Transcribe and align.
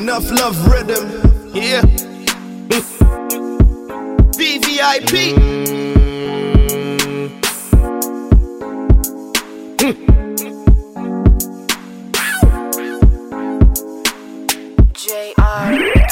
Enough 0.00 0.30
love 0.30 0.66
rhythm. 0.66 1.04
Yeah. 1.52 1.82
VVIP. 4.32 5.36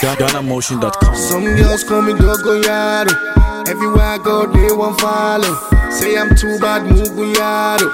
GhanaMotion.com. 0.02 1.16
Some 1.16 1.44
girls 1.56 1.82
call 1.84 2.02
me 2.02 2.12
Gogo 2.12 2.60
Yaro. 2.60 3.68
Everywhere 3.68 4.04
I 4.04 4.18
go, 4.18 4.46
they 4.52 4.70
won't 4.70 5.00
follow. 5.00 5.56
Say 5.90 6.18
I'm 6.18 6.36
too 6.36 6.58
bad, 6.60 6.82
Muguyaro. 6.82 7.88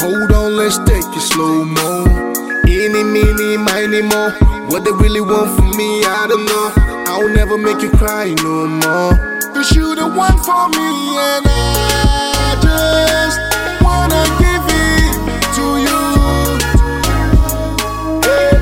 Hold 0.00 0.30
on, 0.30 0.56
let's 0.56 0.78
take 0.78 1.04
it 1.04 1.20
slow 1.20 1.64
mo. 1.64 2.29
Any, 2.80 3.04
mini, 3.04 3.58
miny, 3.58 4.00
mo. 4.00 4.30
What 4.70 4.84
they 4.86 4.92
really 4.92 5.20
want 5.20 5.54
from 5.54 5.70
me, 5.76 6.02
I 6.02 6.26
don't 6.26 6.46
know. 6.46 6.72
I'll 7.12 7.28
never 7.28 7.58
make 7.58 7.82
you 7.82 7.90
cry 7.90 8.32
no 8.40 8.66
more. 8.66 9.12
Cause 9.52 9.76
you 9.76 9.94
the 9.94 10.08
one 10.08 10.32
for 10.40 10.64
me, 10.72 10.88
and 11.20 11.44
I 11.44 12.56
just 12.64 13.36
wanna 13.84 14.24
give 14.40 14.64
it 14.64 15.12
to 15.60 15.66
you. 15.84 16.00
Hey. 18.24 18.56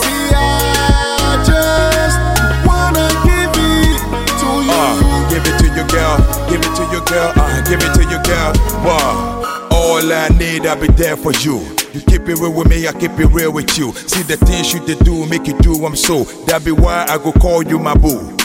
See, 0.00 0.32
I 0.32 1.44
just 1.44 2.16
wanna 2.64 3.04
give 3.28 3.52
it 3.52 4.00
to 4.40 4.48
you. 4.64 4.72
Uh, 4.72 5.28
give 5.28 5.44
it 5.44 5.56
to 5.60 5.66
your 5.76 5.86
girl, 5.92 6.16
give 6.48 6.64
it 6.64 6.72
to 6.72 6.84
your 6.90 7.04
girl, 7.04 7.32
uh, 7.36 7.60
give 7.68 7.82
it 7.84 7.92
to 7.92 8.02
your 8.08 8.22
girl. 8.22 8.52
Wow. 8.80 9.68
All 9.70 10.10
I 10.10 10.28
need, 10.38 10.64
I'll 10.64 10.80
be 10.80 10.88
there 10.88 11.18
for 11.18 11.32
you. 11.32 11.83
You 11.94 12.00
keep 12.00 12.22
it 12.22 12.40
real 12.40 12.52
with 12.52 12.68
me, 12.68 12.88
I 12.88 12.92
keep 12.92 13.12
it 13.20 13.26
real 13.26 13.52
with 13.52 13.78
you. 13.78 13.92
See 13.92 14.22
the 14.22 14.36
things 14.36 14.72
you 14.72 14.84
did 14.84 14.98
do, 15.04 15.24
make 15.26 15.46
you 15.46 15.56
do, 15.60 15.86
I'm 15.86 15.94
so. 15.94 16.24
That 16.46 16.64
be 16.64 16.72
why 16.72 17.06
I 17.08 17.18
go 17.18 17.30
call 17.30 17.62
you 17.62 17.78
my 17.78 17.94
boo. 17.94 18.36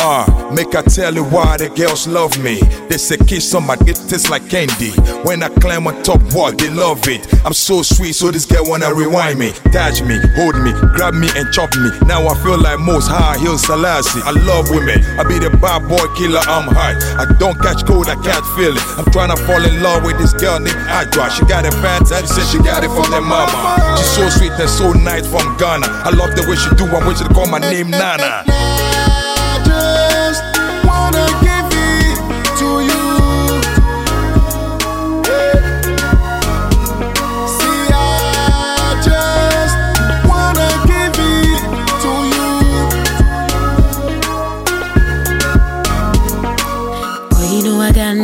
Uh, 0.00 0.24
make 0.54 0.74
I 0.74 0.82
tell 0.82 1.12
you 1.14 1.24
why 1.24 1.56
the 1.56 1.68
girls 1.70 2.06
love 2.06 2.38
me. 2.38 2.60
They 2.88 2.98
say 2.98 3.16
kiss 3.16 3.54
on 3.54 3.66
my 3.66 3.74
dick 3.76 3.96
tastes 3.96 4.30
like 4.30 4.48
candy. 4.48 4.90
When 5.26 5.42
I 5.42 5.48
climb 5.48 5.86
on 5.86 6.02
top, 6.02 6.22
what 6.32 6.58
they 6.58 6.70
love 6.70 7.06
it. 7.08 7.26
I'm 7.44 7.52
so 7.52 7.82
sweet, 7.82 8.14
so 8.14 8.30
this 8.30 8.46
girl 8.46 8.64
wanna 8.66 8.94
rewind 8.94 9.38
me, 9.38 9.50
touch 9.74 10.02
me, 10.02 10.16
hold 10.38 10.54
me, 10.62 10.72
grab 10.94 11.14
me 11.14 11.28
and 11.34 11.52
chop 11.52 11.74
me. 11.74 11.90
Now 12.06 12.26
I 12.26 12.34
feel 12.42 12.58
like 12.58 12.78
most 12.78 13.08
high 13.08 13.38
heel 13.38 13.58
Selassie. 13.58 14.22
I 14.22 14.30
love 14.46 14.70
women, 14.70 15.02
I 15.18 15.24
be 15.24 15.38
the 15.38 15.50
bad 15.58 15.88
boy 15.88 16.06
killer. 16.14 16.42
I'm 16.46 16.70
hot. 16.70 16.96
I 17.18 17.26
don't 17.38 17.58
catch 17.58 17.84
cold, 17.84 18.08
I 18.08 18.14
can't 18.22 18.46
feel 18.54 18.76
it. 18.76 18.84
I'm 18.96 19.10
trying 19.10 19.34
to 19.34 19.38
fall 19.44 19.62
in 19.64 19.82
love 19.82 20.04
with 20.04 20.18
this 20.18 20.32
girl 20.32 20.60
named 20.60 20.78
Adra. 20.86 21.28
She 21.30 21.44
got 21.44 21.66
a 21.66 21.72
fantasy, 21.82 22.26
said 22.26 22.46
she 22.46 22.58
got 22.62 22.84
it 22.84 22.90
from 22.94 23.10
their 23.10 23.20
mama. 23.20 23.98
She's 23.98 24.10
so 24.14 24.28
sweet 24.30 24.52
and 24.52 24.70
so 24.70 24.92
nice 24.92 25.26
from 25.26 25.56
Ghana. 25.58 25.86
I 26.06 26.10
love 26.14 26.36
the 26.38 26.46
way 26.46 26.54
she 26.54 26.70
do. 26.78 26.86
I 26.86 27.02
you 27.02 27.14
to 27.26 27.34
call 27.34 27.46
my 27.46 27.58
name 27.58 27.90
Nana. 27.90 28.77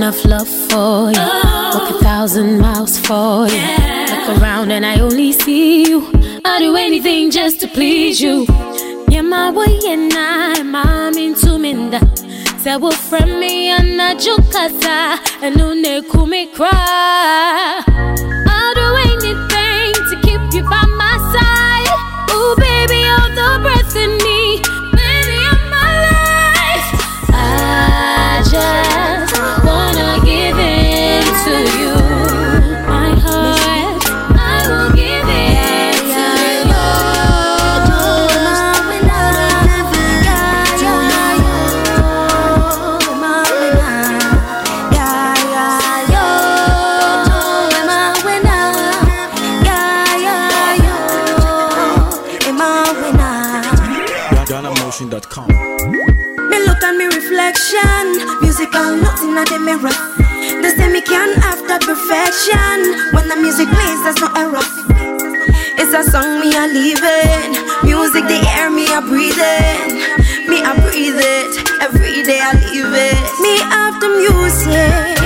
Enough 0.05 0.25
love 0.27 0.49
for 0.49 1.11
you. 1.13 1.27
Walk 1.73 1.91
a 1.91 1.99
thousand 2.03 2.59
miles 2.59 2.99
for 2.99 3.49
you. 3.49 3.63
Look 4.11 4.39
around 4.39 4.71
and 4.71 4.85
I 4.85 5.01
only 5.01 5.33
see 5.33 5.89
you. 5.89 6.11
I'll 6.45 6.61
do 6.61 6.77
anything 6.77 7.31
just 7.31 7.59
to 7.63 7.69
please 7.69 8.21
you. 8.21 8.45
Yeah, 9.09 9.23
my 9.23 9.51
way 9.51 9.79
and 9.87 10.13
I, 10.15 10.61
I'm 10.61 11.17
into 11.17 11.59
minda. 11.59 12.01
Well, 12.67 12.91
friend 12.91 13.41
me 13.41 13.71
and 13.71 14.03
I 14.03 14.15
jukasa. 14.17 14.99
And 15.43 15.57
no 15.57 15.73
ne 15.73 16.03
kumi 16.03 16.49
cry. 16.49 17.83
I'll 18.57 18.75
do 18.83 18.89
anything 19.09 19.95
to 20.11 20.15
keep 20.23 20.43
you 20.53 20.65
by 20.69 20.85
my 21.03 21.17
side. 21.33 21.89
Ooh, 22.35 22.55
baby, 22.57 22.99
you're 23.09 23.31
the 23.39 23.59
breath 23.63 23.97
in 23.97 24.19
me. 24.19 24.34
Perfection. 62.35 63.15
When 63.15 63.29
the 63.29 63.37
music 63.37 63.69
plays, 63.69 64.03
there's 64.03 64.19
no 64.21 64.29
error. 64.37 64.65
It's 65.77 65.93
a 65.95 66.03
song 66.11 66.41
me 66.41 66.55
a 66.57 66.67
leaving, 66.67 67.53
music 67.85 68.25
the 68.25 68.41
air 68.57 68.71
me 68.71 68.87
a 68.93 69.01
breathing. 69.01 70.03
Me 70.49 70.61
a 70.61 70.75
breathe 70.83 71.19
it, 71.19 71.57
every 71.83 72.23
day 72.23 72.41
I 72.41 72.53
leave 72.53 72.93
it. 72.93 73.19
Me 73.41 73.59
have 73.59 74.01
the 74.01 74.09
music, 74.09 75.19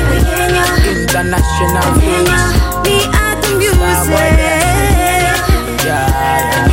International 0.87 1.93
me 2.85 3.03
have 3.13 3.41
the 3.43 3.51
music. 3.59 4.39
Yeah, 5.85 6.68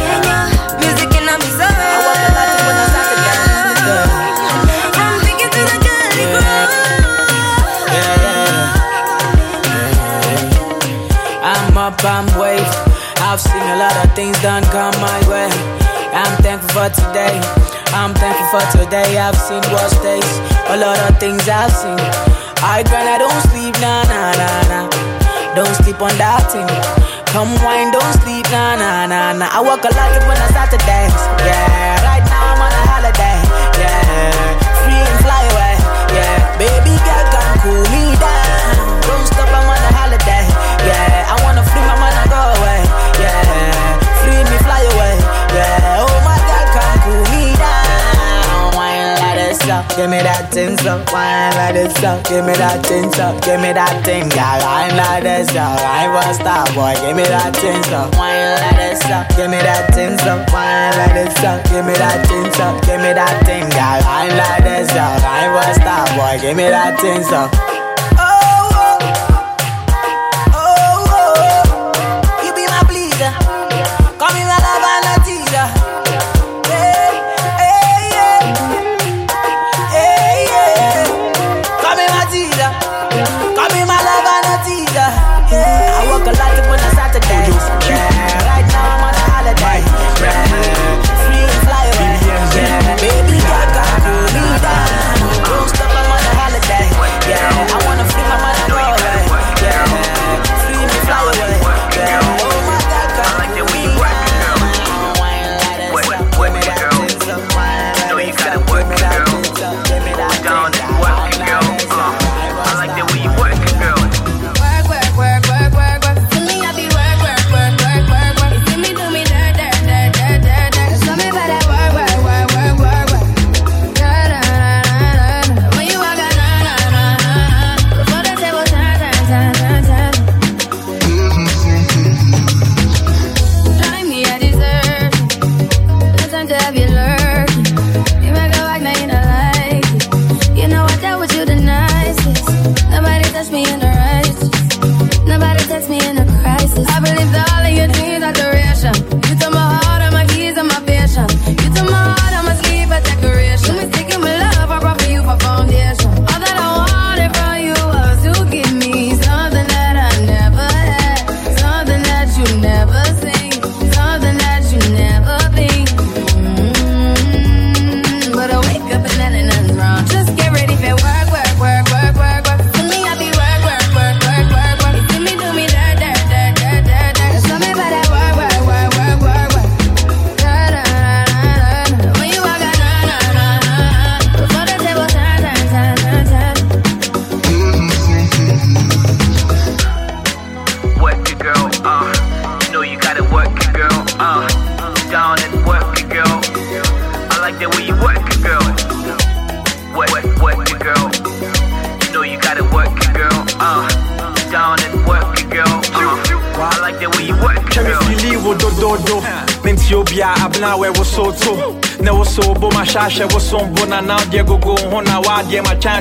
up, 11.95 12.03
I'm 12.03 12.27
wave. 12.39 12.67
I've 13.23 13.39
seen 13.39 13.61
a 13.61 13.77
lot 13.77 13.95
of 14.03 14.11
things 14.15 14.35
done 14.41 14.63
come 14.75 14.93
my 14.99 15.19
way. 15.29 15.49
I'm 16.11 16.35
thankful 16.43 16.69
for 16.71 16.89
today. 16.89 17.39
I'm 17.91 18.13
thankful 18.15 18.59
for 18.59 18.63
today. 18.75 19.17
I've 19.17 19.35
seen 19.35 19.63
worse 19.71 19.95
days. 20.03 20.31
A 20.71 20.77
lot 20.77 20.99
of 21.07 21.19
things 21.19 21.47
I've 21.47 21.71
seen. 21.71 21.99
I 22.63 22.83
grind, 22.87 23.07
I 23.07 23.17
don't 23.17 23.41
sleep, 23.51 23.75
nah, 23.79 24.03
nah, 24.03 24.31
nah, 24.35 24.61
nah. 24.71 24.87
Don't 25.55 25.75
sleep 25.83 26.01
on 26.01 26.15
that 26.17 26.43
thing. 26.51 26.67
Come 27.31 27.51
wine, 27.63 27.91
don't 27.91 28.15
sleep, 28.23 28.45
nah, 28.51 28.75
nah, 28.75 29.05
nah, 29.05 29.33
nah. 29.33 29.49
I 29.51 29.61
work 29.61 29.83
a 29.83 29.91
lot 29.93 30.11
when 30.27 30.37
I 30.37 30.47
start 30.51 30.71
to 30.71 30.79
dance. 30.83 31.15
Yeah, 31.43 31.74
give 49.95 50.09
me 50.09 50.19
that 50.19 50.51
thing 50.51 50.77
so. 50.77 50.99
Wine 51.11 51.55
like 51.55 51.73
this 51.73 51.95
up, 52.03 52.23
give 52.27 52.45
me 52.45 52.53
that 52.53 52.85
so. 53.15 53.39
Give 53.41 53.59
me 53.59 53.71
that 53.71 54.03
thing, 54.03 54.27
girl. 54.29 54.59
Wine 54.63 54.95
like 54.95 55.23
this 55.23 55.49
up, 55.55 55.79
I 55.79 56.07
was 56.11 56.35
star 56.35 56.67
boy. 56.75 56.93
Give 57.01 57.15
me 57.15 57.23
that 57.23 57.55
thing 57.55 57.81
so. 57.87 58.11
Wine 58.19 58.59
like 58.59 58.75
this 58.75 59.03
up, 59.07 59.27
give 59.35 59.49
me 59.49 59.59
that 59.63 59.91
thing 59.95 60.17
so. 60.19 60.43
Wine 60.51 60.95
like 60.99 61.15
this 61.15 61.39
up, 61.43 61.63
give 61.71 61.85
me 61.85 61.95
that 61.95 62.27
thing 62.27 62.47
so. 62.53 62.75
Give 62.85 62.99
me 62.99 63.11
that 63.15 63.35
thing, 63.47 63.67
girl. 63.71 63.99
Wine 64.03 64.35
like 64.35 64.63
this 64.63 64.91
up, 64.91 65.23
I 65.23 65.47
was 65.51 65.75
star 65.79 66.05
boy. 66.15 66.41
Give 66.43 66.55
me 66.55 66.67
that 66.67 66.99
so. 66.99 67.74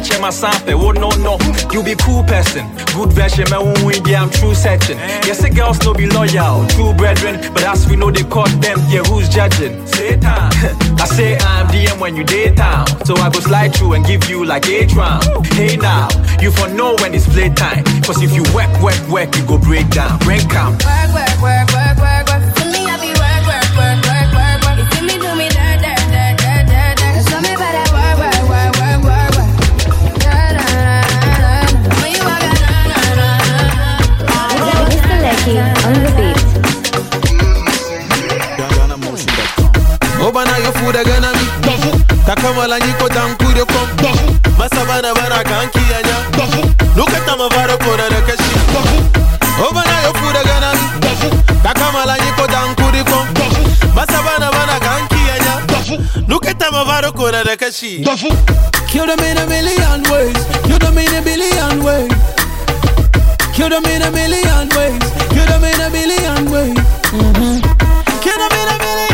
Ma 0.05 0.11
chanche 0.11 0.21
ma 0.21 0.31
sampe 0.31 0.73
wo 0.73 0.89
oh 0.89 0.93
no 0.93 1.09
no. 1.17 1.39
You 1.73 1.83
be 1.83 1.95
cool 1.97 2.23
person, 2.25 2.67
good 2.95 3.13
version 3.13 3.47
won 3.51 3.75
win 3.85 4.03
I'm 4.15 4.31
true 4.31 4.55
searching. 4.55 4.99
Eh. 4.99 5.27
Yes 5.27 5.43
the 5.43 5.51
girls 5.51 5.81
no 5.85 5.95
be 5.95 6.07
loyal, 6.07 6.67
true 6.69 6.93
brethren, 6.95 7.41
but 7.53 7.63
as 7.65 7.89
we 7.89 7.97
know 7.97 8.11
they 8.11 8.25
caught 8.25 8.51
them, 8.61 8.79
yeah 8.89 9.03
who's 9.05 9.29
judging? 9.29 9.87
Satan. 9.87 10.23
I 11.01 11.07
say 11.07 11.37
I'm 11.39 11.67
DM 11.69 12.01
when 12.01 12.17
you 12.17 12.25
daytime, 12.25 12.87
so 13.05 13.17
I 13.17 13.31
go 13.31 13.41
slide 13.41 13.75
through 13.75 13.95
and 13.95 14.05
give 14.05 14.29
you 14.29 14.45
like 14.45 14.69
eight 14.69 14.93
round. 14.95 15.25
Hey 15.55 15.77
now, 15.77 16.09
you 16.41 16.51
for 16.51 16.69
know 16.69 16.95
when 17.01 17.15
it's 17.15 17.27
playtime, 17.29 17.85
cause 18.03 18.23
if 18.23 18.33
you 18.33 18.43
work 18.55 18.73
work 18.83 19.01
work 19.09 19.35
you 19.37 19.45
go 19.47 19.59
break 19.59 19.89
down, 19.91 20.19
break 20.21 20.45
work, 20.49 20.79
work, 20.85 21.15
work, 21.15 21.43
work, 21.43 21.73
work. 21.73 21.84
Takamala 42.45 42.79
nyiko 42.79 43.09
tankure 43.09 43.65
kom 43.65 43.89
Masabana 44.59 45.15
bana 45.15 45.43
kanki 45.45 45.79
anya 45.97 46.17
Lukata 46.95 47.37
mavaro 47.39 47.79
kona 47.79 48.09
da 48.11 48.21
Obana 49.65 50.03
yo 50.05 50.13
fuda 50.13 50.45
gana 50.45 50.75
mi 50.75 51.31
Takamala 51.63 52.19
nyiko 52.19 52.47
tankure 52.47 53.03
kom 53.05 53.27
Masabana 53.95 54.51
bana 54.53 54.79
kanki 54.79 55.21
anya 55.35 55.55
Lukata 56.29 56.71
mavaro 56.71 57.13
kona 57.17 57.45
da 57.45 57.57
Kill 57.57 59.07
them 59.07 59.21
in 59.21 59.39
a 59.39 59.47
million 59.47 60.03
ways. 60.13 60.37
Kill 60.67 60.79
them 60.79 60.99
in 60.99 61.15
a 61.15 61.23
billion 61.23 61.83
ways. 61.83 62.13
Kill 63.55 63.71
them 63.71 63.85
in 63.87 64.03
a 64.03 64.11
million 64.11 64.69
ways. 64.77 65.03
Kill 65.33 65.47
them 65.47 65.65
in 65.65 65.81
a 65.81 65.89
billion 65.91 66.51
ways. 66.53 66.79
Mhm. 67.09 67.63
Kill 68.21 68.39
them 68.39 68.53
in 68.53 68.69
a 68.69 68.79
million 68.79 69.14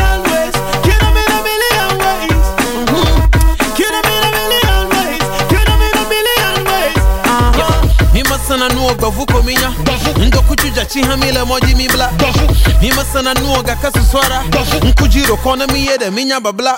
gbavu 8.95 9.25
kominya. 9.25 9.71
Ndo 10.27 10.41
kuchuja 10.41 10.85
chiha 10.85 11.17
moji 11.45 11.75
mibla. 11.75 12.09
Mima 12.81 13.05
sana 13.05 13.33
nuo 13.33 13.61
ga 13.63 13.75
kasu 13.75 13.99
swara. 14.11 14.43
Nkujiro 14.83 15.37
kona 15.37 15.67
miyede 15.67 16.09
minya 16.09 16.39
babla. 16.39 16.77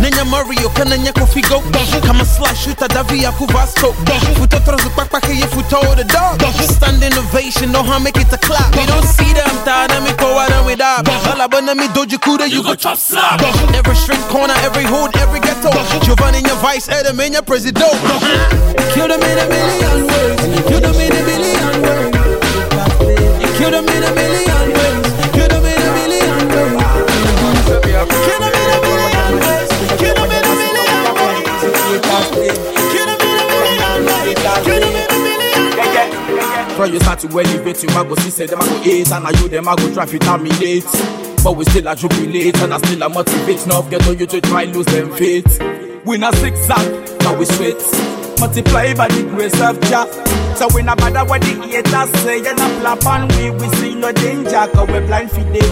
Nenya 0.00 0.24
Mario 0.24 0.68
kana 0.68 0.96
nyako 0.98 1.26
figo. 1.26 1.62
Kama 2.06 2.24
slash 2.24 2.64
shooter 2.64 2.88
davi 2.88 3.22
ya 3.22 3.32
kuvasto. 3.32 3.94
Futo 4.38 4.58
trozu 4.60 4.90
kpakpa 4.90 5.20
ye 5.28 5.46
futo 5.46 5.80
the 5.96 6.04
dog 6.04 6.40
Stand 6.76 7.02
innovation 7.02 7.72
know 7.72 7.82
how 7.82 7.98
make 7.98 8.16
it 8.16 8.32
a 8.32 8.38
clap. 8.38 8.74
We 8.76 8.86
don't 8.86 9.04
see 9.04 9.32
them 9.32 9.50
tada 9.64 10.00
mi 10.02 10.12
ko 10.14 10.34
wada 10.34 10.62
mi 11.74 11.88
doji 11.88 12.18
kuda 12.18 12.46
you 12.50 12.62
go 12.62 12.74
chop 12.74 12.96
slap. 12.98 13.40
Every 13.74 13.94
street 13.96 14.20
corner 14.28 14.54
every 14.64 14.84
hood 14.84 15.16
every 15.16 15.40
ghetto. 15.40 15.70
Giovanni 16.04 16.40
your 16.40 16.56
vice 16.56 16.88
Adam 16.88 17.20
in 17.20 17.32
your 17.32 17.42
president 17.42 17.76
Kill 18.94 19.08
them 19.08 19.22
in 19.22 19.38
a 19.38 19.46
million 19.48 20.06
ways. 20.06 20.40
Kill 20.68 20.80
them 20.80 20.94
in 21.00 21.12
a 21.12 21.22
billion 21.24 21.35
From 36.86 36.94
you 36.94 37.00
start 37.00 37.18
to 37.18 37.26
elevate, 37.26 37.82
you 37.82 37.88
might 37.88 38.06
go 38.06 38.14
see 38.14 38.30
say 38.30 38.46
them 38.46 38.62
I 38.62 38.64
go 38.64 38.78
hate, 38.78 39.10
and 39.10 39.26
I 39.26 39.30
you 39.42 39.48
them 39.48 39.66
I 39.66 39.74
go 39.74 39.92
try 39.92 40.06
to 40.06 40.18
terminate. 40.20 40.86
But 41.42 41.56
we 41.56 41.64
still 41.64 41.88
a 41.88 41.96
jubilate, 41.96 42.56
and 42.62 42.72
I 42.72 42.78
still 42.78 43.02
a 43.02 43.08
motivate. 43.08 43.66
Now 43.66 43.82
get 43.82 44.06
on 44.06 44.16
you 44.16 44.26
to 44.26 44.40
try 44.40 44.66
lose 44.66 44.86
them 44.86 45.10
faith. 45.14 45.60
We 46.04 46.16
not 46.16 46.36
zigzag, 46.36 47.18
now 47.22 47.36
we 47.36 47.44
sweat. 47.44 47.82
Multiply 48.38 48.94
by 48.94 49.08
the 49.08 49.24
grace 49.34 49.60
of 49.60 49.80
Jah. 49.90 50.06
So 50.54 50.68
we 50.76 50.82
not 50.82 50.98
bother 50.98 51.24
what 51.24 51.40
the 51.40 51.58
haters 51.66 52.22
say, 52.22 52.38
and 52.38 52.60
a 52.60 52.68
flap 52.78 53.04
and 53.04 53.32
we 53.34 53.50
we 53.50 53.68
see 53.82 53.96
no 53.96 54.12
danger, 54.12 54.70
cause 54.70 54.86
we 54.86 55.00
blind 55.10 55.32
for 55.32 55.42
them. 55.42 55.66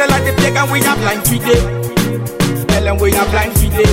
Tell 0.00 0.08
her 0.08 0.20
the 0.24 0.32
pagan 0.40 0.72
we 0.72 0.80
are 0.80 0.96
blind 0.96 1.28
for 1.28 1.44
them. 1.44 2.66
Tell 2.68 2.84
them 2.84 2.96
we 2.96 3.12
are 3.12 3.28
blind 3.28 3.52
for 3.52 3.68
them. 3.68 3.92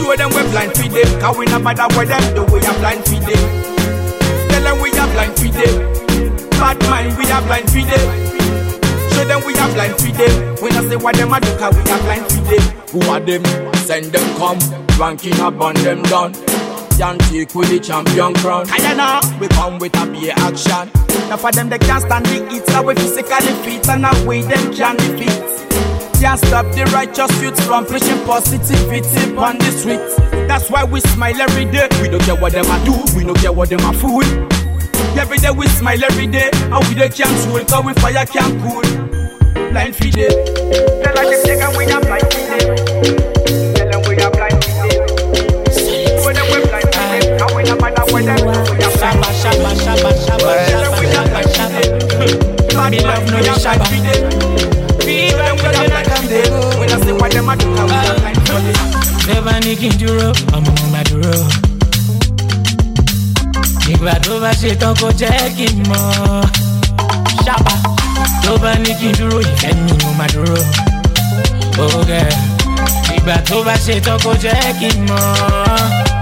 Show 0.00 0.16
them 0.16 0.32
we 0.32 0.48
blind 0.48 0.72
for 0.72 0.88
them, 0.88 1.20
cause 1.20 1.36
we 1.36 1.44
not 1.44 1.62
bother 1.62 1.94
what 1.94 2.08
them 2.08 2.24
do, 2.34 2.42
we 2.50 2.64
are 2.64 2.78
blind 2.80 3.04
for 3.04 3.20
them. 3.20 3.75
Them 4.66 4.82
we 4.82 4.90
are 4.98 5.06
blind 5.14 5.36
for 5.38 5.46
them. 5.46 6.50
Bad 6.58 6.80
mind, 6.90 7.16
we 7.16 7.30
are 7.30 7.42
blind 7.42 7.70
for 7.70 7.86
them. 7.86 8.06
Show 9.14 9.24
them 9.24 9.40
we 9.46 9.54
are 9.54 9.70
blind 9.72 9.94
for 9.94 10.10
them. 10.10 10.56
We 10.60 10.70
not 10.70 10.84
say 10.90 10.96
what 10.96 11.14
them 11.14 11.32
a 11.32 11.38
do, 11.38 11.56
cause 11.56 11.72
we 11.76 11.82
are 11.88 12.02
blind 12.02 12.26
for 12.26 12.42
them. 12.50 12.62
Who 12.90 13.00
are 13.08 13.20
them? 13.20 13.44
Send 13.86 14.06
them 14.06 14.26
come. 14.36 14.58
Ranking 14.98 15.38
up 15.38 15.60
on 15.60 15.74
them 15.76 16.02
down. 16.02 16.32
Can't 16.98 17.20
take 17.30 17.54
with 17.54 17.68
the 17.68 17.78
champion 17.78 18.34
crown. 18.34 18.66
I 18.70 18.94
know 18.94 19.38
we 19.38 19.46
come 19.46 19.78
with 19.78 19.94
a 20.02 20.06
beer 20.10 20.34
action. 20.34 20.90
Now 21.28 21.36
for 21.36 21.52
them 21.52 21.68
they 21.68 21.78
can't 21.78 22.02
stand 22.02 22.26
the 22.26 22.44
heat, 22.50 22.66
so 22.66 22.82
we 22.82 22.94
physically 22.96 23.54
fit 23.62 23.88
and 23.88 24.26
we 24.26 24.42
them 24.42 24.74
can 24.74 24.96
defeat. 24.96 25.95
Can't 26.26 26.40
stop 26.40 26.66
the 26.74 26.84
righteous 26.86 27.40
youths 27.40 27.64
from 27.64 27.86
preaching 27.86 28.18
positivity 28.26 29.36
on 29.36 29.58
the 29.58 29.70
street. 29.70 30.00
That's 30.48 30.68
why 30.68 30.82
we 30.82 30.98
smile 30.98 31.40
every 31.40 31.66
day. 31.66 31.86
We 32.02 32.08
don't 32.08 32.20
care 32.22 32.34
what 32.34 32.52
them 32.52 32.66
a 32.66 32.84
do, 32.84 32.96
we 33.16 33.22
don't 33.22 33.38
care 33.38 33.52
what 33.52 33.68
them 33.68 33.78
a 33.78 33.92
fool. 33.92 34.24
Every 35.16 35.38
day 35.38 35.52
we 35.52 35.68
smile 35.68 36.02
every 36.02 36.26
day, 36.26 36.50
and 36.52 36.84
we 36.88 36.94
they 36.94 37.10
can't 37.10 37.30
fool, 37.46 37.64
cause 37.64 37.84
we 37.84 37.94
fire 38.02 38.26
can't 38.26 38.60
cool. 38.60 39.70
Blind 39.70 39.94
feed 39.94 40.16
it. 40.18 40.95
Ní 59.66 59.74
dúró, 59.98 60.30
ọmọ 60.56 60.70
mo 60.78 60.86
máa 60.92 61.02
dúró. 61.10 61.34
Ìgbà 63.92 64.12
tó 64.24 64.38
bá 64.40 64.50
ṣe 64.60 64.70
tán 64.80 64.94
kó 65.00 65.08
jẹ́ 65.18 65.50
kí 65.56 65.66
n 65.74 65.82
mọ̀. 65.90 66.46
Ṣápa 67.44 67.74
tó 68.44 68.52
bá 68.62 68.72
ní 68.84 68.90
kí 69.00 69.08
n 69.08 69.14
dúró, 69.18 69.38
ìfẹ́ 69.40 69.74
mi 69.84 69.92
mo 70.02 70.10
máa 70.18 70.28
dúró. 70.34 70.58
Ògẹ̀ 71.82 72.30
ìgbà 73.16 73.36
tó 73.48 73.56
bá 73.66 73.74
ṣe 73.84 73.94
tán 74.06 74.18
kó 74.24 74.30
jẹ́ 74.42 74.74
kí 74.80 74.88
n 74.98 74.98
mọ̀. 75.08 76.16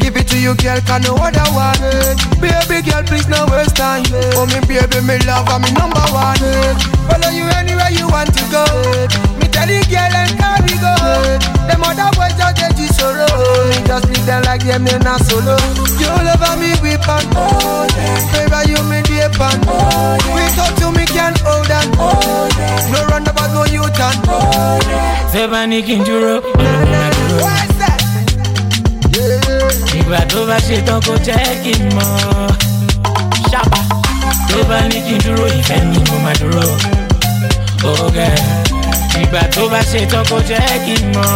Give 0.00 0.16
it 0.16 0.26
to 0.28 0.38
you, 0.38 0.54
girl, 0.56 0.80
can 0.88 1.02
no 1.02 1.14
other 1.20 1.44
one, 1.52 1.76
baby. 2.40 2.80
Girl, 2.88 3.02
please 3.04 3.28
no 3.28 3.44
waste 3.52 3.76
time. 3.76 4.04
Oh, 4.36 4.46
me 4.48 4.60
baby, 4.64 5.00
me 5.04 5.18
love, 5.28 5.48
I'm 5.48 5.60
me 5.62 5.70
number 5.76 6.00
one. 6.12 6.40
Follow 7.08 7.30
you 7.30 7.44
anywhere 7.60 7.92
you 7.92 8.08
want 8.08 8.32
to 8.32 8.42
go. 8.48 8.64
Me 9.36 9.46
tell 9.52 9.68
you, 9.68 9.84
girl, 9.92 10.14
and 10.16 10.32
carry 10.40 10.76
go. 10.80 10.94
Them 11.68 11.84
other 11.84 12.08
boys 12.16 12.32
just 12.40 12.56
get 12.56 12.78
you 12.78 12.88
sorrow. 12.88 13.28
Me 13.68 13.76
just 13.84 14.08
leave 14.08 14.24
them 14.26 14.42
like 14.48 14.64
them, 14.64 14.84
they 14.84 14.98
not 15.04 15.20
solo. 15.20 15.56
You 16.00 16.08
love 16.08 16.56
me, 16.58 16.72
we 16.80 16.96
pan. 17.04 17.24
Oh, 17.36 17.84
yeah. 17.92 18.48
Baby, 18.48 18.72
you 18.72 18.80
me 18.88 19.02
deep 19.04 19.36
pan. 19.36 19.60
Oh, 19.68 20.16
yeah. 20.16 20.34
We 20.34 20.42
talk 20.56 20.72
to 20.80 20.88
me, 20.96 21.04
can 21.04 21.36
hold 21.44 21.70
on. 21.70 21.88
Oh, 22.00 22.48
yeah. 22.56 22.88
No 22.92 23.04
run 23.12 23.26
about 23.28 23.52
no 23.52 23.64
U-turn. 23.68 24.16
Oh, 24.28 24.80
yeah. 24.88 25.20
Tẹ́ 25.32 25.48
bá 25.48 25.60
Ìgbà 30.12 30.24
tó 30.28 30.44
bá 30.46 30.58
ṣe 30.68 30.76
tán 30.86 31.00
kó 31.06 31.14
jẹ́ 31.26 31.62
kí 31.64 31.72
n 31.80 31.88
mọ̀. 31.96 32.52
Ṣàbà 33.50 33.80
tó 34.48 34.58
bá 34.68 34.78
ní 34.92 34.98
kí 35.06 35.14
n 35.16 35.20
dúró 35.24 35.46
ìfẹ́ 35.58 35.78
mi 35.90 35.98
mo 36.08 36.16
máa 36.24 36.34
dúró. 36.40 36.66
Ọ̀gá 37.92 38.28
ìgbà 39.22 39.42
tó 39.54 39.62
bá 39.72 39.80
ṣe 39.90 40.00
tán 40.12 40.24
kó 40.30 40.36
jẹ́ 40.48 40.80
kí 40.84 40.94
n 41.00 41.04
mọ̀. 41.14 41.30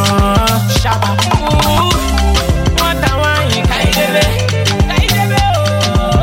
Ṣàbà. 0.82 1.10
wọ́n 2.78 2.96
káyédébé. 3.70 4.24
Káyédébé 4.88 5.40
ooo 5.56 6.20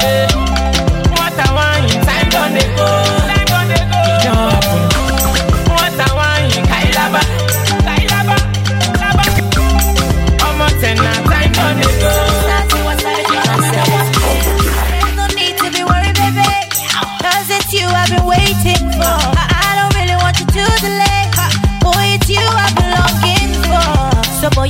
wọ́n 1.15 1.31
táwọn 1.37 1.65
àyìn 1.75 2.01
time 2.07 3.02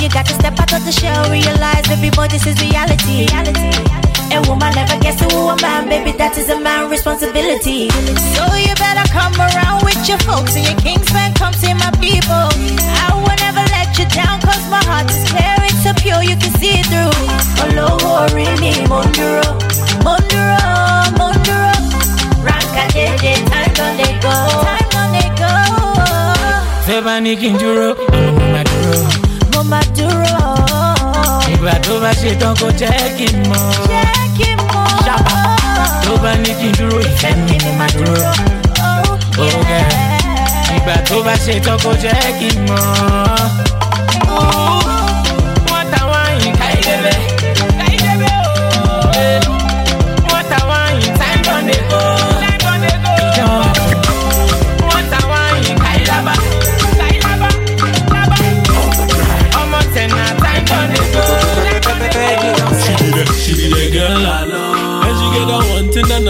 you 0.04 0.10
got 0.10 0.26
to 0.26 0.34
step 0.36 0.60
out 0.60 0.74
of 0.74 0.84
the 0.84 0.92
shell. 0.92 1.24
Realize, 1.32 1.88
this 1.88 2.46
is 2.46 2.60
reality. 2.60 3.24
reality. 3.24 3.72
A 4.36 4.42
woman 4.50 4.74
never 4.76 5.00
gets 5.00 5.24
to 5.24 5.28
a 5.32 5.56
man, 5.62 5.88
baby, 5.88 6.12
that 6.18 6.36
is 6.38 6.50
a 6.50 6.60
man 6.60 6.90
responsibility. 6.92 7.88
So, 8.36 8.44
you 8.60 8.74
better 8.76 9.08
come 9.16 9.32
around 9.40 9.86
with 9.88 9.96
your 10.10 10.20
folks 10.28 10.60
and 10.60 10.66
your 10.68 10.76
kingsmen. 10.84 11.32
Come 11.40 11.54
see 11.56 11.72
my 11.74 11.88
people. 12.04 12.52
I 13.00 13.16
will 13.16 13.38
never 13.40 13.64
let 13.72 13.96
you 13.96 14.04
down, 14.12 14.44
cause 14.44 14.60
my 14.68 14.84
heart 14.84 15.08
is 15.08 15.24
clear. 15.32 15.56
It's 15.72 15.80
so 15.88 15.96
pure, 15.96 16.20
you 16.20 16.36
can 16.36 16.52
see 16.60 16.84
it 16.84 16.88
through. 16.92 17.16
Olówó 17.64 18.28
orí 18.28 18.50
mi, 18.60 18.74
Monduro, 18.92 19.48
Monduro, 20.04 20.60
Monduro. 21.16 21.72
Ranka 22.44 22.84
jeje, 22.92 23.40
time 23.48 23.72
don 23.78 23.94
dey 23.96 24.14
go, 24.20 24.36
time 24.68 24.88
don 24.92 25.08
dey 25.16 25.30
go. 25.40 25.54
bá 27.06 27.20
ní 27.24 27.38
kí 27.40 27.50
n 27.54 27.58
dúró. 27.62 27.96
Mo 29.64 29.70
máa 29.70 29.82
dúró, 29.96 30.56
ìgbà 31.54 31.74
tó 31.84 31.94
bá 32.04 32.12
ṣe 32.22 32.32
tán 32.40 32.54
kó 32.60 32.68
jẹ́ 32.80 33.16
kí 33.18 33.26
n 33.32 33.50
mọ̀. 33.50 33.72
jẹ́ 33.90 34.06
kí 34.38 34.48
n 34.52 34.58
mọ̀. 34.68 34.88
ṣàbà 35.06 35.38
tó 36.04 36.12
bá 36.24 36.32
ní 36.44 36.52
kí 36.60 36.68
n 36.68 36.74
dúró 36.78 36.98
ìfẹ́ 37.00 37.34
mi 37.46 37.56
mo 37.64 37.72
máa 37.80 37.88
dúró. 37.96 38.16
ọ̀gá 39.46 39.82
ìgbà 40.76 40.96
tó 41.08 41.16
bá 41.26 41.34
ṣe 41.46 41.54
tán 41.66 41.78
kó 41.84 41.92
jẹ́ 42.04 42.16
kí 42.40 42.48
n 42.56 42.58
mọ̀. 42.68 42.84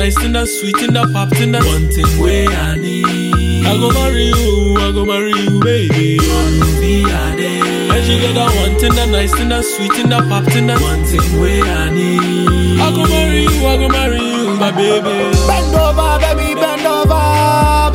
Nice 0.04 0.20
thing, 0.20 0.34
that 0.34 0.48
sweet 0.48 0.76
thing, 0.76 0.92
that 0.92 1.08
pop 1.14 1.30
thing, 1.30 1.54
that 1.54 1.64
one 1.64 1.88
thing 1.88 2.20
way 2.20 2.46
I 2.46 2.76
need. 2.76 3.64
I 3.66 3.72
go 3.80 3.88
marry 3.88 4.36
you, 4.36 4.76
I 4.76 4.92
go 4.92 5.06
marry 5.06 5.32
you, 5.32 5.62
baby. 5.64 6.20
On 6.20 6.60
be 6.84 7.08
a 7.08 7.24
day. 7.40 7.88
And 7.88 8.04
she 8.04 8.20
get 8.20 8.36
that 8.36 8.52
one 8.52 8.76
thing, 8.80 8.92
that 9.00 9.08
nice 9.08 9.34
thing, 9.34 9.48
that 9.48 9.64
sweet 9.64 9.94
thing, 9.94 10.10
that 10.10 10.28
pop 10.28 10.44
thing, 10.52 10.68
that 10.68 10.82
one 10.82 11.06
thing 11.08 11.24
way 11.40 11.62
I 11.62 11.88
need. 11.90 12.84
I 12.84 12.92
go 12.92 13.08
marry 13.08 13.48
you, 13.48 13.64
I 13.64 13.78
go 13.80 13.88
marry 13.88 14.20
you, 14.20 14.60
my 14.60 14.76
baby. 14.76 15.32
Bend 15.48 15.72
over, 15.72 16.20
baby, 16.20 16.52
bend 16.60 16.84
over, 16.84 17.24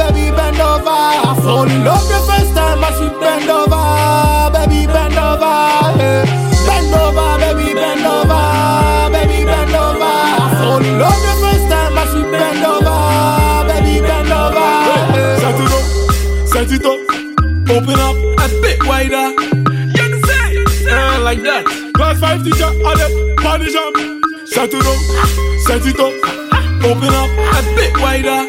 baby, 0.00 0.33
bend 0.33 0.61
over. 0.65 0.88
I 0.88 1.37
fall 1.45 1.69
in 1.69 1.85
love 1.85 2.09
set 16.68 16.80
it 16.80 16.87
up, 16.87 17.00
open 17.70 17.98
up 17.98 18.16
a 18.16 18.60
bit 18.60 18.78
wider. 18.84 19.30
You 19.88 20.04
can 20.04 20.22
say, 20.25 20.90
uh, 20.90 21.20
like 21.22 21.42
that. 21.42 21.64
Class 21.94 22.20
five 22.20 22.44
teacher, 22.44 22.68
all 22.84 22.96
them 22.96 23.37
body 23.37 23.72
jump. 23.72 23.96
Set 24.46 24.68
it 24.75 24.84
up, 24.84 25.00
set 25.64 25.87
it 25.87 25.98
up, 25.98 26.12
open 26.84 27.08
up 27.08 27.30
a 27.56 27.60
bit 27.75 27.96
wider. 27.96 28.44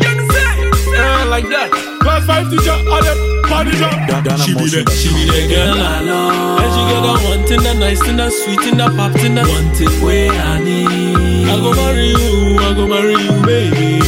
You 0.00 0.12
can 0.16 0.30
say, 0.30 0.96
uh, 0.96 1.26
like 1.28 1.48
that. 1.48 1.70
Class 2.00 2.24
five 2.26 2.48
teacher, 2.50 2.72
all 2.72 3.02
them 3.02 3.18
body 3.42 3.72
jump. 3.76 3.92
She 4.40 4.54
be 4.54 4.64
the, 4.68 4.90
she 4.96 5.08
be 5.12 5.28
the 5.28 5.48
girl 5.52 5.76
I 5.76 6.00
love. 6.00 6.60
And 6.60 6.72
she 6.72 6.80
get 6.88 7.00
that 7.04 7.28
one 7.28 7.46
thing, 7.46 7.62
that 7.62 7.76
nice 7.76 8.00
thing, 8.02 8.16
that 8.16 8.32
sweet 8.32 8.60
thing, 8.60 8.78
that 8.78 8.96
pop 8.96 9.12
thing, 9.12 9.34
that 9.34 9.46
one 9.46 9.74
thing 9.74 9.92
way 10.02 10.30
I 10.30 10.60
need. 10.64 11.48
I 11.48 11.56
go 11.56 11.74
marry 11.74 12.08
you, 12.08 12.58
I 12.58 12.72
go 12.74 12.86
marry 12.86 13.16
you, 13.20 13.42
baby. 13.44 14.00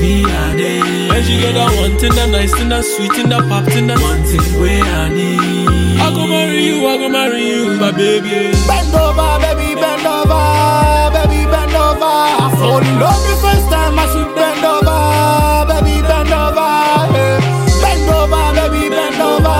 Be 0.00 0.22
a 0.24 0.77
day. 1.22 1.24
And 1.24 1.26
she 1.26 1.38
get 1.40 1.54
that 1.54 1.70
one 1.78 1.98
thing, 1.98 2.12
that 2.14 2.28
nice 2.30 2.52
thing, 2.54 2.68
that 2.68 2.84
sweet 2.84 3.12
thing, 3.12 3.28
that 3.30 3.42
pop 3.48 3.64
thing, 3.66 3.86
that 3.88 3.98
one 4.00 4.22
thing 4.24 4.60
way 4.60 4.80
I 4.80 5.08
need. 5.08 5.68
I 5.98 6.10
go 6.14 6.26
marry 6.26 6.62
you, 6.64 6.86
I 6.86 6.96
go 6.96 7.08
marry 7.08 7.42
you, 7.42 7.76
my 7.78 7.90
baby. 7.92 8.52
Bend 8.66 8.94
over, 8.94 9.30
baby, 9.42 9.74
bend 9.74 10.06
over, 10.06 11.10
baby, 11.14 11.44
bend 11.50 11.74
over. 11.74 12.14
I 12.44 12.54
fall 12.58 12.78
in 12.82 12.94
love 13.02 13.22
the 13.26 13.34
first 13.42 13.66
time 13.70 13.98
I 13.98 14.06
see 14.14 14.26
bend 14.34 14.62
over, 14.62 14.98
baby, 15.66 16.00
bend 16.06 16.30
over. 16.30 16.70
Bend 17.82 18.08
over, 18.08 18.44
baby, 18.54 18.82
bend 18.88 19.18
over, 19.20 19.58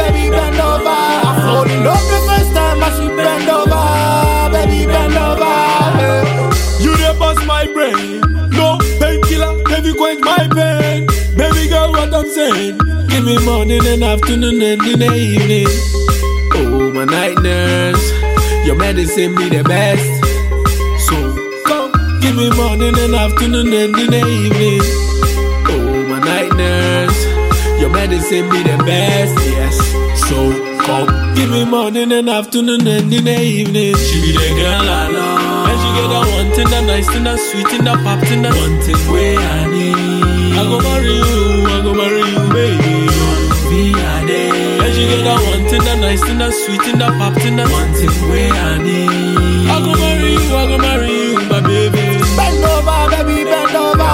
baby, 0.00 0.24
bend 0.32 0.56
over. 0.60 0.88
I 0.88 1.32
fall 1.44 1.68
in 1.68 1.80
love 1.84 2.06
the 2.08 2.20
first 2.28 2.50
time 2.56 2.80
I 2.80 2.90
see 2.96 3.10
bend 3.12 3.48
over, 3.52 3.84
baby, 4.56 4.80
bend 4.88 5.16
over. 5.20 5.52
You 6.82 6.96
dey 6.96 7.12
bust 7.20 7.44
my 7.46 7.66
brain. 7.76 8.24
No 8.56 8.78
painkiller, 8.98 9.52
heavy 9.68 9.92
quench 9.94 10.20
my 10.24 10.37
me 13.28 13.44
morning 13.44 13.86
and 13.86 14.02
afternoon 14.02 14.60
and 14.62 14.80
in 14.82 14.98
the 15.00 15.14
evening. 15.14 15.68
Oh, 16.54 16.90
my 16.92 17.04
night 17.04 17.36
nurse. 17.42 18.04
Your 18.64 18.76
medicine 18.76 19.34
be 19.34 19.48
the 19.50 19.62
best. 19.64 20.08
So 21.06 21.16
come, 21.68 21.92
give 22.20 22.36
me 22.36 22.48
morning 22.56 22.96
and 22.96 23.14
afternoon 23.14 23.68
and 23.68 23.94
in 24.00 24.10
the 24.16 24.22
evening. 24.24 24.80
Oh, 25.68 26.06
my 26.08 26.18
night 26.20 26.52
nurse. 26.56 27.20
Your 27.80 27.90
medicine 27.90 28.48
be 28.48 28.62
the 28.62 28.78
best, 28.84 29.36
yes. 29.44 29.76
So 30.28 30.36
come, 30.80 31.34
give 31.34 31.50
me 31.50 31.64
morning 31.66 32.10
and 32.12 32.30
afternoon 32.30 32.86
and 32.86 33.12
in 33.12 33.24
the 33.24 33.40
evening. 33.40 33.94
She 33.96 34.22
be 34.24 34.32
the 34.32 34.48
girl 34.56 34.88
I 34.88 35.08
love. 35.12 35.68
And 35.68 35.78
she 35.80 35.88
get 36.00 36.08
that 36.08 36.26
one 36.32 36.50
thing, 36.56 36.68
that 36.72 36.84
nice 36.86 37.08
thing, 37.12 37.24
that 37.24 37.38
sweet 37.38 37.68
thing, 37.68 37.84
that 37.84 37.98
pop 38.04 38.20
thing, 38.26 38.40
that 38.42 38.54
one 38.56 38.80
thing 38.80 38.96
way 39.12 39.36
I 39.36 39.68
need. 39.68 40.56
I 40.58 40.64
go 40.64 40.80
marry 40.80 41.12
you, 41.12 41.66
I 41.68 41.80
go 41.84 41.94
marry 41.94 42.17
she 44.98 45.06
get 45.06 45.22
that 45.22 45.38
one 45.46 45.62
thing, 45.70 45.78
that 45.86 45.98
nice 46.02 46.18
thing, 46.26 46.38
that 46.42 46.50
sweet 46.50 46.82
thing, 46.82 46.98
that 46.98 47.14
pop 47.22 47.30
thing, 47.38 47.54
that 47.54 47.70
one 47.70 47.94
thing 47.94 48.10
I 48.10 48.82
need. 48.82 49.70
I 49.70 49.78
go 49.78 49.94
marry 49.94 50.34
you, 50.34 50.50
I 50.50 50.66
go 50.66 50.74
marry 50.74 51.06
you, 51.06 51.38
my 51.46 51.62
baby. 51.62 52.18
Bend 52.34 52.58
over, 52.66 53.06
baby, 53.14 53.46
bend 53.46 53.78
over, 53.78 54.10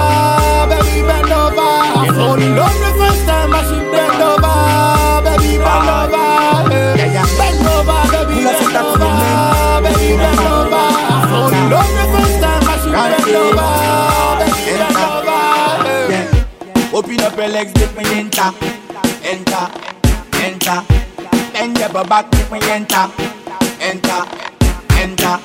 baby, 0.69 1.01
bend 1.01 1.33
over. 1.33 1.57
I 1.57 2.13
fall 2.13 2.37
in 2.37 2.53
love 2.53 2.77
the 2.77 2.91
first 3.01 3.25
time 3.25 3.49
I 3.49 3.65
bend 3.65 4.21
over, 4.29 5.25
baby, 5.25 5.57
bend 5.57 5.89
over. 5.89 6.21
Bend 6.69 7.65
over, 7.65 8.05
baby, 8.13 8.45
bend 8.45 8.77
over, 8.77 9.09
baby, 9.81 10.13
bend 10.21 10.45
over. 10.53 10.85
In 11.49 11.65
the 11.65 11.81
bend 13.01 13.33
over, 13.33 13.73
baby, 14.37 14.69
bend 14.77 15.01
over. 15.01 15.41
Open 16.93 17.19
up 17.25 17.33
your 17.35 17.49
legs, 17.49 17.73
dip 17.73 17.91
me 17.97 18.05
enter, 18.05 18.53
Your 21.95 22.03
back, 22.03 22.29
make 22.33 22.51
me 22.51 22.59
enter, 22.67 23.07
enter, 23.79 24.27
enter. 24.99 25.39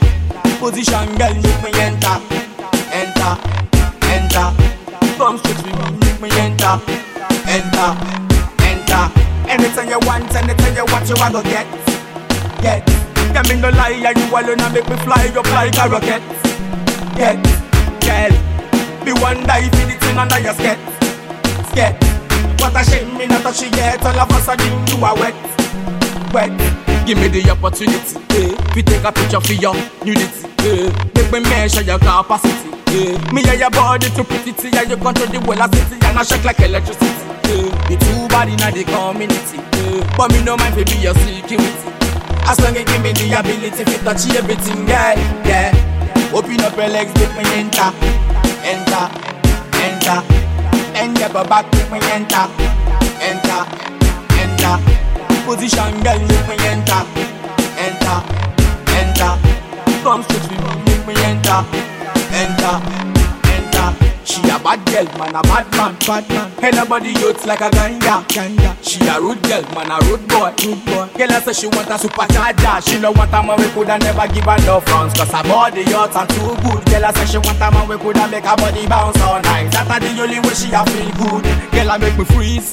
Position, 0.58 1.06
girl, 1.14 1.30
make 1.30 1.62
me 1.62 1.70
enter, 1.78 2.18
enter, 2.90 3.38
enter. 4.10 4.50
Come 5.14 5.38
straight 5.38 5.62
with 5.62 5.78
me, 5.78 5.94
make 6.02 6.18
me 6.18 6.28
enter, 6.42 6.74
enter, 7.46 7.94
enter. 8.66 9.04
Anything 9.46 9.94
you 9.94 10.00
want, 10.02 10.34
anything 10.34 10.74
you 10.74 10.84
want, 10.90 11.08
you 11.08 11.14
want 11.22 11.38
to 11.38 11.42
get, 11.46 11.70
get. 12.58 12.84
Them 13.30 13.46
me 13.46 13.62
no 13.62 13.70
lie, 13.70 14.02
and 14.02 14.18
you 14.18 14.26
alone 14.34 14.58
and 14.58 14.74
make 14.74 14.88
me 14.90 14.96
fly 15.06 15.30
up 15.30 15.46
like 15.54 15.78
a 15.78 15.86
rocket, 15.86 16.22
get, 17.14 17.38
girl. 18.02 18.34
Me 19.06 19.12
one 19.22 19.46
die 19.46 19.70
for 19.70 19.86
the 19.86 19.94
thing 20.02 20.18
under 20.18 20.40
your 20.40 20.54
skirt, 20.58 20.82
skirt. 21.70 21.94
What 22.58 22.74
a 22.74 22.82
shame 22.82 23.16
me 23.16 23.28
not 23.28 23.42
touch 23.42 23.62
it 23.62 23.76
yet. 23.76 24.04
All 24.04 24.18
of 24.18 24.30
a 24.32 24.40
sudden 24.42 24.86
you 24.88 25.04
are 25.04 25.14
wet, 25.14 25.34
wet. 26.32 26.50
Give 27.06 27.18
me 27.18 27.28
the 27.28 27.50
opportunity. 27.50 28.18
Eh. 28.36 28.54
We 28.74 28.82
take 28.82 29.04
a 29.04 29.12
picture 29.12 29.40
for 29.40 29.54
your 29.54 29.74
nudity. 30.04 30.46
Eh. 30.66 30.90
Make 31.14 31.30
me 31.32 31.40
measure 31.50 31.82
your 31.82 31.98
capacity. 31.98 32.70
Eh. 32.94 33.18
Me 33.32 33.42
and 33.46 33.58
your 33.58 33.70
body 33.70 34.08
too 34.10 34.24
pretty. 34.24 34.52
And 34.76 34.90
you 34.90 34.96
control 34.96 35.28
the 35.28 35.40
whole 35.40 35.62
of. 35.62 35.74
And 35.74 36.18
I 36.18 36.22
shake 36.22 36.44
like 36.44 36.60
electricity. 36.60 37.06
Eh. 37.50 37.68
The 37.88 37.96
two 37.98 38.28
body 38.28 38.52
in 38.52 38.62
the 38.62 38.84
community. 38.84 39.58
Eh. 39.58 40.02
But 40.16 40.32
me 40.32 40.42
no 40.42 40.56
mind 40.56 40.76
to 40.78 40.84
be 40.84 40.98
your 41.02 41.14
security. 41.14 41.90
As 42.46 42.58
long 42.60 42.74
as 42.74 42.80
you 42.80 42.84
give 42.84 43.02
me 43.02 43.12
the 43.12 43.38
ability 43.38 43.84
to 43.84 43.96
touch 44.02 44.26
everything, 44.34 44.88
yeah, 44.88 45.14
yeah. 45.46 45.70
Open 46.34 46.60
up 46.60 46.76
your 46.76 46.88
legs, 46.88 47.14
make 47.14 47.34
me 47.36 47.44
enter, 47.54 47.90
enter, 48.66 49.06
enter. 49.78 50.40
Bend 51.00 51.18
your 51.18 51.44
back, 51.44 51.64
make 51.72 51.90
me 51.90 51.98
enter, 52.10 52.46
enter, 53.20 53.66
enter. 54.36 55.09
Position, 55.50 55.98
girl, 56.06 56.14
make 56.30 56.46
me 56.46 56.54
enter, 56.70 57.02
enter, 57.74 58.18
enter. 58.94 59.34
Come 60.06 60.22
straight 60.22 60.46
with 60.46 60.62
me, 60.62 60.70
make 60.86 61.04
me 61.10 61.14
enter, 61.26 61.66
enter, 62.38 62.78
enter. 63.50 63.88
She 64.22 64.38
a 64.46 64.62
bad 64.62 64.78
girl, 64.86 65.10
man, 65.18 65.34
a 65.34 65.42
bad 65.42 65.66
man, 65.74 65.96
bad 66.06 66.28
man. 66.30 66.50
Hey, 66.62 66.70
nobody 66.70 67.10
youths 67.18 67.46
like 67.46 67.62
a 67.62 67.68
ganja, 67.68 68.22
ganja. 68.30 68.76
She 68.80 69.02
a 69.08 69.20
rude 69.20 69.42
girl, 69.42 69.62
man, 69.74 69.90
a 69.90 69.98
rude 70.06 70.22
boy, 70.30 70.54
rude 70.62 70.84
boy. 70.86 71.10
Girl, 71.18 71.32
I 71.34 71.42
say 71.42 71.52
she 71.52 71.66
want 71.66 71.90
a 71.90 71.98
supercharger. 71.98 72.88
She 72.88 73.00
no 73.00 73.10
want 73.10 73.34
a 73.34 73.42
man 73.42 73.58
we 73.58 73.66
coulda 73.74 73.98
never 73.98 74.28
give 74.32 74.44
her 74.44 74.56
no 74.64 74.78
fronts, 74.78 75.18
cause 75.18 75.32
her 75.32 75.42
body 75.42 75.82
hot 75.90 76.14
and 76.14 76.30
too 76.30 76.54
good. 76.62 76.86
Girl, 76.86 77.04
I 77.04 77.12
say 77.12 77.26
she 77.26 77.38
want 77.38 77.58
a 77.58 77.74
man 77.74 77.88
we 77.88 77.98
coulda 77.98 78.28
make 78.28 78.44
her 78.44 78.54
body 78.54 78.86
bounce 78.86 79.20
all 79.22 79.42
night. 79.42 79.72
That 79.72 79.90
a 79.90 79.98
the 79.98 80.22
only 80.22 80.38
way 80.38 80.54
she 80.54 80.70
a 80.70 80.86
feel 80.86 81.10
good. 81.18 81.42
Girl, 81.74 81.90
I 81.90 81.98
make 81.98 82.16
me 82.16 82.24
freeze. 82.24 82.70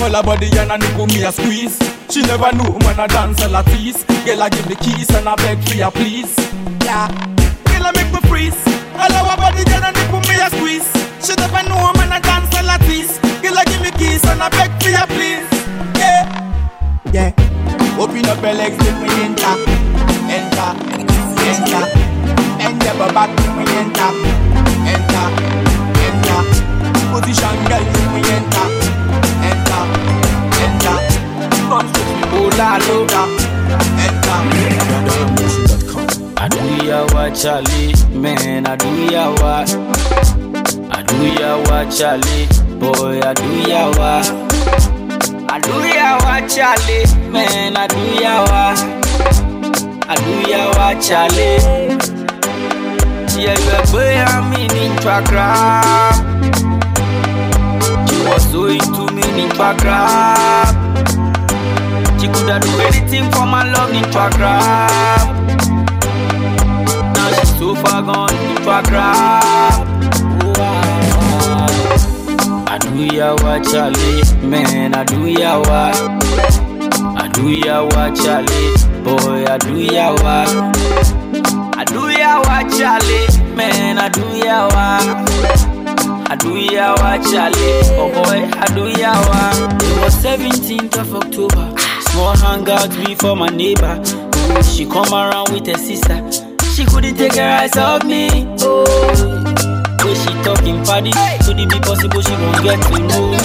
All 0.00 0.10
her 0.14 0.22
body 0.22 0.48
and 0.58 0.72
a 0.72 0.78
nipple 0.78 1.06
me 1.08 1.22
a 1.24 1.32
squeeze. 1.32 1.78
She 2.10 2.22
never 2.22 2.50
knew 2.56 2.72
man 2.80 3.00
a 3.00 3.06
dance 3.08 3.42
a 3.42 3.62
tease. 3.70 4.04
Girl, 4.24 4.42
I 4.42 4.48
give 4.48 4.66
the 4.68 4.76
keys 4.76 5.10
and 5.14 5.28
I 5.28 5.34
beg 5.36 5.58
for 5.68 5.76
ya 5.76 5.90
please. 5.90 6.34
Yeah. 6.84 7.08
Girl, 7.68 7.84
I 7.86 7.92
make 7.94 8.12
me 8.12 8.20
freeze. 8.28 8.56
All 8.96 9.12
over 9.12 9.36
body 9.36 9.62
and 9.70 9.84
a 9.84 9.92
nipple 9.92 10.20
me 10.28 10.36
a 10.40 10.48
squeeze. 10.50 10.88
She 11.24 11.34
never 11.36 11.62
know 11.68 11.92
man 12.00 12.12
a 12.16 12.20
dance 12.20 12.50
a 12.56 12.78
tease. 12.88 13.18
Girl, 13.42 13.58
I 13.58 13.64
give 13.64 13.80
me 13.82 13.90
keys 13.92 14.24
and 14.24 14.42
I 14.42 14.48
beg 14.48 14.70
for 14.82 14.88
ya 14.90 15.04
please. 15.06 15.46
Yeah. 16.00 16.24
Yeah. 17.12 17.30
Open 18.00 18.24
up 18.26 18.40
your 18.42 18.54
legs, 18.54 18.78
make 18.80 18.96
me 19.04 19.08
enter, 19.20 19.54
enter, 20.32 20.70
enter. 21.44 21.84
Bend 22.56 22.82
your 22.82 23.12
back, 23.12 23.28
make 23.36 23.54
me 23.60 23.64
enter, 23.76 24.10
enter, 24.88 25.26
enter. 26.00 26.40
Position, 27.12 27.56
girl, 27.68 27.84
make 27.84 28.10
me 28.16 28.20
enter, 28.32 28.66
enter, 30.64 30.96
enter. 31.40 31.68
Come 31.68 31.86
straight 31.88 31.92
to 31.92 32.00
me, 32.04 32.22
oh 32.32 32.48
la 32.58 32.70
enter, 32.84 33.22
Aduyawa 36.40 37.24
Charlie, 37.40 37.92
man, 38.18 38.64
Aduyawa. 38.64 39.64
Aduyawa 40.90 41.78
Charlie, 41.96 42.46
boy, 42.78 43.20
Aduyawa. 43.20 44.22
Aduyawa 45.48 46.34
Charlie, 46.48 47.04
man, 47.30 47.74
Aduyawa. 47.74 48.74
Aduyawa 50.08 50.86
Charlie. 51.06 51.60
Yeah, 53.38 53.56
you 53.58 53.72
a 53.72 53.86
boy, 53.90 54.16
I'm 54.26 54.52
in 54.54 54.70
Instagram. 54.70 56.14
She 58.08 58.16
was 58.28 58.42
so 58.50 58.66
into 58.66 59.04
me 59.40 59.46
in 59.46 59.50
Instagram. 59.50 60.74
She 62.20 62.26
coulda 62.28 62.60
do 62.60 62.80
anything 62.80 63.30
for 63.32 63.46
my 63.46 63.70
love 63.72 63.90
in 63.90 64.02
Instagram. 64.04 65.26
Now 67.14 67.32
she's 67.38 67.58
so 67.58 67.74
far 67.74 68.02
gone 68.02 68.34
into 68.34 68.62
a 68.62 68.82
grab. 68.82 69.86
I 72.68 72.78
do 72.78 72.88
yawa 73.16 73.60
Charlie, 73.70 74.22
man, 74.48 74.94
I 74.94 75.04
do 75.04 75.16
yawa. 75.26 75.92
I 77.16 77.28
do 77.28 77.42
yawa 77.56 78.14
Charlie, 78.16 78.74
boy, 79.04 79.44
I 79.46 79.58
do 79.58 79.74
yawa. 79.86 80.46
I 81.76 81.84
do 81.84 82.00
yawa 82.00 82.78
Charlie, 82.78 83.54
man, 83.56 83.98
I 83.98 84.08
do 84.08 84.20
yawa. 84.20 85.00
I 85.00 85.69
do 86.36 86.54
yawa 86.54 87.18
Charlie, 87.30 87.82
oh 87.98 88.08
boy, 88.14 88.46
I 88.54 88.66
do 88.74 88.86
yawa. 88.92 89.66
It 89.82 90.00
was 90.00 90.14
17th 90.22 90.96
of 91.00 91.14
October, 91.14 91.74
small 92.10 92.36
hangout 92.36 92.90
before 93.04 93.36
my 93.36 93.48
neighbor. 93.48 94.00
She 94.62 94.86
come 94.86 95.12
around 95.12 95.50
with 95.52 95.66
her 95.66 95.78
sister. 95.78 96.18
She 96.72 96.84
couldn't 96.84 97.16
take 97.16 97.34
her 97.34 97.42
eyes 97.42 97.76
off 97.76 98.04
me. 98.04 98.28
Oh, 98.60 98.84
way 100.04 100.14
she 100.14 100.30
talking 100.42 100.82
paddy. 100.84 101.12
Could 101.44 101.58
it 101.58 101.68
be 101.68 101.80
possible 101.80 102.22
she 102.22 102.32
won't 102.32 102.62
get 102.62 102.80
to 102.80 102.98
know 102.98 103.30
me? 103.30 103.38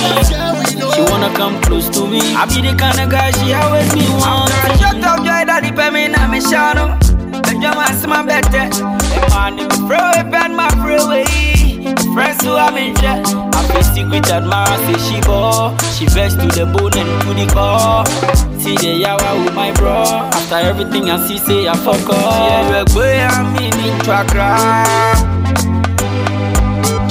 She 0.94 1.02
wanna 1.12 1.34
come 1.36 1.60
close 1.64 1.90
to 1.90 2.08
me. 2.08 2.20
I 2.36 2.46
be 2.46 2.62
the 2.62 2.76
kind 2.78 3.00
of 3.00 3.10
guy 3.10 3.32
she 3.32 3.54
always 3.54 3.92
be 3.94 4.06
want. 4.22 4.52
Shut 4.80 5.04
up, 5.04 5.18
joy, 5.20 5.44
daddy, 5.46 5.72
pay 5.72 5.90
me 5.90 6.08
now, 6.08 6.30
me 6.30 6.40
out. 6.54 7.02
The 7.02 7.58
drama 7.60 7.92
is 7.92 8.06
my 8.08 8.24
better. 8.24 8.70
The 8.70 9.28
man, 9.34 9.58
throw 9.88 10.10
it 10.12 10.34
eh? 10.34 10.46
and 10.46 10.56
my 10.56 10.70
freeway. 10.82 11.55
Friends 11.86 12.44
who 12.44 12.56
I'm 12.56 12.76
in 12.78 12.96
jet. 12.96 13.24
I 13.54 13.62
feel 13.70 13.84
secret 13.84 14.32
admirer, 14.32 14.76
say 14.90 14.98
she 15.06 15.22
ball. 15.22 15.78
She 15.94 16.08
vexed 16.08 16.40
to 16.40 16.48
the 16.48 16.66
bone 16.66 16.98
and 16.98 17.22
to 17.22 17.34
the 17.38 17.46
core. 17.54 18.02
See 18.58 18.74
the 18.74 19.06
yawa 19.06 19.46
with 19.46 19.54
my 19.54 19.72
bro. 19.74 20.02
After 20.34 20.56
everything 20.56 21.12
I 21.12 21.28
see, 21.28 21.38
say 21.38 21.68
I 21.68 21.76
fuck 21.76 22.10
up. 22.10 22.18
Yeah, 22.18 22.70
you 22.70 22.82
a 22.82 22.86
boy, 22.86 23.22
I'm 23.22 23.56
in 23.58 23.74
into 23.86 24.10
a 24.10 24.26
crap. 24.26 25.22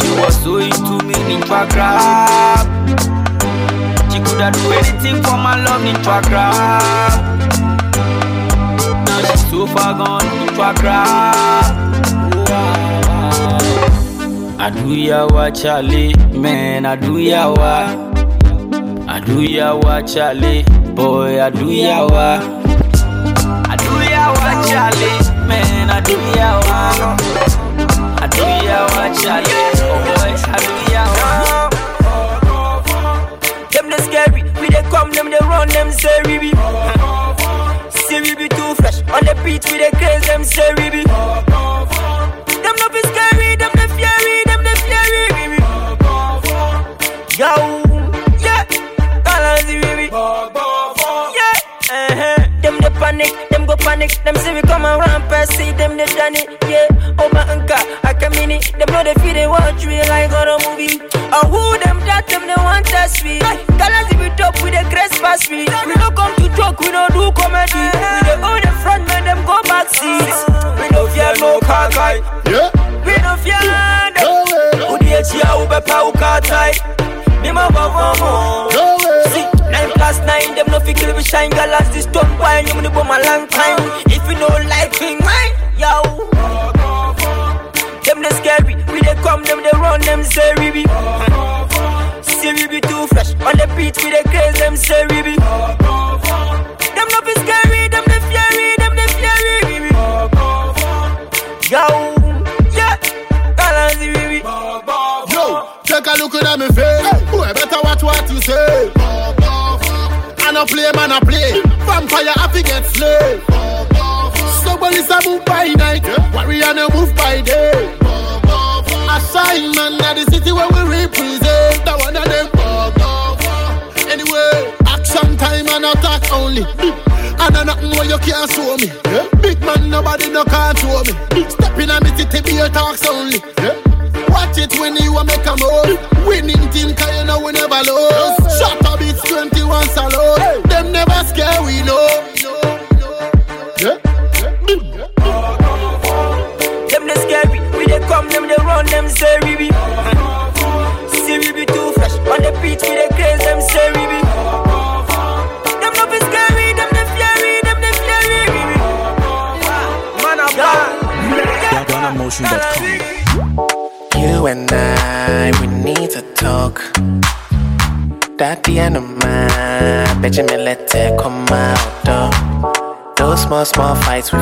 She 0.01 0.11
was 0.19 0.43
so 0.43 0.57
into 0.59 1.07
me 1.07 1.15
into 1.33 1.55
a 1.55 1.67
crap. 1.71 2.67
She 4.11 4.19
coulda 4.27 4.51
do 4.51 4.73
anything 4.73 5.23
for 5.23 5.39
my 5.39 5.55
love 5.63 5.85
into 5.85 6.11
a 6.11 6.21
crap. 6.21 7.15
Now 9.07 9.21
she's 9.31 9.51
so 9.51 9.67
far 9.69 9.95
gone 9.95 10.27
into 10.43 10.61
a 10.61 10.75
crap. 10.75 11.84
I 14.59 14.71
do 14.71 14.87
yawa 14.97 15.51
Charlie, 15.55 16.15
man, 16.39 16.87
I 16.87 16.97
do 16.97 17.13
yawa. 17.19 17.87
I 19.09 19.21
do 19.21 19.37
yawa 19.47 20.03
Charlie, 20.13 20.63
boy, 20.95 21.41
I 21.41 21.51
do 21.51 21.67
yawa. 21.67 22.41
I 23.69 23.77
do 23.77 23.91
yawa 24.13 24.51
Charlie, 24.69 25.19
man, 25.49 25.91
I 25.91 26.01
do 26.01 26.17
yawa. 26.39 26.81
I 28.21 28.27
do 28.29 28.43
yawa 28.69 29.05
Charlie, 29.21 29.73
oh 29.85 29.99
boy, 30.07 30.33
I 30.47 30.59
do 30.65 30.75
yawa. 30.95 31.31
Them 33.73 33.87
the 33.91 33.99
scary, 34.03 34.43
we 34.61 34.67
they 34.69 34.83
come, 34.91 35.11
them 35.13 35.31
they 35.31 35.39
run, 35.41 35.69
them 35.69 35.91
say 35.93 36.21
we 36.27 36.39
be. 36.39 36.51
See 38.07 38.21
we 38.23 38.35
be 38.35 38.49
too 38.49 38.75
fresh, 38.77 38.99
on 39.13 39.25
the 39.27 39.35
beat 39.45 39.65
we 39.71 39.79
they 39.79 39.91
craze, 39.91 40.27
them 40.27 40.45
say 40.45 40.73
we 40.79 40.91
be. 40.91 40.94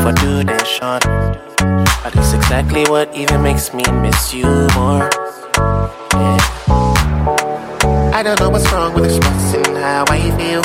For 0.00 0.12
do 0.12 0.44
them 0.44 0.64
short. 0.64 1.02
But 2.02 2.16
it's 2.16 2.32
exactly 2.32 2.84
what 2.84 3.14
even 3.14 3.42
makes 3.42 3.74
me 3.74 3.84
miss 4.00 4.32
you 4.32 4.46
more. 4.74 5.10
Yeah. 6.14 6.38
I 8.14 8.22
don't 8.22 8.38
know 8.40 8.50
what's 8.50 8.70
wrong 8.72 8.94
with 8.94 9.04
expressing 9.04 9.74
how 9.76 10.04
I 10.08 10.20
feel. 10.38 10.62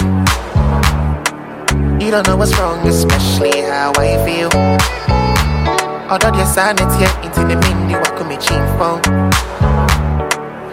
You 1.99 2.11
don't 2.11 2.27
know 2.27 2.37
what's 2.37 2.57
wrong, 2.59 2.87
especially 2.87 3.61
how 3.61 3.91
I 3.97 4.17
feel. 4.25 4.49
Although 6.09 6.31
the 6.31 6.45
sanity 6.45 7.03
into 7.25 7.41
the 7.41 7.55
mindi 7.59 7.95
wako 7.95 8.23
me 8.23 8.37
phone. 8.77 9.01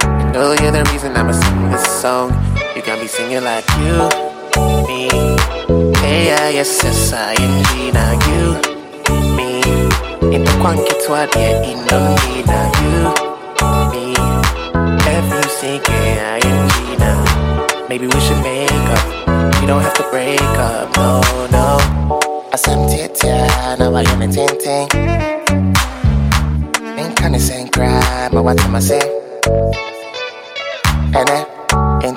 I 0.06 0.30
know 0.32 0.52
you're 0.60 0.70
the 0.70 0.84
reason 0.92 1.16
I'ma 1.16 1.32
sing 1.32 1.70
this 1.70 1.84
song. 2.00 2.30
You 2.76 2.82
got 2.82 3.00
me 3.00 3.06
singing 3.06 3.42
like 3.42 3.68
you, 3.78 4.08
me. 4.86 5.33
Hey, 6.14 6.26
yeah, 6.26 6.48
yes, 6.48 6.78
yes, 6.84 7.12
I 7.12 7.34
N-G, 7.34 7.90
now 7.90 8.14
you, 8.30 8.54
me. 9.34 9.58
In 10.30 10.44
the 10.46 10.54
quanky 10.62 10.94
twat, 11.02 11.34
yeah, 11.34 11.58
in 11.66 11.82
the 11.90 11.98
me, 12.22 12.46
now 12.46 12.70
you, 12.78 13.10
me. 13.90 14.14
F-U-C-K-I-N-G, 15.10 16.76
now. 17.02 17.18
Maybe 17.88 18.06
we 18.06 18.20
should 18.20 18.40
make 18.46 18.70
up. 18.94 19.02
We 19.60 19.66
don't 19.66 19.82
have 19.82 19.94
to 19.94 20.06
break 20.12 20.40
up, 20.40 20.94
no, 20.94 21.20
no. 21.50 21.82
I 22.52 22.56
said, 22.62 22.78
tia, 23.16 23.74
now 23.80 23.92
I 23.92 24.02
am 24.02 24.22
a 24.22 24.28
ting 24.30 24.46
ting. 24.62 24.86
Ain't 26.96 27.16
kinda 27.16 27.40
saying 27.40 27.70
cry, 27.70 28.28
my 28.30 28.40
what 28.40 28.60
am 28.60 28.76
I 28.76 28.78
saying? 28.78 29.10
And 31.10 31.26
then, 31.26 31.44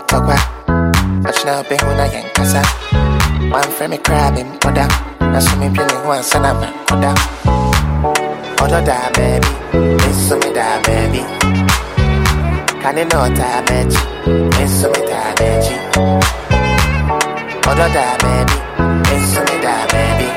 talk 0.05 0.25
about. 0.29 0.45
But 1.23 1.35
you 1.39 1.45
know, 1.45 1.63
be 1.67 1.75
when 1.81 1.99
I 1.99 2.13
ain't 2.13 2.31
casa. 2.35 2.86
One 3.57 3.71
for 3.71 3.87
me 3.87 3.97
crabbing, 3.97 4.59
put 4.59 4.77
up. 4.77 4.91
That's 5.17 5.49
me 5.55 5.67
feeling 5.73 6.05
one 6.05 6.21
son 6.21 6.45
of 6.45 6.61
a 6.61 6.67
put 6.85 7.03
up. 7.03 7.17
Other 8.61 8.85
da 8.85 9.09
baby, 9.17 9.49
miss 9.97 10.29
me 10.29 10.53
da 10.53 10.79
baby. 10.85 11.23
Can 12.81 12.97
you 12.97 13.05
know 13.05 13.25
that 13.33 13.65
baby? 13.65 13.97
Miss 14.53 14.83
me 14.85 15.01
da 15.09 15.33
baby. 15.41 15.73
Other 17.65 17.89
da 17.97 18.07
baby, 18.21 18.57
miss 19.09 19.33
me 19.41 19.55
da 19.65 19.75
baby. 19.89 20.29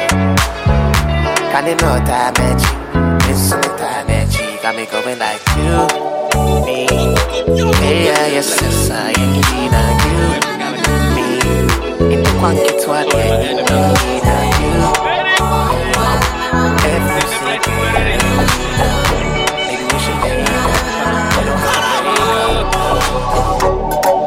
Can 1.52 1.66
you 1.66 1.76
know 1.76 1.96
that 2.08 2.32
baby? 2.40 2.64
Miss 3.28 3.52
me 3.52 3.68
da 3.76 4.00
baby. 4.08 4.62
Got 4.62 4.76
me 4.76 4.86
going 4.86 5.18
like 5.18 5.44
you, 5.60 6.64
me. 6.64 6.86
Yeah, 7.84 8.26
yes, 8.28 8.48
yes, 8.62 8.90
I 8.90 9.12
am 9.12 10.34
you, 10.34 10.39
you. 12.40 12.46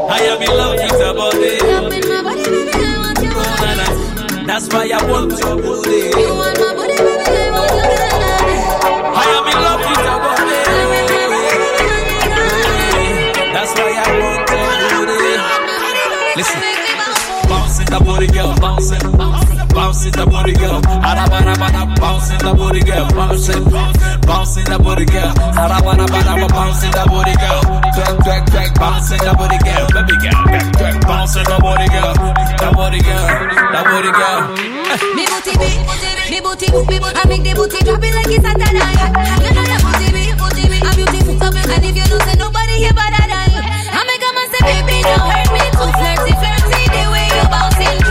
I 0.10 0.19
am 0.30 0.41
in 0.41 0.52
love 0.58 0.76
with 0.78 0.99
your 0.99 1.13
body. 1.15 1.58
Oh, 1.62 1.89
na, 3.62 3.69
na. 3.80 3.86
That's 4.45 4.67
why 4.71 4.86
I 4.93 4.95
want 5.10 5.32
your 5.39 5.56
booty. 5.56 6.13
I 9.15 9.26
am 9.38 9.47
in 9.49 9.58
love 9.65 9.82
with 9.82 10.02
your 10.06 10.19
body. 10.23 10.60
That's 13.54 13.71
why 13.73 13.91
I 13.97 14.08
want 14.21 14.49
your 14.52 15.06
booty. 15.08 15.32
Listen. 16.38 16.62
Booty 18.13 18.28
girl, 18.28 18.54
bouncing. 18.62 19.02
Bouncing 19.73 20.13
the 20.13 20.21
booty 20.30 20.54
girl, 20.54 20.78
harabara 21.02 21.58
bara, 21.58 21.82
bouncing 21.97 22.38
the 22.45 22.54
booty 22.54 22.86
girl, 22.86 23.10
bouncing, 23.10 23.65
bouncing 24.21 24.69
the 24.69 24.78
booty 24.78 25.06
girl, 25.10 25.34
harabara 25.58 26.06
bara, 26.06 26.45
bouncing 26.54 26.93
the 26.93 27.04
booty 27.10 27.34
girl, 27.41 27.58
twerk 27.97 28.15
twerk 28.21 28.43
twerk, 28.54 28.69
bouncing 28.78 29.17
the 29.17 29.34
booty 29.34 29.58
girl, 29.65 29.89
baby 29.97 30.13
girl, 30.21 30.45
twerk 30.45 30.69
twerk, 30.78 30.97
bouncing 31.10 31.47
the 31.49 31.58
booty 31.58 31.89
girl, 31.89 32.13
the 32.13 32.69
booty 32.78 33.02
girl, 33.02 33.26
the 33.73 33.82
booty 33.82 34.12
girl. 34.13 34.41
Me 35.17 35.26
booty 35.26 35.54
big, 35.58 35.78
me 36.30 36.38
booty, 36.38 36.67
me 36.69 36.97
booty, 37.02 37.17
I 37.17 37.26
make 37.26 37.41
the 37.41 37.58
booty 37.58 37.82
drop 37.82 37.97
it 37.97 38.13
like 38.13 38.30
it's 38.30 38.45
a 38.45 38.54
tonight. 38.54 39.10
You 39.41 39.49
know 39.58 39.65
that 39.65 39.82
booty 39.82 40.08
big, 40.13 40.38
booty 40.38 40.69
big, 40.69 40.86
I'm 40.86 40.93
beautiful, 40.93 41.49
and 41.49 41.82
if 41.82 41.97
you 41.97 42.06
know 42.13 42.21
say 42.21 42.38
nobody 42.38 42.78
here 42.78 42.93
but 42.93 43.10
I. 43.10 43.26
I 43.89 44.02
make 44.06 44.21
a 44.21 44.30
man 44.38 44.47
say, 44.54 44.62
baby, 44.69 45.02
don't 45.02 45.17
hurt 45.17 45.49
me, 45.49 45.65
too 45.73 45.89
flirty, 45.97 46.34
flirty, 46.38 46.82
the 46.93 47.04
way 47.10 47.26
you 47.26 47.45
bouncing. 47.49 48.02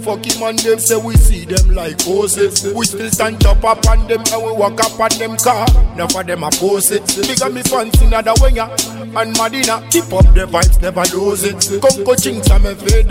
Fucking 0.00 0.40
man 0.40 0.56
them 0.56 0.78
say 0.78 0.96
we 0.96 1.16
see 1.16 1.44
them 1.44 1.74
like 1.74 2.00
horses. 2.02 2.72
We 2.74 2.84
still 2.86 3.10
stand 3.10 3.44
up 3.46 3.64
on 3.64 4.06
them 4.08 4.22
and 4.32 4.42
we 4.44 4.52
walk 4.52 4.80
up 4.80 4.98
on 4.98 5.10
them 5.18 5.36
car. 5.36 5.66
Of 6.00 6.26
them 6.26 6.42
a 6.42 6.50
pose 6.50 6.90
it. 6.90 7.06
Bigger 7.26 7.50
me 7.50 7.62
fancy 7.62 8.06
another 8.06 8.32
winger. 8.40 8.68
And 9.12 9.34
Madina 9.36 9.82
keep 9.90 10.04
up 10.12 10.22
the 10.34 10.46
vibes, 10.46 10.80
never 10.80 11.02
lose 11.16 11.42
it. 11.42 11.58
Come 11.82 12.04
coaching 12.04 12.42
some 12.44 12.62
me 12.62 12.74
fade 12.74 13.10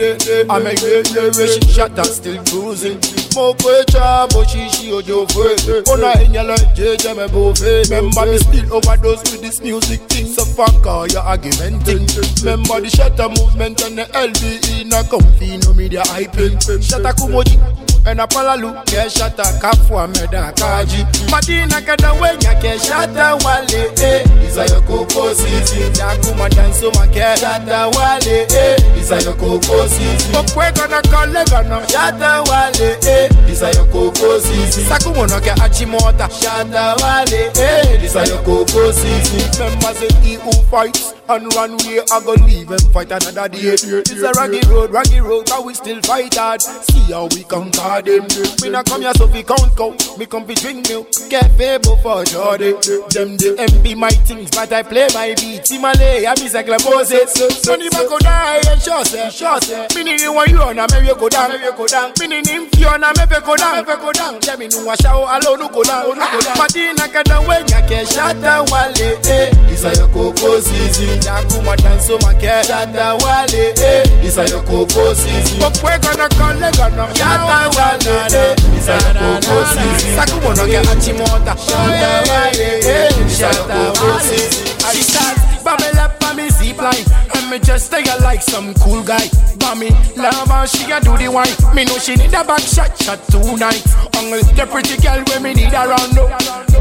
I'm 0.50 0.66
a 0.66 0.74
great 0.80 1.12
wish 1.36 1.60
shot 1.68 1.94
that 1.96 2.08
still 2.08 2.40
cruising. 2.48 2.96
Mo 3.36 3.54
kwecha 3.60 4.32
bo 4.32 4.44
shishi 4.48 4.92
ojo 4.94 5.26
fwe. 5.28 5.84
Ona 5.92 6.14
enyala 6.24 6.56
jeje 6.74 7.12
me 7.16 7.28
bo 7.28 7.54
fe. 7.54 7.84
Remember 7.90 8.26
me 8.32 8.38
still 8.38 8.74
overdose 8.80 9.24
with 9.32 9.42
this 9.42 9.60
music 9.62 10.00
thing. 10.08 10.26
So 10.28 10.46
fuck 10.46 10.86
all 10.88 11.06
your 11.08 11.22
argumenting. 11.22 12.08
Remember 12.48 12.80
the 12.80 12.90
Shatta 12.90 13.28
Movement 13.38 13.84
and 13.84 13.98
the 14.00 14.06
LBE 14.16 14.86
na 14.88 15.04
comfy 15.04 15.58
no 15.58 15.74
media 15.74 16.02
hyping. 16.04 16.56
Shatta 16.80 17.12
kumoji. 17.12 17.60
And 18.06 18.20
a 18.22 18.26
palalu 18.28 18.74
ke 18.86 19.06
shata 19.10 19.44
kafu 19.62 20.00
ameda 20.00 20.52
kaji. 20.56 21.06
Madina 21.30 21.82
kada 21.86 22.14
wenya 22.20 22.54
ke 22.62 22.80
Shatta 22.80 23.38
Wale 23.44 23.92
eh. 24.02 24.24
Isa 24.48 24.66
yo 24.66 24.82
koko 24.82 25.34
sisi. 25.34 25.80
Yakuma 26.00 26.50
danso 26.50 26.90
make 26.96 27.38
Shatta 27.38 27.92
Wale 27.94 28.48
eh. 28.50 28.78
Isa 29.00 29.20
yo 29.22 29.34
koko 29.34 29.88
sisi. 29.88 30.34
Okwe 30.34 30.72
gana 30.76 31.02
kale 31.02 31.46
gana 31.52 31.88
Shatta 31.88 32.44
Wale 32.50 32.98
eh. 33.08 33.30
Isa 33.52 33.70
yo 33.78 33.86
koko 33.86 34.40
sisi. 34.40 34.82
Sakumo 34.90 35.28
no 35.30 35.40
ke 35.40 35.52
achimota 35.62 36.30
Shatta 36.32 36.96
Wale 37.04 37.52
eh. 37.60 38.04
Isa 38.04 38.26
yo 38.26 38.38
koko 38.44 38.92
sisi. 38.92 39.60
Remember 39.60 39.94
say 39.94 40.10
he 40.24 40.34
who 40.36 40.52
fights 40.72 41.14
and 41.30 41.54
run 41.54 41.72
away 41.72 42.02
I 42.12 42.20
go 42.26 42.34
leave 42.46 42.72
and 42.72 42.82
fight 42.92 43.12
another 43.12 43.48
day. 43.50 43.60
It's 43.78 43.84
a 43.86 44.32
rocky 44.34 44.62
road, 44.68 44.92
rocky 44.92 45.20
road 45.22 45.46
but 45.48 45.64
we 45.64 45.74
still 45.76 46.02
fight 46.02 46.34
hard. 46.36 46.62
See 46.62 47.14
how 47.14 47.28
we 47.28 47.44
conquer 47.44 48.02
them. 48.02 48.26
Me 48.62 48.70
not 48.70 48.86
come 48.88 49.02
here 49.02 49.14
so 49.14 49.28
fi 49.28 49.44
count 49.44 49.76
cow 49.78 49.94
Me 50.18 50.26
come 50.26 50.46
fi 50.46 50.54
drink 50.56 50.90
milk. 50.90 51.08
Cafe 51.30 51.78
before 51.78 52.24
Jordan. 52.26 52.82
Them 53.14 53.38
the 53.38 53.56
MP 53.70 53.96
my 53.96 54.10
things 54.10 54.50
But 54.52 54.74
I 54.74 54.82
play 54.84 55.08
my 55.14 55.36
beats 55.38 55.70
Himalay 55.72 56.26
I 56.26 56.34
miss 56.42 56.56
a 56.56 56.64
Moses. 56.90 57.34
Sonny 57.62 57.90
go 57.90 58.18
die 58.20 58.62
and 58.68 58.82
sure 58.82 59.06
say 59.06 59.30
Sure 59.30 59.60
say 59.62 59.88
Me 59.96 60.04
need 60.04 60.22
you 60.22 60.34
one 60.34 60.50
you 60.50 60.58
on 60.58 60.76
me 60.76 60.98
we 61.06 61.14
go 61.14 61.30
down. 61.30 61.52
We 61.52 61.60
go 61.60 61.86
down. 61.86 62.14
Me 62.20 62.28
need 62.28 62.48
him 62.48 62.66
Fiona 62.74 63.14
me 63.14 63.24
we 63.30 63.40
go 63.46 63.56
down. 63.56 63.86
We 63.86 63.96
go 63.96 64.12
down. 64.12 64.40
Yeah 64.46 64.56
me 64.56 64.68
know 64.68 64.90
a 64.90 64.98
show 64.98 65.30
alone 65.30 65.70
go 65.72 65.84
down. 65.84 66.06
Go 66.10 66.16
down 66.16 66.26
ah, 66.26 66.56
Madina 66.58 67.06
kada 67.14 67.38
wenya 67.46 67.86
ke 67.86 68.02
Shatta 68.10 68.66
Wale 68.72 69.10
eh. 69.30 69.54
Isa 69.74 69.94
yo 69.94 70.08
koko 70.10 70.60
zizi 70.60 71.19
Yakuma 71.26 71.76
danso 71.78 72.18
make 72.24 72.64
Shatta 72.66 73.18
Wale 73.24 73.74
eh 73.78 74.26
Isa 74.26 74.44
yo 74.46 74.62
koko 74.62 75.14
zizi 75.14 75.60
Okwe 75.64 76.00
gana 76.02 76.28
kale 76.30 76.72
gana 76.78 77.08
Shatta 77.16 77.70
Wale 77.76 78.16
eh 78.34 78.56
Isa 78.78 78.94
yo 78.94 79.14
koko 79.20 79.56
zizi 79.74 80.16
Sakumo 80.16 80.54
no 80.56 80.66
ke 80.66 80.80
achimota 80.80 81.56
Shatta 81.58 82.12
Wale 82.30 82.70
eh 82.84 83.26
Isa 83.28 83.48
yo 83.48 83.64
koko 83.68 84.20
zizi 84.20 84.70
She 84.94 85.04
starts 85.04 85.64
bubble 85.64 86.00
up 86.00 86.24
on 86.24 86.36
me 86.38 86.50
zip 86.50 86.78
line. 86.82 87.06
And 87.36 87.50
me 87.52 87.60
just 87.60 87.88
stay 87.88 88.04
like 88.24 88.42
some 88.42 88.74
cool 88.76 89.04
guy. 89.04 89.28
Bammy, 89.62 89.92
love 90.18 90.48
her, 90.50 90.66
she 90.66 90.90
a 90.90 91.00
do 91.00 91.16
the 91.18 91.28
wine. 91.30 91.54
Me 91.76 91.86
know 91.86 92.00
she 92.00 92.16
need 92.16 92.34
a 92.34 92.44
back 92.44 92.62
shot, 92.62 92.98
shot 92.98 93.20
tonight. 93.30 93.84
Only 94.18 94.42
the 94.58 94.66
pretty 94.66 94.98
girl 94.98 95.22
when 95.30 95.44
me 95.44 95.54
need 95.54 95.74
around 95.74 96.16
no 96.16 96.26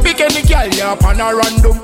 Pick 0.02 0.20
any 0.20 0.40
girl, 0.48 0.68
yeah, 0.72 0.92
up 0.92 1.04
on 1.04 1.20
a 1.20 1.34
random 1.36 1.76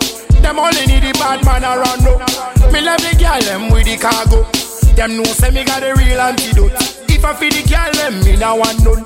Them 0.44 0.58
only 0.60 0.84
need 0.84 1.00
the 1.02 1.12
bad 1.16 1.40
man 1.48 1.64
around 1.64 2.04
no. 2.04 2.20
Me 2.68 2.84
love 2.84 3.00
the 3.00 3.16
girl, 3.16 3.40
them 3.48 3.72
with 3.72 3.88
the 3.88 3.96
cargo. 3.96 4.44
Them 4.92 5.16
know 5.16 5.24
say 5.32 5.48
me 5.50 5.64
got 5.64 5.80
the 5.80 5.96
real 5.96 6.20
antidote. 6.20 6.76
If 7.08 7.24
I 7.24 7.32
feel 7.32 7.48
the 7.48 7.64
girl, 7.64 7.88
them 7.96 8.20
me 8.20 8.36
now 8.36 8.60
want 8.60 8.76
none. 8.84 9.00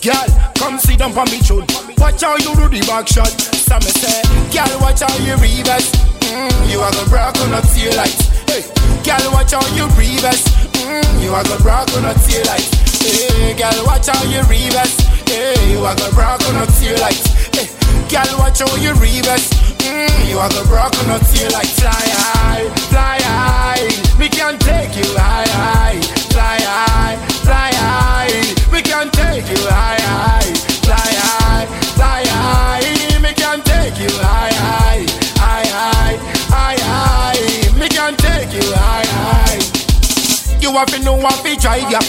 Girl, 0.00 0.28
come 0.56 0.80
sit 0.80 0.96
down 0.98 1.12
for 1.12 1.28
me 1.28 1.36
chun 1.44 1.68
Watch 2.00 2.24
how 2.24 2.40
you 2.40 2.56
do 2.56 2.64
the 2.72 2.80
back 2.88 3.04
shot. 3.04 3.28
Some 3.28 3.84
me 3.84 3.92
say, 3.92 4.24
girl, 4.48 4.72
watch 4.80 5.04
how 5.04 5.12
you 5.20 5.36
reverse. 5.36 5.92
Mm, 6.32 6.48
You 6.72 6.80
are 6.80 6.88
gonna 6.88 7.12
break 7.12 7.36
on 7.44 7.52
a 7.52 7.60
tail 7.60 7.92
light. 8.00 8.16
Hey, 8.48 8.64
girl, 9.04 9.24
watch 9.36 9.52
how 9.52 9.60
you 9.76 9.84
reverse. 10.00 10.48
Mm, 10.80 11.04
You 11.20 11.36
are 11.36 11.44
gonna 11.44 11.60
break 11.60 11.92
on 11.92 12.08
a 12.08 12.16
tail 12.24 12.40
light. 12.48 12.64
Hey, 13.04 13.52
girl, 13.52 13.84
watch 13.84 14.08
how 14.08 14.16
you 14.24 14.40
reverse. 14.48 14.96
Hey, 15.28 15.60
you 15.76 15.84
are 15.84 15.92
gonna 15.92 16.16
break 16.16 16.40
on 16.48 16.56
a 16.56 16.66
tail 16.80 16.96
light. 17.04 17.20
Hey, 17.52 17.68
girl, 18.08 18.32
watch 18.40 18.64
how 18.64 18.72
you 18.80 18.96
reverse 18.96 19.69
mm, 19.82 20.28
You 20.28 20.38
are 20.38 20.48
break 20.68 20.94
on 21.00 21.10
a 21.10 21.18
tail 21.24 21.50
light 21.52 21.72
Fly 21.80 21.90
high, 21.90 22.68
fly 22.90 23.18
high. 23.22 23.86
We 24.18 24.28
can 24.28 24.58
take 24.58 24.96
you 24.96 25.08
high, 25.16 25.48
high 25.48 26.00
Fly 26.30 26.60
high, 26.60 27.16
fly 27.44 27.70
high. 27.74 28.70
We 28.72 28.82
can 28.82 29.10
take 29.10 29.48
you 29.50 29.62
high, 29.68 30.00
high 30.00 30.52
Fly 30.84 31.12
high, 31.24 31.66
fly 31.96 32.24
high. 32.26 33.20
We 33.22 33.32
can 33.34 33.60
take 33.62 33.98
you 33.98 34.12
high, 34.20 34.52
high 34.52 35.06
High, 35.40 35.66
high, 35.66 36.16
high, 36.52 36.80
high. 36.80 37.78
Me 37.78 37.88
can 37.88 38.16
take 38.16 38.52
you 38.52 38.66
high, 38.74 39.06
high. 39.06 40.60
You 40.60 40.70
have 40.72 40.88
to 40.88 40.98
know 41.02 41.14
what 41.14 41.42
to 41.44 41.56
drive 41.56 41.90
ya. 41.90 42.00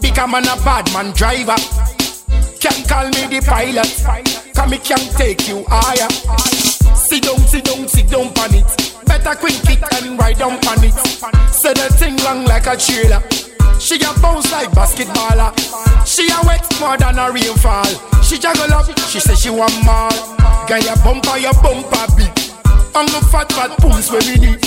Become 0.00 0.34
a 0.34 0.42
bad 0.64 0.90
man 0.92 1.12
driver. 1.12 1.56
Can't 2.60 2.88
call 2.88 3.06
me 3.08 3.26
the 3.26 3.42
pilot. 3.44 4.54
Cause 4.54 4.70
me 4.70 4.78
can 4.78 4.98
take 5.16 5.48
you 5.48 5.64
higher 5.68 6.69
Sit 7.10 7.24
down, 7.24 7.38
sit 7.48 7.64
down, 7.64 7.88
sit 7.88 8.08
down 8.08 8.28
on 8.38 8.54
it 8.54 8.70
Better 9.04 9.34
quick 9.34 9.58
it 9.66 9.82
and 9.98 10.16
ride 10.16 10.38
down 10.38 10.52
on 10.52 10.84
it 10.84 10.94
Say 11.50 11.74
the 11.74 11.92
thing 11.98 12.16
long 12.22 12.44
like 12.44 12.66
a 12.66 12.76
trailer 12.76 13.20
she 13.80 13.96
a 13.96 14.12
bounce 14.20 14.52
like 14.52 14.68
basketballer. 14.72 15.56
She 16.04 16.28
a 16.28 16.36
wet 16.44 16.68
more 16.78 16.98
than 16.98 17.18
a 17.18 17.32
rainfall. 17.32 17.88
She 18.22 18.36
juggle 18.38 18.68
up, 18.74 18.84
she 19.08 19.18
say 19.18 19.34
she 19.34 19.48
want 19.48 19.72
more. 19.88 20.12
Girl, 20.68 20.84
your 20.84 20.96
bumper, 21.00 21.38
your 21.40 21.56
bumper 21.64 22.04
big. 22.12 22.28
On 22.92 23.08
the 23.08 23.26
fat, 23.32 23.50
fat 23.56 23.72
pumps 23.80 24.12
where 24.12 24.20
we 24.28 24.36
need. 24.36 24.60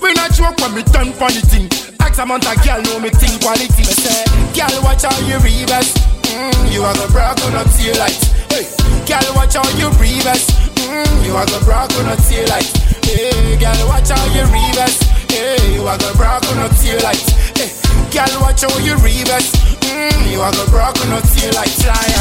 We 0.00 0.14
not 0.14 0.30
joke 0.30 0.62
when 0.62 0.78
me 0.78 0.82
turn 0.94 1.10
the 1.10 1.42
thing. 1.50 1.66
X 2.06 2.18
amount 2.18 2.46
of 2.46 2.54
girl 2.62 2.80
know 2.82 3.00
me 3.00 3.10
think 3.10 3.42
quality. 3.42 3.82
Me 3.82 3.94
say, 3.98 4.22
girl, 4.54 4.78
watch 4.86 5.02
how 5.02 5.18
you 5.26 5.42
reverse. 5.42 5.98
Mm, 6.30 6.72
you 6.72 6.82
are 6.86 6.94
the 6.94 7.10
brag 7.10 7.42
on 7.42 7.58
a 7.58 7.64
tail 7.74 7.98
light. 7.98 8.22
Hey, 8.46 8.70
girl, 9.10 9.26
watch 9.34 9.58
how 9.58 9.66
you 9.74 9.90
reverse. 9.98 10.61
Mm, 10.82 11.24
you 11.24 11.34
are 11.36 11.46
the 11.46 11.60
brag 11.64 11.92
on 11.94 12.08
a 12.10 12.16
tail 12.28 12.46
light. 12.48 12.70
Hey, 13.06 13.56
girl, 13.56 13.88
watch 13.88 14.10
how 14.10 14.24
you 14.34 14.42
reverse. 14.50 14.98
Hey, 15.30 15.74
you 15.74 15.86
are 15.86 15.98
the 15.98 16.12
brag 16.16 16.44
on 16.46 16.58
a 16.58 16.68
tail 16.80 17.00
light. 17.02 17.22
Hey, 17.56 17.70
girl, 18.10 18.40
watch 18.42 18.62
how 18.62 18.78
you 18.78 18.94
reverse. 18.98 19.52
Mm, 19.86 20.32
you 20.32 20.40
are 20.40 20.52
the 20.52 20.66
brag 20.70 20.98
on 20.98 21.12
a 21.12 21.20
tail 21.20 21.52
light. 21.54 21.74
Fly 21.82 22.11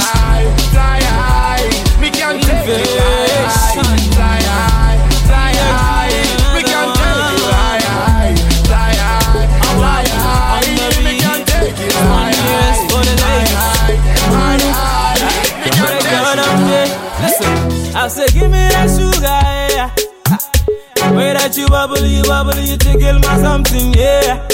Way 21.71 21.87
that 21.87 22.67
you 22.67 22.75
tickle 22.75 23.19
my 23.19 23.37
something, 23.37 23.93
yeah. 23.93 24.45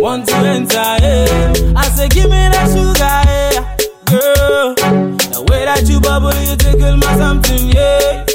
Want 0.00 0.26
to 0.26 0.34
enter, 0.34 0.74
yeah. 0.74 1.72
I 1.76 1.88
say, 1.90 2.08
give 2.08 2.24
me 2.24 2.30
that 2.30 2.66
sugar, 2.74 3.22
yeah. 3.30 3.76
Girl, 4.10 4.74
the 4.74 5.46
way 5.48 5.64
that 5.64 5.88
you 5.88 6.00
bubble, 6.00 6.34
you 6.34 6.56
tickle 6.56 6.96
my 6.96 7.16
something, 7.16 7.70
yeah. 7.70 8.26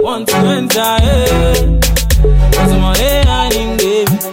Want 0.00 0.28
to 0.28 0.36
enter, 0.36 0.80
yeah. 0.80 1.76
What's 2.56 2.72
my 2.72 2.92
name, 2.94 3.26
honey, 3.26 3.76
baby? 3.76 4.10
What's 4.10 4.31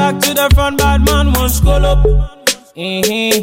back 0.00 0.16
to 0.18 0.32
the 0.32 0.48
front, 0.54 0.78
bad 0.78 1.04
man 1.04 1.30
one 1.34 1.50
scroll 1.50 1.84
up. 1.84 1.98
Mm-hmm. 2.74 3.36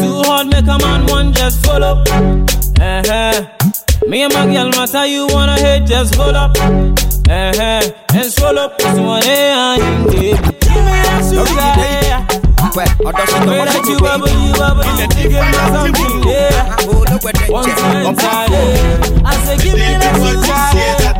Too 0.00 0.22
hard, 0.24 0.46
make 0.46 0.64
a 0.64 0.78
man 0.78 1.06
one 1.06 1.34
just 1.34 1.64
full 1.64 1.84
up. 1.84 2.08
Uh-huh. 2.08 3.36
Me 4.08 4.22
and 4.22 4.32
my 4.32 4.46
girl 4.52 4.70
matter, 4.70 5.04
you 5.06 5.26
wanna 5.28 5.56
hit, 5.60 5.84
just 5.86 6.14
hold 6.14 6.36
up. 6.36 6.56
Uh-huh. 6.56 7.82
And 8.16 8.32
scroll 8.32 8.58
up, 8.58 8.78
this 8.78 8.98
one, 8.98 9.22
hey, 9.22 9.52
honey, 9.52 9.90
baby. 10.08 10.30
Give 10.64 10.84
me 10.88 10.96
that 11.04 11.20
sugar, 11.28 11.72
yeah. 12.00 12.24
Way 12.72 12.88
that 13.68 13.84
you 13.84 13.98
bubble, 14.00 14.32
you 14.32 14.52
bubble, 14.56 14.88
you 14.88 15.06
give 15.12 15.36
me 15.36 15.52
something, 15.68 16.16
yeah. 16.32 16.80
One 17.52 17.68
time, 18.16 18.48
yeah. 18.52 19.28
I 19.28 19.36
say, 19.44 19.56
give 19.60 19.76
me 19.76 19.88
that 20.00 20.16
sugar, 20.16 20.64
yeah. 20.80 21.12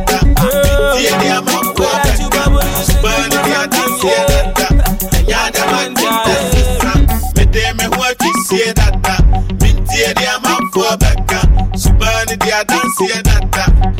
Way 0.97 1.93
that 2.01 2.17
you 2.17 2.29
bubble, 2.33 2.65
you 2.65 2.81
give 2.97 2.97
me 2.97 3.53
something, 3.61 3.82
sie 4.03 4.25
dada 4.27 4.67
ɛnyɛ 5.17 5.35
adamante 5.47 6.05
ntɛsesa 6.15 6.91
mede 7.35 7.63
me 7.77 7.85
ho 7.93 8.01
akyi 8.09 8.31
sie 8.47 8.73
dada 8.79 9.15
mentie 9.61 10.13
de 10.17 10.25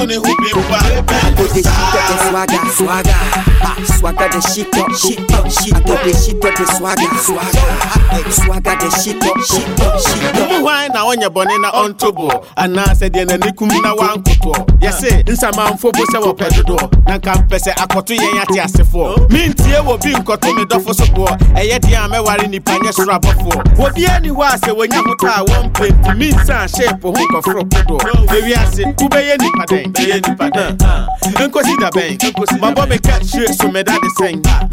adeɛ 0.08 0.16
woto 0.16 0.16
ne 0.16 0.16
ho 0.16 0.22
bi 0.22 0.50
mpa 0.60 0.80
mepɛ 0.88 1.56
ne 1.56 1.62
saara 1.64 2.18
swagger, 2.30 2.72
swagger, 2.72 3.12
ha, 3.12 3.76
swagger 4.00 4.30
the 4.30 4.42
shit 4.42 4.76
up, 4.78 4.92
shit 4.96 5.32
up, 5.34 5.52
shit 5.52 5.76
up, 5.76 6.04
the 6.04 6.14
shit 6.14 6.46
up, 6.46 6.56
the 6.56 6.66
swagger, 6.76 7.18
swagger, 7.18 8.32
swagger 8.32 8.76
the 8.80 8.90
shit 9.02 9.24
up, 9.24 9.38
shit 9.44 9.82
up, 9.82 10.00
shit 10.00 10.36
up. 10.42 10.50
Mu 10.50 10.62
hwan 10.64 10.92
na 10.94 11.04
ɔnyɛ 11.06 11.28
bɔne 11.30 11.62
na 11.62 11.72
ɔnto 11.72 12.12
boɔ 12.12 12.44
anaasɛ 12.58 13.10
deɛ 13.10 13.26
n'ani 13.28 13.52
kum 13.56 13.68
na 13.82 13.94
wankotoɔ 13.96 14.80
yɛse 14.82 15.24
nsamanfo 15.28 15.92
bo 15.92 16.04
sɛ 16.12 16.20
wɔpɛ 16.24 16.48
dodoɔ 16.56 17.08
na 17.08 17.18
nka 17.18 17.32
mpɛ 17.44 17.58
sɛ 17.60 17.72
akɔto 17.76 18.14
yɛn 18.16 18.42
ate 18.42 18.60
asefoɔ 18.66 19.30
mentie 19.30 19.80
wɔ 19.84 20.02
bi 20.02 20.14
nkɔto 20.14 20.56
me 20.56 20.64
dɔfo 20.66 20.94
so 20.96 21.06
boɔ 21.14 21.38
ɛyɛ 21.56 21.80
deɛ 21.80 22.06
a 22.06 22.08
mɛware 22.10 22.48
nnipa 22.48 22.78
nyɛ 22.80 22.92
soro 22.94 23.14
abɔfoɔ 23.20 23.76
wɔbiaa 23.78 24.22
ni 24.22 24.30
hɔ 24.30 24.44
a 24.54 24.58
sɛ 24.58 24.72
wɔnya 24.78 25.02
ho 25.06 25.16
ta 25.16 25.42
a 25.42 25.46
wɔmpenti 25.46 26.18
mensa 26.18 26.68
shape 26.68 27.02
ho 27.04 27.12
nkɔforo 27.12 27.64
kodoɔ 27.70 28.28
ewiase 28.38 28.84
wobɛyɛ 28.98 29.38
nipa 29.42 29.66
dɛn 29.68 29.97
bɛyɛ 29.98 30.18
nipa 30.28 30.48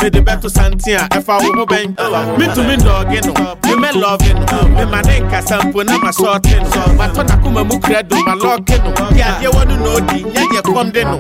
mede 0.03 0.21
bɛto 0.21 0.49
sante 0.51 0.95
a 0.95 1.09
ɛfa 1.09 1.39
wo 1.43 1.53
ho 1.59 1.65
bɛn 1.67 1.95
mentumi 2.39 2.77
ndɔɔge 2.77 3.27
no 3.27 3.33
memɛlɔve 3.63 4.35
no 4.35 4.69
mema 4.77 5.01
ne 5.03 5.21
nkasa 5.21 5.59
mpo 5.65 5.83
na 5.85 5.99
masɔɔte 5.99 6.61
no 6.63 6.93
matɔ 6.99 7.23
nakoma 7.29 7.65
mu 7.65 7.79
krado 7.81 8.17
malɔɔke 8.27 8.77
no 8.85 8.91
yɛ 9.17 9.25
adeɛ 9.25 9.49
wɔ 9.51 9.69
no 9.69 9.77
na 9.77 9.89
ɔdi 9.97 10.25
nyɛ 10.25 10.43
deɛ 10.53 10.61
kɔm 10.63 10.93
de 10.93 11.05
no 11.05 11.17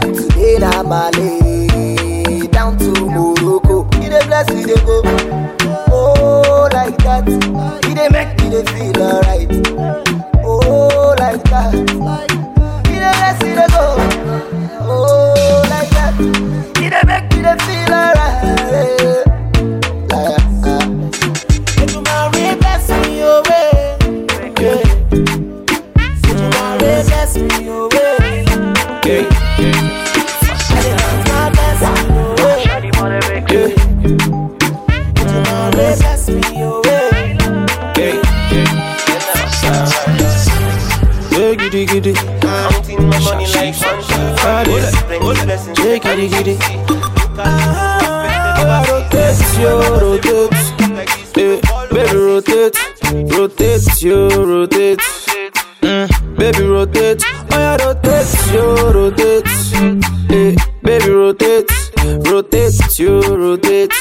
Today 0.03 0.57
na 0.59 0.83
lay 1.11 2.47
down 2.49 2.79
to 2.79 2.91
Morocco. 3.07 3.85
He 4.01 4.09
dey 4.09 4.25
bless 4.27 4.49
me 4.51 4.65
they 4.65 4.77
go. 4.87 5.03
Oh 5.91 6.69
like 6.73 6.97
that. 7.05 7.29
He 7.85 7.95
dey 7.95 8.09
make 8.09 8.37
me 8.41 8.49
they 8.49 8.65
feel 8.73 9.03
alright. 9.03 9.51
Oh 10.45 11.15
like 11.19 11.43
that. 11.45 11.75
He 12.87 12.95
dey 12.95 13.13
bless 13.19 13.43
me 13.43 13.51
they 13.55 13.67
go. 13.69 13.97
Oh 14.81 15.63
like 15.69 15.91
that. 15.91 16.15
He 16.79 16.89
dey 16.89 17.03
make 17.05 17.31
me 17.35 17.43
dey 17.43 17.57
feel 17.67 17.93
alright. 17.95 18.28
Let 33.69 33.77
you 34.05 35.41
marry, 35.43 35.97
bless 35.97 36.29
me 36.29 36.63
away. 36.63 37.37
Yeah, 41.31 41.55
giddy 41.55 41.87
giddy. 41.87 42.15
Counting 42.41 43.09
my 43.09 43.19
money 43.21 43.47
like 43.47 43.75
sunshine. 43.75 44.67
Yeah, 45.77 45.99
giddy 45.99 46.29
giddy. 46.29 46.57
Rotate, 48.89 49.43
yo, 49.61 49.71
rotate. 50.01 50.53
Yeah, 51.37 51.61
baby, 51.93 52.17
rotate. 52.17 52.77
Rotate, 53.33 54.03
yo, 54.03 54.29
rotate. 54.45 55.01
Rotate. 63.63 63.93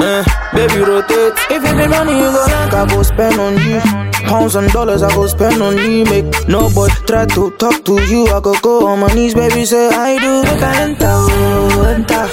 Uh, 0.00 0.24
baby, 0.52 0.80
rotate. 0.82 1.34
If 1.50 1.62
you 1.64 1.76
be 1.76 1.86
money, 1.88 2.12
you 2.12 2.30
go 2.30 2.44
like 2.48 2.72
I 2.74 2.86
go 2.88 3.02
spend 3.02 3.38
on 3.40 3.54
you. 3.54 3.80
Pounds 4.28 4.54
and 4.56 4.70
dollars, 4.72 5.02
I 5.02 5.14
go 5.14 5.26
spend 5.26 5.62
on 5.62 5.76
you. 5.78 6.04
Make 6.04 6.48
nobody 6.48 6.94
try 7.06 7.26
to 7.26 7.50
talk 7.52 7.84
to 7.84 8.02
you. 8.06 8.26
I 8.26 8.40
go 8.40 8.54
go 8.60 8.86
on 8.86 9.00
my 9.00 9.08
knees, 9.14 9.34
baby, 9.34 9.64
say 9.64 9.88
I 9.88 10.18
do. 10.18 10.42
Make 10.42 10.62
I 10.62 10.82
enter, 10.82 11.06
oh, 11.08 11.94
enter. 11.94 12.28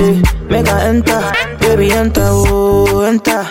Eh, 0.00 0.22
make 0.48 0.68
I 0.68 0.84
enter, 0.86 1.20
baby, 1.60 1.90
enter, 1.92 2.22
oh, 2.24 3.00
enter. 3.02 3.49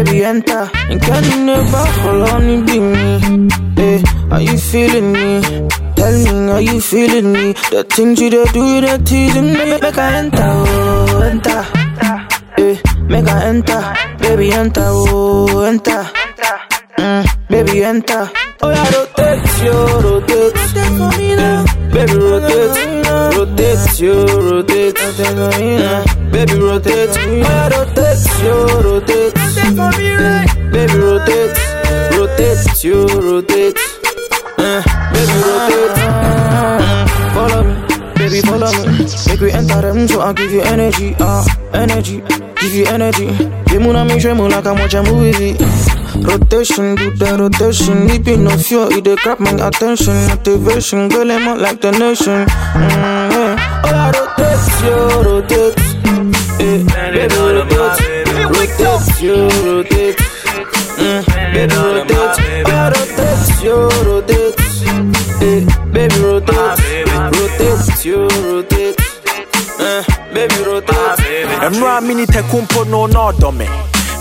Baby, 0.00 0.24
enter. 0.24 0.70
And 0.88 0.98
can 1.02 1.24
you 1.24 1.44
never 1.44 1.76
on 2.32 2.66
to 2.66 2.80
me? 2.80 3.48
Eh, 3.76 4.02
are 4.30 4.40
you 4.40 4.56
feeling 4.56 5.12
me? 5.12 5.42
Tell 5.94 6.16
me, 6.24 6.50
are 6.52 6.60
you 6.62 6.80
feeling 6.80 7.30
me? 7.34 7.52
The 7.70 7.84
things 7.84 8.18
you 8.18 8.30
do, 8.30 8.38
you 8.54 8.80
the 8.80 9.02
teasing 9.04 9.52
me. 9.52 9.78
Make 9.78 9.98
I 9.98 10.14
enter, 10.20 10.40
oh, 10.42 11.20
enter. 11.20 11.66
Eh, 12.56 12.76
make 13.12 13.28
I 13.28 13.44
enter, 13.44 13.94
baby, 14.20 14.52
enter, 14.52 14.84
oh, 14.86 15.64
enter. 15.64 16.02
Mm, 16.96 17.48
baby, 17.50 17.84
enter. 17.84 18.30
Oh, 18.62 18.70
yeah, 18.70 18.90
rotate, 18.94 19.64
yo, 19.64 20.00
rotate. 20.00 20.54
Mm, 20.54 21.79
baby, 21.92 22.14
rotate. 22.14 23.06
Rotate, 23.36 24.00
yo, 24.00 24.26
rotate. 24.26 24.94
Baby, 26.32 26.54
rotate. 26.58 27.16
Yeah, 27.16 27.68
rotate, 27.68 28.26
yo, 28.42 28.54
rotate. 28.82 29.34
Baby, 30.72 30.94
rotate. 30.98 31.56
Rotate, 32.16 32.84
yo, 32.84 33.06
rotate. 33.06 33.76
Mm, 34.58 34.82
baby, 35.12 35.36
rotate. 35.46 35.96
Follow 37.34 37.62
me, 37.64 37.74
baby, 38.14 38.40
follow 38.42 38.72
me. 38.92 39.06
make 39.28 39.40
we 39.40 39.50
enter 39.52 39.80
them, 39.80 40.08
so 40.08 40.20
I 40.20 40.32
give 40.32 40.52
you 40.52 40.62
energy, 40.62 41.14
ah, 41.20 41.44
energy, 41.74 42.22
give 42.60 42.74
you 42.74 42.86
energy. 42.86 43.26
You 43.72 43.80
moon 43.80 44.06
me 44.06 44.18
shame 44.20 44.38
like 44.38 44.66
I'm 44.66 44.78
watching 44.78 45.00
a 45.06 45.10
movie. 45.12 45.56
Rotation, 46.22 46.94
do 46.96 47.10
the 47.10 47.36
rotation. 47.38 48.06
Deep 48.06 48.28
in 48.28 48.44
no 48.44 48.50
fear, 48.56 48.86
it 48.90 49.04
dey 49.04 49.16
grab 49.16 49.40
my 49.40 49.50
attention. 49.66 50.14
Motivation, 50.28 51.08
girl, 51.08 51.30
I'm 51.30 51.48
out 51.48 51.58
like 51.60 51.80
the 51.80 51.90
nation. 51.92 52.46
Mm, 52.46 53.30
yeah. 53.32 53.56
Oh, 53.84 53.88
I 53.88 54.10
rotate, 54.14 54.66
you 54.84 54.96
rotate. 55.26 55.74
Eh, 56.60 56.84
baby, 57.12 57.34
rotate. 57.36 58.28
Rotate, 58.52 59.22
you 59.22 59.48
rotate. 59.64 60.16
Mm, 61.00 61.22
baby, 61.52 61.74
rotate. 61.74 62.66
Oh, 62.66 62.70
I 62.70 62.92
rotate, 62.92 63.64
you 63.64 63.76
rotate. 64.06 64.54
Eh, 65.42 65.60
baby, 65.92 66.16
rotate. 66.20 67.08
Rotate, 67.34 68.04
you 68.04 68.28
rotate. 68.28 68.96
Eh, 69.80 70.02
baby, 70.34 70.58
rotate. 70.64 71.46
Emra 71.64 72.00
mini 72.00 72.26
tekumpo 72.26 72.84
no 72.88 73.06
no 73.06 73.32
dome. 73.32 73.66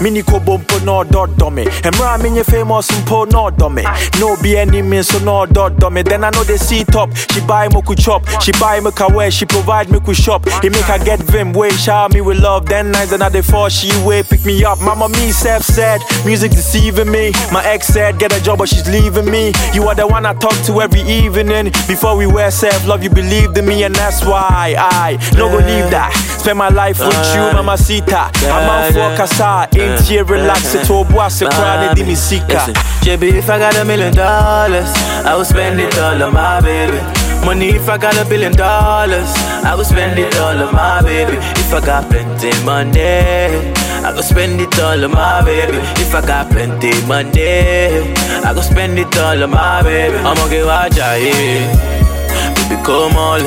Mini 0.02 0.24
kobo 0.24 0.58
mpo 0.58 0.80
no 0.86 1.04
dot 1.04 1.36
dome. 1.38 1.66
Emra 1.84 2.18
mini 2.22 2.44
famous 2.44 2.88
mpo 2.92 3.26
no 3.32 3.50
dome. 3.50 3.84
No 4.20 4.38
be 4.42 4.58
any 4.58 4.82
mean 4.82 5.04
so 5.04 5.20
no 5.20 5.46
dot 5.46 5.76
dome. 5.78 6.02
Then 6.04 6.24
I 6.24 6.30
know 6.30 6.44
they 6.44 6.58
see 6.58 6.84
top. 6.86 7.14
She 7.16 7.42
buy 7.42 7.68
me 7.68 7.82
ku 7.82 7.96
chop. 7.96 8.24
She 8.42 8.52
buy 8.54 8.80
me 8.80 8.92
ka 8.92 9.08
wear. 9.14 9.30
She 9.30 9.46
provide 9.46 9.90
me 9.92 10.00
ku 10.00 10.14
shop. 10.14 10.48
He 10.62 10.70
make 10.70 10.86
her 10.86 11.04
get 11.04 11.20
vim. 11.20 11.52
Way 11.52 11.72
shower 11.72 12.08
me 12.10 12.22
with 12.22 12.40
love. 12.40 12.66
Then 12.66 12.92
nights 12.92 13.12
and 13.12 13.22
they 13.34 13.42
fall. 13.42 13.68
She 13.70 13.92
way 14.06 14.24
pick 14.24 14.46
me 14.46 14.64
up. 14.64 14.80
Mama 14.82 15.10
me 15.10 15.32
self 15.32 15.64
said. 15.64 16.02
Music 16.26 16.52
deceiving 16.52 17.12
me. 17.12 17.32
My 17.52 17.64
ex 17.66 17.88
said 17.88 18.18
get 18.20 18.32
a 18.32 18.42
job 18.42 18.60
but 18.60 18.70
she's 18.70 18.88
leaving 18.90 19.30
me. 19.30 19.52
You 19.74 19.84
are 19.90 19.96
the 19.96 20.08
one 20.08 20.26
I 20.26 20.34
talk 20.34 20.56
to 20.68 20.82
every 20.82 21.02
evening. 21.02 21.72
Before 21.88 22.16
we 22.16 22.26
were 22.26 22.52
self 22.52 22.88
love 22.88 23.04
you 23.04 23.10
believed 23.10 23.58
in 23.58 23.66
me 23.66 23.84
and 23.84 23.94
that's 23.94 24.24
why 24.26 24.76
I 24.78 25.18
no 25.36 25.50
go 25.50 25.58
leave 25.58 25.92
that. 25.92 26.14
Spend 26.40 26.58
my 26.58 26.70
life 26.70 27.00
with 27.00 27.36
you, 27.36 27.42
Mama 27.54 27.78
Sita. 27.78 28.32
I'm 28.48 28.70
out 28.70 28.94
for 28.94 29.18
Kasa. 29.18 29.68
Ain't 29.90 30.02
here 30.02 30.24
relax 30.24 30.76
it 30.76 30.86
to 30.86 31.04
boss 31.12 31.42
a 31.42 31.50
crown 31.50 31.98
in 31.98 32.16
Sika. 32.16 32.74
JB, 33.02 33.34
if 33.34 33.50
I 33.50 33.58
got 33.58 33.76
a 33.76 33.84
million 33.84 34.14
dollars, 34.14 34.92
I 35.26 35.36
will 35.36 35.46
spend 35.46 35.80
it 35.80 35.98
all 35.98 36.22
on 36.22 36.34
my 36.34 36.62
baby. 36.62 37.00
Money, 37.46 37.70
if 37.70 37.90
I 37.90 37.98
got 37.98 38.16
a 38.18 38.26
billion 38.26 38.52
dollars, 38.52 39.32
I 39.66 39.74
will 39.76 39.86
spend 39.86 40.20
it 40.20 40.38
all 40.38 40.62
on 40.62 40.74
my 40.76 41.02
baby. 41.02 41.38
If 41.58 41.74
I 41.74 41.80
got 41.84 42.10
plenty 42.10 42.52
money, 42.64 43.00
I 43.00 44.12
go 44.14 44.22
spend 44.22 44.62
it 44.62 44.80
all 44.80 45.04
on 45.04 45.12
my 45.12 45.42
baby. 45.44 45.78
If 45.98 46.14
I 46.14 46.22
got 46.22 46.52
plenty 46.52 46.92
money, 47.08 48.14
I 48.46 48.54
go 48.54 48.62
spend 48.62 49.00
it 49.00 49.18
all 49.18 49.42
on 49.44 49.50
my 49.50 49.82
baby. 49.82 50.18
I'ma 50.18 50.48
get 50.50 50.66
watch 50.66 51.00
Baby, 51.00 52.84
come 52.84 53.18
on, 53.18 53.42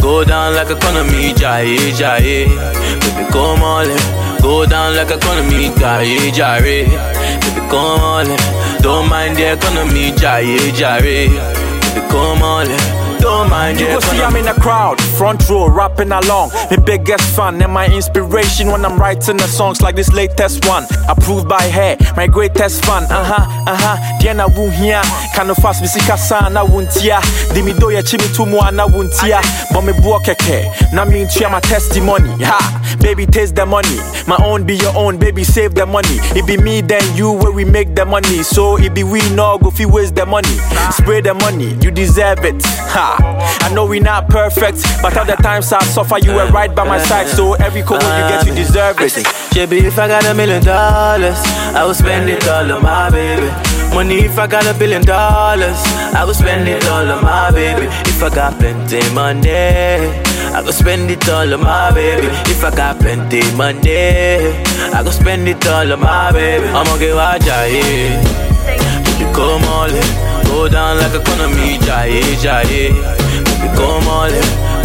go 0.00 0.24
down 0.24 0.54
like 0.54 0.70
economy, 0.70 1.34
jaye, 1.34 1.92
jaye. 1.92 2.48
Baby, 3.00 3.30
come 3.30 3.62
on, 3.62 3.90
in. 3.90 4.23
Go 4.44 4.66
down 4.66 4.94
like 4.94 5.10
economy, 5.10 5.70
jaye, 5.80 6.30
jaye. 6.38 6.84
Baby, 7.40 7.60
come 7.70 8.00
on, 8.00 8.26
eh. 8.30 8.78
don't 8.82 9.08
mind 9.08 9.36
the 9.36 9.54
economy, 9.54 10.10
jaye, 10.12 10.58
jaye. 10.80 11.00
Baby, 11.00 12.00
come 12.10 12.42
on, 12.42 12.70
in. 12.70 13.03
Don't 13.24 13.48
mind 13.48 13.80
You 13.80 13.86
the 13.86 13.92
go 13.94 14.00
see. 14.00 14.22
I'm 14.22 14.36
in 14.36 14.44
the 14.44 14.52
crowd, 14.60 15.00
front 15.16 15.48
row, 15.48 15.68
rapping 15.68 16.12
along. 16.12 16.50
My 16.70 16.76
biggest 16.76 17.34
fan 17.34 17.60
and 17.62 17.72
my 17.72 17.86
inspiration 17.86 18.68
when 18.68 18.84
I'm 18.84 18.98
writing 18.98 19.38
the 19.38 19.48
songs 19.48 19.80
like 19.80 19.96
this 19.96 20.12
latest 20.12 20.66
one. 20.66 20.84
Approved 21.08 21.48
by 21.48 21.68
her, 21.70 21.96
my 22.16 22.26
greatest 22.26 22.84
fan. 22.84 23.04
Uh 23.04 23.24
huh, 23.24 23.44
uh 23.66 23.76
huh. 23.76 23.96
Diana. 24.20 24.44
Kind 25.34 25.50
of 25.50 25.56
fast, 25.56 25.82
Missika 25.82 26.16
sana 26.18 26.64
wuntia. 26.64 27.20
Dimi 27.54 27.78
do 27.78 27.90
ya 27.90 28.02
chimi 28.02 28.28
tumu 28.36 28.60
ana 28.62 28.86
wuntia. 28.86 29.40
But 29.72 29.82
me 29.82 29.92
buo 29.94 30.18
keke. 30.20 30.92
Na 30.92 31.04
me 31.04 31.22
into 31.22 31.48
my 31.48 31.60
testimony. 31.60 32.28
Ha, 32.44 32.98
baby, 33.00 33.26
taste 33.26 33.54
the 33.56 33.64
money. 33.66 33.96
My 34.26 34.36
own 34.44 34.64
be 34.64 34.76
your 34.76 34.96
own, 34.96 35.18
baby, 35.18 35.44
save 35.44 35.74
the 35.74 35.86
money. 35.86 36.18
It 36.36 36.46
be 36.46 36.56
me, 36.56 36.80
then 36.82 37.02
you, 37.16 37.32
where 37.32 37.52
we 37.52 37.64
make 37.64 37.94
the 37.94 38.04
money. 38.04 38.42
So 38.42 38.76
it 38.78 38.94
be 38.94 39.02
we, 39.04 39.20
no, 39.34 39.58
go 39.58 39.70
fi 39.70 39.86
waste 39.86 40.14
the 40.14 40.26
money. 40.26 40.56
Spray 40.92 41.20
the 41.20 41.34
money, 41.34 41.74
you 41.82 41.90
deserve 41.90 42.44
it. 42.44 42.62
Ha, 42.64 43.13
I 43.20 43.70
know 43.72 43.86
we 43.86 44.00
not 44.00 44.28
perfect, 44.28 44.82
but 45.02 45.16
other 45.16 45.36
times 45.36 45.72
I 45.72 45.82
suffer, 45.84 46.18
you 46.18 46.32
were 46.34 46.48
right 46.50 46.74
by 46.74 46.84
my 46.84 46.96
uh, 46.98 47.04
side. 47.04 47.28
So 47.28 47.54
every 47.54 47.82
cover 47.82 48.02
you 48.02 48.24
get, 48.30 48.46
you 48.46 48.52
uh, 48.52 48.56
deserve 48.56 49.00
it. 49.00 49.12
JB, 49.54 49.84
if 49.84 49.98
I 49.98 50.08
got 50.08 50.24
a 50.26 50.34
million 50.34 50.62
dollars, 50.62 51.38
I 51.74 51.84
will 51.84 51.94
spend 51.94 52.28
it 52.28 52.46
all 52.48 52.70
on 52.72 52.82
my 52.82 53.10
baby. 53.10 53.48
Money, 53.94 54.24
if 54.24 54.38
I 54.38 54.46
got 54.46 54.66
a 54.66 54.74
billion 54.76 55.02
dollars, 55.02 55.78
I 56.14 56.24
will 56.24 56.34
spend 56.34 56.68
it 56.68 56.84
all 56.88 57.08
on 57.08 57.22
my 57.22 57.50
baby. 57.52 57.86
If 58.10 58.22
I 58.22 58.34
got 58.34 58.58
plenty 58.58 58.98
money, 59.14 59.50
I 59.50 60.62
go 60.64 60.70
spend 60.72 61.10
it 61.10 61.28
all 61.28 61.54
on 61.54 61.60
my 61.60 61.92
baby. 61.92 62.26
If 62.50 62.64
I 62.64 62.74
got 62.74 62.98
plenty 62.98 63.40
money, 63.54 63.90
I 64.92 65.02
go 65.04 65.10
spend 65.10 65.48
it 65.48 65.64
all 65.68 65.92
on 65.92 66.00
my 66.00 66.32
baby. 66.32 66.66
I'ma 66.66 66.96
get 66.98 67.14
what 67.14 67.40
jaye. 67.42 68.53
Come 69.34 69.64
on, 69.64 69.90
go 70.46 70.68
down 70.68 70.98
like 70.98 71.14
economy, 71.14 71.78
jaye, 71.78 72.22
jaye. 72.38 72.94
Baby, 73.44 73.68
come 73.76 74.06
on, 74.08 74.30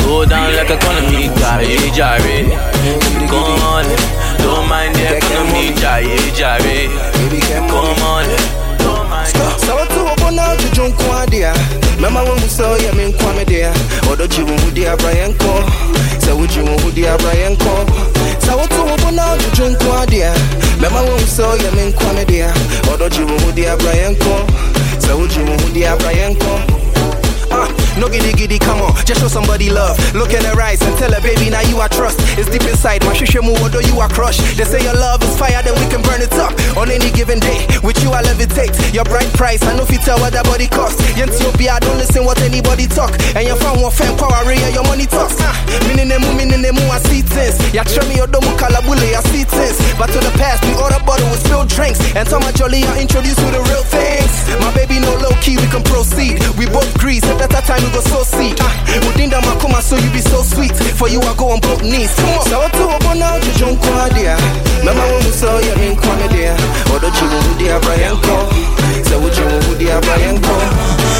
go 0.04 0.26
down 0.26 0.54
like 0.56 0.70
economy, 0.70 1.30
jaye, 1.39 1.78
jaye. 1.97 2.50
Baby, 2.82 3.28
come 3.30 3.62
on, 3.74 3.86
don't 4.39 4.68
mind 4.68 4.95
the 4.95 5.18
economy, 5.18 5.70
jaye, 5.82 6.18
jaye. 6.34 6.89
Baby, 7.14 7.39
come 7.70 8.00
mind. 8.00 8.60
sɛ 9.66 9.72
woto 9.78 10.04
wo 10.08 10.14
bo 10.22 10.30
na 10.32 10.43
wodwodwo 10.50 10.88
nko 10.89 11.06
adeɛ 11.22 11.52
a 11.52 11.54
mɛma 12.02 12.22
wohu 12.28 12.47
sɛ 12.56 12.64
woyɛ 12.70 12.91
me 12.97 13.04
nkwa 13.12 13.36
me 13.38 13.43
deɛ 13.45 13.70
ɔdɔgye 14.10 14.41
wo 14.47 14.56
ho 14.62 14.70
di 14.72 14.88
abra 14.88 15.12
yɛnkɔ 15.20 15.52
sɛ 16.30 16.36
wogye 16.38 16.61
wo 16.61 16.77
ho 16.84 16.89
di 16.91 17.07
abra 17.07 17.32
sɛ 18.45 18.53
woto 18.57 18.82
wo 18.86 18.95
bo 19.01 19.09
na 19.11 19.23
wodwodwo 19.32 19.65
nko 19.73 19.89
adeɛ 20.01 20.32
mɛma 20.82 20.99
wohu 21.07 21.25
sɛ 21.36 21.43
me 21.75 21.84
nkwa 21.89 22.13
me 22.15 22.23
deɛ 22.25 22.49
ɔdɔgye 22.91 23.23
wo 23.30 23.36
ho 23.43 23.51
di 23.51 23.65
abra 23.65 23.91
sɛ 25.01 25.11
abra 25.86 26.11
yɛnkɔ 26.11 26.78
Uh, 26.78 26.78
no 28.00 28.08
giddy 28.08 28.34
giddy, 28.34 28.60
come 28.60 28.82
on, 28.82 28.95
just 29.06 29.22
show 29.22 29.28
somebody 29.28 29.70
love. 29.70 30.00
Look 30.16 30.32
in 30.34 30.43
her 30.43 30.60
eyes 30.62 30.82
and 30.82 30.95
tell 30.97 31.12
her, 31.12 31.22
baby, 31.22 31.50
now 31.50 31.62
you 31.68 31.78
are 31.80 31.89
trust. 31.89 32.18
It's 32.39 32.50
deep 32.50 32.64
inside, 32.64 33.04
my 33.06 33.14
shisha 33.14 33.43
although 33.43 33.84
you 33.84 34.00
are 34.00 34.10
crushed. 34.10 34.41
They 34.58 34.64
say 34.64 34.82
your 34.82 34.95
love 34.95 35.22
is 35.24 35.36
fire, 35.38 35.62
then 35.62 35.76
we 35.76 35.86
can 35.91 36.02
burn 36.02 36.22
it 36.22 36.34
up 36.34 36.56
on 36.78 36.89
any 36.89 37.12
given 37.12 37.39
day. 37.39 37.68
With 37.84 38.02
you, 38.04 38.12
I 38.12 38.24
levitate. 38.24 38.74
Your 38.93 39.04
bright 39.04 39.30
price, 39.34 39.62
I 39.64 39.76
know 39.76 39.84
if 39.84 39.91
you 39.91 40.00
tell 40.00 40.20
what 40.20 40.34
that 40.34 40.45
body 40.45 40.68
cost. 40.68 41.00
Ethiopia, 41.18 41.74
I 41.76 41.80
don't 41.80 41.97
listen 41.97 42.24
what 42.24 42.39
anybody 42.41 42.88
talk. 42.88 43.12
And 43.36 43.45
your 43.45 43.58
fan 43.58 43.82
one 43.82 43.91
fan 43.91 44.16
power, 44.18 44.47
yeah, 44.52 44.70
your 44.70 44.84
money 44.84 45.06
talks. 45.06 45.36
Uh, 45.39 45.52
minimum, 45.88 46.38
minimum, 46.38 46.88
I 46.89 47.00
see 47.10 47.22
things. 47.22 47.60
Ya 47.74 47.84
show 47.84 48.06
me 48.08 48.20
kalabule, 48.60 49.08
I 49.16 49.22
see 49.32 49.43
things. 49.43 49.80
But 49.97 50.12
to 50.12 50.20
the 50.20 50.32
past, 50.36 50.64
we 50.68 50.76
order 50.76 51.00
bottle 51.08 51.30
with 51.32 51.39
spilled 51.39 51.70
drinks. 51.70 52.00
And 52.16 52.28
my 52.30 52.52
jolly, 52.52 52.84
I 52.84 53.02
introduce 53.02 53.39
you 53.39 53.47
to 53.47 53.58
the 53.58 53.62
real 53.72 53.78
that 57.60 57.68
time 57.68 57.84
we 57.84 57.91
go 57.91 57.99
so 57.99 58.24
see. 58.24 58.55
Uh, 58.55 58.72
within 59.03 59.30
the 59.30 59.39
makuma, 59.43 59.84
so 59.84 59.99
you 59.99 60.07
be 60.16 60.24
so 60.24 60.39
sweet. 60.41 60.72
For 60.95 61.12
you, 61.12 61.20
I 61.20 61.36
go 61.36 61.51
on 61.51 61.60
both 61.60 61.84
knees. 61.84 62.16
Come 62.16 62.39
on. 62.39 62.47
So 62.47 62.64
to 62.64 62.84
open 62.88 63.20
out 63.20 63.43
your 63.43 63.55
junk 63.60 63.84
idea. 64.07 64.39
Mama 64.88 65.03
won't 65.03 65.28
so 65.36 65.60
you 65.60 65.76
mean 65.76 65.99
come 65.99 66.24
there. 66.32 66.55
Or 66.91 66.99
don't 67.03 67.12
you 67.12 67.28
want 67.28 67.43
to 67.43 67.53
dear 67.60 67.80
Brian 67.84 68.16
call? 68.24 68.47
So 69.03 69.20
would 69.20 69.36
you 69.36 69.43
want 69.43 69.64
to 69.68 69.74
dear 69.76 69.99
Brian 69.99 70.39
call? 70.39 70.68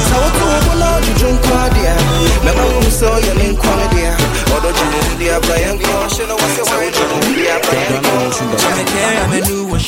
So 0.08 0.16
to 0.16 0.46
open 0.48 0.80
out 0.80 1.04
your 1.04 1.18
junk 1.20 1.44
idea. 1.44 1.96
Mama 2.48 2.64
won't 2.72 2.88
so 2.88 3.10
you 3.20 3.36
mean 3.36 3.56
come 3.60 3.84
there. 3.92 4.16
Or 4.56 4.60
don't 4.64 4.78
you 4.80 4.88
want 4.96 5.08
to 5.12 5.16
dear 5.20 5.40
Brian 5.44 5.76
call? 5.76 6.08
So 6.08 6.24
would 6.24 6.56
you 6.56 6.64
want 6.64 6.96
to 6.96 7.32
dear 7.36 7.60
Brian 7.68 8.00
call? 8.00 8.32
I'm 8.40 8.80
a 8.80 8.86
care, 8.88 9.16
I'm 9.28 9.34
a 9.36 9.40
new 9.44 9.64
one. 9.68 9.84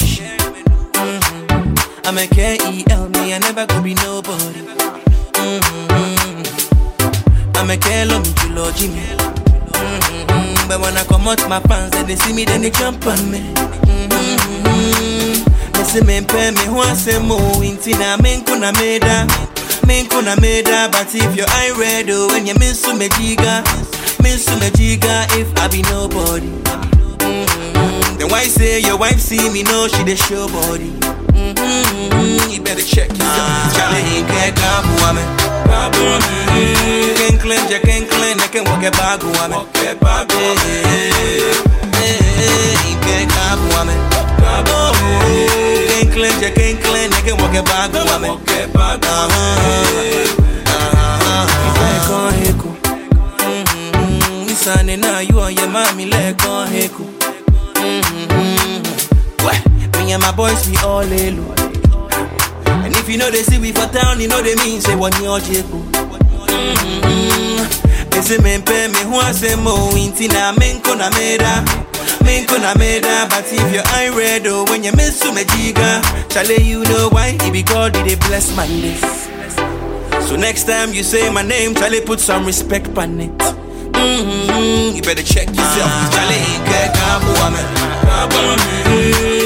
Mm-hmm. 1.00 2.08
I'm 2.08 2.18
a 2.18 2.28
K 2.28 2.60
E 2.68 2.84
L 2.90 3.08
me, 3.08 3.34
I 3.34 3.40
never 3.40 3.66
gonna 3.66 3.82
be 3.82 3.94
nobody. 3.96 4.91
I'm 7.62 7.70
a 7.70 7.78
care, 7.78 8.08
love 8.08 8.26
me, 8.26 8.34
you 8.42 8.56
love 8.56 8.76
Jimmy. 8.76 9.02
Mm-hmm. 9.06 10.68
But 10.68 10.82
when 10.82 10.98
I 10.98 11.04
come 11.04 11.28
out 11.28 11.48
my 11.48 11.60
pants 11.60 11.96
they 12.06 12.16
see 12.16 12.34
me, 12.34 12.44
then 12.44 12.62
they 12.62 12.72
jump 12.72 13.06
on 13.06 13.30
me. 13.30 13.38
Mm-hmm. 13.86 15.46
They 15.74 15.84
say, 15.84 16.02
me 16.02 16.26
pay 16.26 16.50
me, 16.50 16.66
I 16.66 16.94
say 16.96 17.22
more, 17.22 17.38
inti 17.62 17.94
na 18.00 18.18
men 18.18 18.44
kuna 18.46 18.74
meda. 18.74 19.28
Men 19.86 20.08
kuna 20.10 20.36
meda, 20.42 20.90
but 20.92 21.14
if 21.14 21.36
your 21.36 21.46
eye 21.50 21.72
red, 21.78 22.10
oh, 22.10 22.30
when 22.30 22.48
you 22.48 22.56
miss 22.56 22.84
me 22.88 23.10
jiga, 23.10 23.62
miss 24.24 24.50
me 24.60 24.72
jiga, 24.74 25.28
if 25.38 25.56
I 25.60 25.68
be 25.68 25.84
nobody. 25.84 26.50
Mm-hmm. 27.22 28.18
Then 28.18 28.30
why 28.30 28.46
say 28.46 28.80
your 28.80 28.98
wife 28.98 29.20
see 29.20 29.52
me, 29.52 29.62
no, 29.62 29.88
she 29.88 30.04
the 30.04 30.16
show 30.16 30.48
body. 30.48 30.90
Mm-hmm. 31.72 32.52
You 32.52 32.60
better 32.62 32.84
check 32.84 33.10
yourself. 33.10 33.74
Charlie, 33.76 34.04
he 34.04 34.22
can't 34.28 34.56
come 34.56 34.88
woman. 35.00 35.26
Can 37.18 37.36
clean, 37.40 37.64
you 37.72 37.80
can 37.80 38.04
clean, 38.12 38.40
I 38.40 38.48
can 38.52 38.64
walk 38.66 38.84
a 38.84 38.92
bag 38.92 39.24
woman. 39.24 39.64
He 42.84 42.94
can't 43.06 43.30
come 43.32 43.64
woman. 43.72 44.00
Can 45.88 46.08
clean, 46.12 46.38
you 46.44 46.52
can 46.52 46.76
clean, 46.84 47.10
I 47.14 47.22
can 47.24 47.36
walk 47.40 47.56
a 47.56 47.64
bag 47.64 47.94
woman. 47.94 48.32
Uh-huh. 48.32 48.98
Uh-huh. 50.68 51.46
If 51.68 51.78
I 51.88 51.94
call 52.08 52.32
Heko, 52.42 52.70
mm-hmm. 53.40 54.48
Sunday 54.50 54.98
now 54.98 55.20
you 55.20 55.40
on 55.40 55.54
your 55.54 55.70
mommy 55.70 56.06
leg 56.06 56.42
on 56.46 56.68
heku. 56.68 57.06
Mm-hmm. 57.76 58.61
Me 60.12 60.16
and 60.16 60.24
my 60.24 60.32
boys 60.36 60.68
we 60.68 60.76
all 60.84 61.00
alone. 61.00 61.56
And 62.84 62.94
if 62.98 63.08
you 63.08 63.18
know 63.18 63.32
they 63.32 63.44
see 63.44 63.58
we 63.60 63.72
for 63.72 63.88
town, 63.96 64.20
you 64.20 64.28
know 64.28 64.42
they 64.42 64.56
mean 64.56 64.82
say 64.82 64.94
one 64.94 65.14
year. 65.24 65.40
Mm-hmm. 65.40 65.70
They 68.10 68.20
say 68.20 68.38
me 68.40 68.62
pay 68.62 68.90
me 68.90 69.00
who 69.08 69.16
I 69.16 69.32
say 69.32 69.56
mo 69.56 69.90
inti 69.96 70.28
na 70.28 70.52
menko 70.52 70.98
na 70.98 71.10
meda. 71.12 71.64
Menko 72.28 72.60
na 72.60 72.74
meda, 72.78 73.26
but 73.30 73.46
if 73.54 73.74
your 73.74 73.84
eye 73.96 74.10
red 74.14 74.46
oh 74.48 74.66
when 74.66 74.84
you 74.84 74.92
miss 74.98 75.24
me 75.24 75.46
jiga, 75.46 76.02
Charlie 76.30 76.62
you 76.62 76.84
know 76.84 77.08
why? 77.10 77.38
It 77.40 77.54
be 77.54 77.64
God 77.64 77.94
did 77.94 78.06
they 78.06 78.16
bless 78.28 78.54
my 78.54 78.68
list. 78.68 79.30
So 80.28 80.36
next 80.36 80.66
time 80.66 80.92
you 80.94 81.04
say 81.04 81.30
my 81.32 81.42
name, 81.42 81.74
Charlie 81.74 82.02
put 82.02 82.20
some 82.20 82.46
respect 82.46 82.98
on 82.98 83.18
it. 83.22 83.32
Mm-hmm. 84.02 84.96
You 84.96 85.02
better 85.02 85.22
check 85.22 85.48
yourself. 85.50 85.92
Charlie, 86.10 86.58
get 86.66 86.90
kabu 86.98 87.32
ame. 87.46 87.62
Kabu 88.02 88.38
ame. 88.50 88.66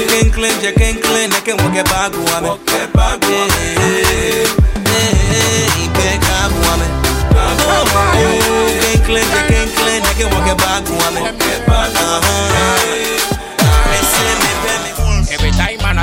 Can 0.08 0.32
clean, 0.32 0.56
you 0.64 0.72
can 0.72 0.96
clean, 1.02 1.32
I 1.32 1.40
can 1.44 1.56
walk 1.60 1.76
a 1.76 1.84
bag 1.84 2.16
ame. 2.16 2.48
Walk 2.48 2.64
a 2.72 2.88
bag 2.96 3.20
ame. 3.24 3.52
Get 5.92 6.16
kabu 6.24 6.58
ame. 6.72 6.88
Kabu 7.36 7.68
ame. 7.68 8.24
Can 8.80 8.98
clean, 9.04 9.28
you 9.28 9.44
can 9.44 9.68
clean, 9.76 10.02
I 10.02 10.12
can 10.16 10.28
walk 10.32 10.48
a 10.48 10.54
bag 10.56 10.88
ame. 10.88 11.20
Get 11.36 11.60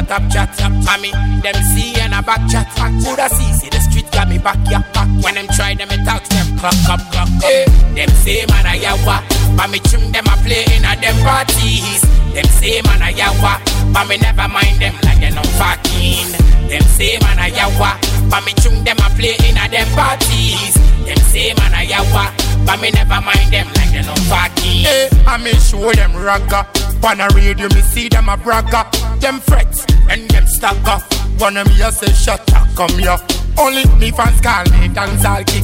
a 0.04 0.20
top 0.20 0.24
chat, 0.32 0.50
I 0.60 0.98
me 0.98 1.12
them 1.42 1.56
see 1.74 1.96
and 2.00 2.14
a 2.14 2.22
back 2.22 2.42
chat. 2.50 2.68
Coulda 3.04 3.30
see, 3.30 3.52
see 3.54 3.70
the 3.70 3.80
street 3.80 4.10
got 4.12 4.28
me 4.30 4.38
back 4.38 4.60
ya. 4.70 4.80
Back 4.94 5.08
when 5.24 5.36
them 5.36 5.48
try 5.56 5.74
them, 5.76 5.90
it 5.92 6.04
talk 6.06 6.24
them 6.30 6.58
clock 6.58 6.76
clock 6.86 7.02
up. 7.16 7.28
Hey, 7.42 7.66
eh, 7.68 7.96
them 7.96 8.10
say 8.24 8.46
man 8.48 8.66
a 8.66 8.74
yawa, 8.80 9.24
but 9.58 9.70
me 9.70 9.80
tune 9.80 10.12
them 10.12 10.26
a 10.28 10.36
play 10.44 10.66
in 10.76 10.86
a 10.86 10.96
them 11.00 11.16
parties. 11.24 12.02
Them 12.34 12.46
say 12.60 12.82
man 12.84 13.02
a 13.02 13.12
yawa, 13.14 13.60
but 13.94 14.08
me 14.08 14.18
never 14.18 14.48
mind 14.48 14.80
them 14.80 14.96
like 15.04 15.20
they 15.20 15.32
no 15.32 15.44
fucking. 15.60 16.32
Them 16.70 16.84
say 16.96 17.18
man 17.22 17.40
a 17.40 17.48
yawa, 17.52 18.00
but 18.30 18.44
me 18.46 18.54
tune 18.60 18.84
them 18.84 18.98
a 19.00 19.10
play 19.16 19.36
in 19.48 19.58
a 19.58 19.68
them 19.70 19.88
parties. 19.96 20.74
Them 21.06 21.20
say 21.32 21.54
man 21.60 21.74
a 21.74 21.86
yawa, 21.86 22.34
but 22.66 22.80
me 22.82 22.92
never 22.92 23.20
mind 23.22 23.52
them 23.52 23.68
like 23.78 23.92
they 23.92 24.04
no 24.04 24.16
fucking. 24.28 24.84
Hey, 24.84 25.10
I 25.28 25.38
me 25.38 25.54
show 25.60 25.92
them 25.92 26.12
ragga. 26.12 26.83
On 27.04 27.20
a 27.20 27.28
radio, 27.36 27.68
me 27.70 27.82
see 27.82 28.08
them 28.08 28.30
a 28.30 28.38
bragga. 28.38 28.90
Them 29.20 29.40
frets 29.42 29.86
and 30.10 30.30
them 30.30 30.48
stagger. 30.48 31.04
One 31.38 31.58
of 31.58 31.68
me 31.68 31.82
a 31.82 31.92
say 31.92 32.12
shut 32.14 32.42
up, 32.54 32.68
come 32.76 32.98
here. 32.98 33.18
Only 33.60 33.86
me 34.00 34.10
fans 34.12 34.40
call 34.42 34.64
me 34.80 34.88
dance 34.88 35.26
all 35.26 35.44
kick. 35.44 35.64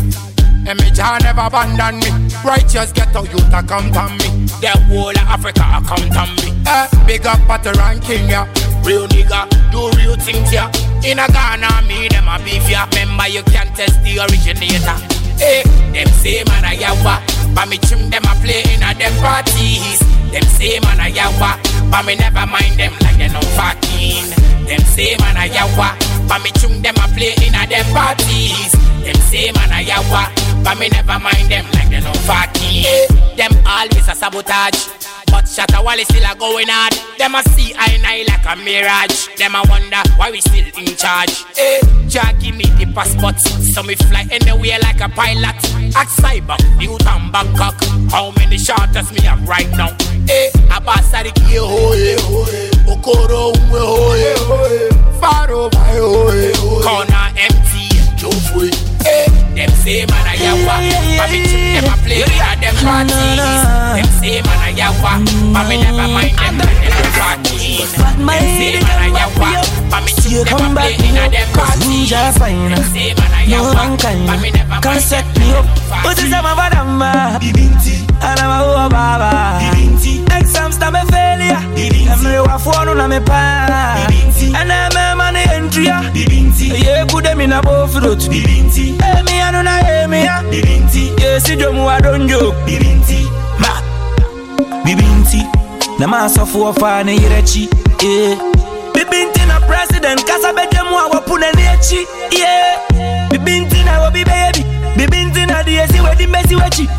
And 0.67 0.77
me 0.81 0.91
jah 0.91 1.17
never 1.23 1.41
abandon 1.47 1.99
me. 1.99 2.11
Righteous 2.43 2.91
get 2.91 3.15
a 3.15 3.21
youth 3.21 3.53
a 3.53 3.63
come 3.63 3.91
to 3.93 4.03
me. 4.19 4.45
The 4.59 4.75
whole 4.87 5.09
of 5.09 5.17
Africa 5.17 5.63
a 5.63 5.81
come 5.81 6.09
to 6.11 6.43
me. 6.43 6.53
Eh, 6.67 6.87
big 7.07 7.25
up 7.25 7.39
Potter 7.47 7.73
and 7.79 8.01
King. 8.03 8.27
Real 8.83 9.07
nigga, 9.07 9.47
do 9.71 9.89
real 9.97 10.17
things 10.17 10.51
ya. 10.51 10.69
In 11.03 11.19
a 11.19 11.27
Ghana, 11.27 11.87
me 11.87 12.09
them 12.09 12.27
a 12.27 12.37
beef 12.43 12.69
ya. 12.69 12.85
Remember 12.91 13.27
you 13.27 13.43
can't 13.43 13.73
test 13.75 14.03
the 14.03 14.19
originator. 14.19 15.18
Hey, 15.39 15.63
them 15.95 16.07
say 16.19 16.43
man 16.45 16.65
a 16.65 16.75
yawa, 16.75 17.23
but 17.55 17.67
me 17.69 17.77
tune 17.77 18.09
them 18.09 18.23
a 18.27 18.33
play 18.43 18.61
in 18.75 18.83
a 18.83 18.93
them 18.93 19.15
parties. 19.23 19.99
Them 20.31 20.43
say 20.43 20.79
man 20.83 20.99
a 20.99 21.07
yawa, 21.09 21.57
but 21.89 22.05
me 22.05 22.15
never 22.15 22.45
mind 22.45 22.77
them 22.77 22.93
like 23.01 23.17
they 23.17 23.29
no 23.29 23.41
fucking. 23.57 24.29
Them 24.67 24.81
say 24.93 25.15
man 25.19 25.37
a 25.37 25.47
yawa, 25.49 25.95
but 26.27 26.43
me 26.43 26.51
tune 26.51 26.81
them 26.81 26.95
a 26.99 27.07
play 27.15 27.33
in 27.45 27.55
a 27.55 27.65
them 27.65 27.85
parties. 27.95 28.71
Them 29.03 29.15
say 29.31 29.51
man 29.55 29.71
a 29.71 29.79
yawa, 29.83 30.27
but 30.63 30.77
me 30.77 30.89
never 30.89 31.17
mind 31.19 31.49
them 31.49 31.65
like 31.73 31.89
they 31.89 32.01
no 32.01 32.13
fucking. 32.27 32.83
Hey, 32.83 33.07
them 33.37 33.51
always 33.65 34.07
a 34.07 34.15
sabotage. 34.15 35.08
But 35.29 35.45
Shatta 35.45 35.83
Wale 35.83 36.03
still 36.05 36.25
a 36.25 36.35
going 36.35 36.67
hard. 36.69 36.93
Them 37.17 37.35
a 37.35 37.43
see 37.53 37.73
I 37.77 37.93
and 37.95 38.05
I 38.05 38.23
like 38.27 38.45
a 38.45 38.55
mirage. 38.55 39.27
Them 39.37 39.55
a 39.55 39.63
wonder 39.69 40.01
why 40.17 40.31
we 40.31 40.41
still 40.41 40.65
in 40.77 40.95
charge. 40.95 41.45
Hey, 41.55 41.79
Jah 42.07 42.33
give 42.39 42.55
me 42.55 42.65
the 42.77 42.91
passport, 42.93 43.39
so 43.39 43.83
me 43.83 43.95
fly 43.95 44.25
anywhere 44.31 44.79
like 44.81 45.01
a 45.01 45.09
pilot. 45.09 45.57
At 45.95 46.07
Cyber, 46.07 46.57
Newton, 46.77 47.31
Bangkok. 47.31 47.75
How 48.11 48.31
many 48.37 48.57
charters 48.57 49.11
me 49.11 49.21
have 49.21 49.47
right 49.47 49.69
now? 49.71 49.89
Eh, 49.89 50.27
hey, 50.27 50.49
Abasa 50.69 51.23
the 51.23 51.31
key, 51.31 51.57
oh 51.59 51.93
yeah, 51.93 52.17
oh 52.29 52.45
yeah. 52.51 52.93
Okoro, 52.93 53.53
oh 53.55 54.15
yeah, 54.15 54.35
oh 54.49 54.67
yeah. 54.69 55.19
Far 55.19 55.51
over, 55.51 55.69
oh 55.75 56.31
yeah. 56.33 56.83
Corner 56.85 57.27
empty, 57.37 57.89
Joe 58.15 58.31
free. 58.53 58.71
Hey, 59.03 59.25
them 59.59 59.71
say 59.83 60.05
man 60.07 60.23
a 60.23 60.33
yawa, 60.39 60.75
but 61.19 61.27
me 61.31 61.39
chip 61.43 61.59
them 61.75 61.91
a 61.91 61.95
play 61.99 62.23
at 62.23 62.55
them 62.63 62.75
parties. 62.79 63.43
Them 63.99 64.07
say 64.23 64.39
man 64.39 64.59
a 64.63 64.69
yawa, 64.71 65.11
but 65.53 65.63
me 65.67 65.75
never 65.83 66.07
mind 66.07 66.31
them 66.39 66.55
like 66.63 66.79
them 66.79 66.95
a 66.95 67.11
party. 67.19 67.83
Them 67.83 68.31
say 68.31 68.79
man 68.79 69.03
a 69.03 69.07
yawa, 69.11 69.49
but 69.91 70.01
me 70.07 70.11
chip 70.23 70.47
them 70.47 70.63
a 70.63 70.79
play 70.79 70.95
at 71.19 71.31
them 71.35 71.47
parties. 71.51 72.09
Them 72.09 72.83
say 72.87 73.13
man 73.19 73.31
a 73.35 73.41
yawa, 73.51 73.75
mankind 73.75 74.25
never 74.25 74.79
can 74.79 74.95
mind 74.95 75.03
set 75.03 75.25
them 75.35 75.43
me 75.43 75.51
like 75.51 75.59
up. 75.59 75.65
them 75.67 75.91
a 75.91 76.03
What 76.07 76.17
is 76.17 76.23
party. 76.23 76.31
that, 76.31 76.43
my 76.43 76.53
badamba? 76.55 77.11
And 78.21 78.39
I'm 78.39 78.51
a 78.51 78.59
oh 78.63 78.89
baba. 78.89 79.59
Exams 80.39 80.77
to 80.77 80.91
me 80.91 80.99
failure. 81.11 81.55
I'm 81.55 82.25
a 82.25 82.43
wafuano 82.47 82.93
na 82.95 83.07
me 83.07 83.19
pa. 83.19 83.67
And 84.55 84.71
I'm 84.71 84.91
a 84.95 85.15
money 85.15 85.43
entry. 85.51 85.85
Yeah, 85.85 87.05
good 87.07 87.23
them 87.25 87.39
in 87.41 87.53
a 87.53 87.61
both 87.61 87.93
fruit. 87.93 88.21
Hey, 88.23 89.21
me 89.23 89.39
I 89.49 89.51
don't 89.51 89.65
hey, 89.65 90.05
me 90.05 90.23
ya. 90.23 90.41
Yeah, 91.17 91.39
see 91.39 91.55
them 91.55 91.73
who 91.73 91.81
I 91.89 91.99
don't 92.01 92.27
joke. 92.27 92.53
Ma. 93.57 93.81
Bibinti. 94.85 95.41
Na 95.99 96.07
masofu 96.07 96.61
wafane 96.63 97.15
irechi. 97.15 97.67
Yeah. 98.03 98.37
Bibinti 98.93 99.45
na 99.47 99.59
president. 99.61 100.23
Kasa 100.25 100.53
beje 100.53 100.81
mwa 100.91 101.05
wapune 101.05 101.45
nechi. 101.55 102.07
Yeah. 102.31 102.77
Bibinti 103.31 103.83
na 103.83 103.99
wabi 104.01 104.23
baby. 104.23 104.65
Bibinti 104.95 105.45
na 105.45 105.63
diesi 105.63 105.99
wedi 105.99 106.27
mesi 106.27 106.55
wechi. 106.55 106.89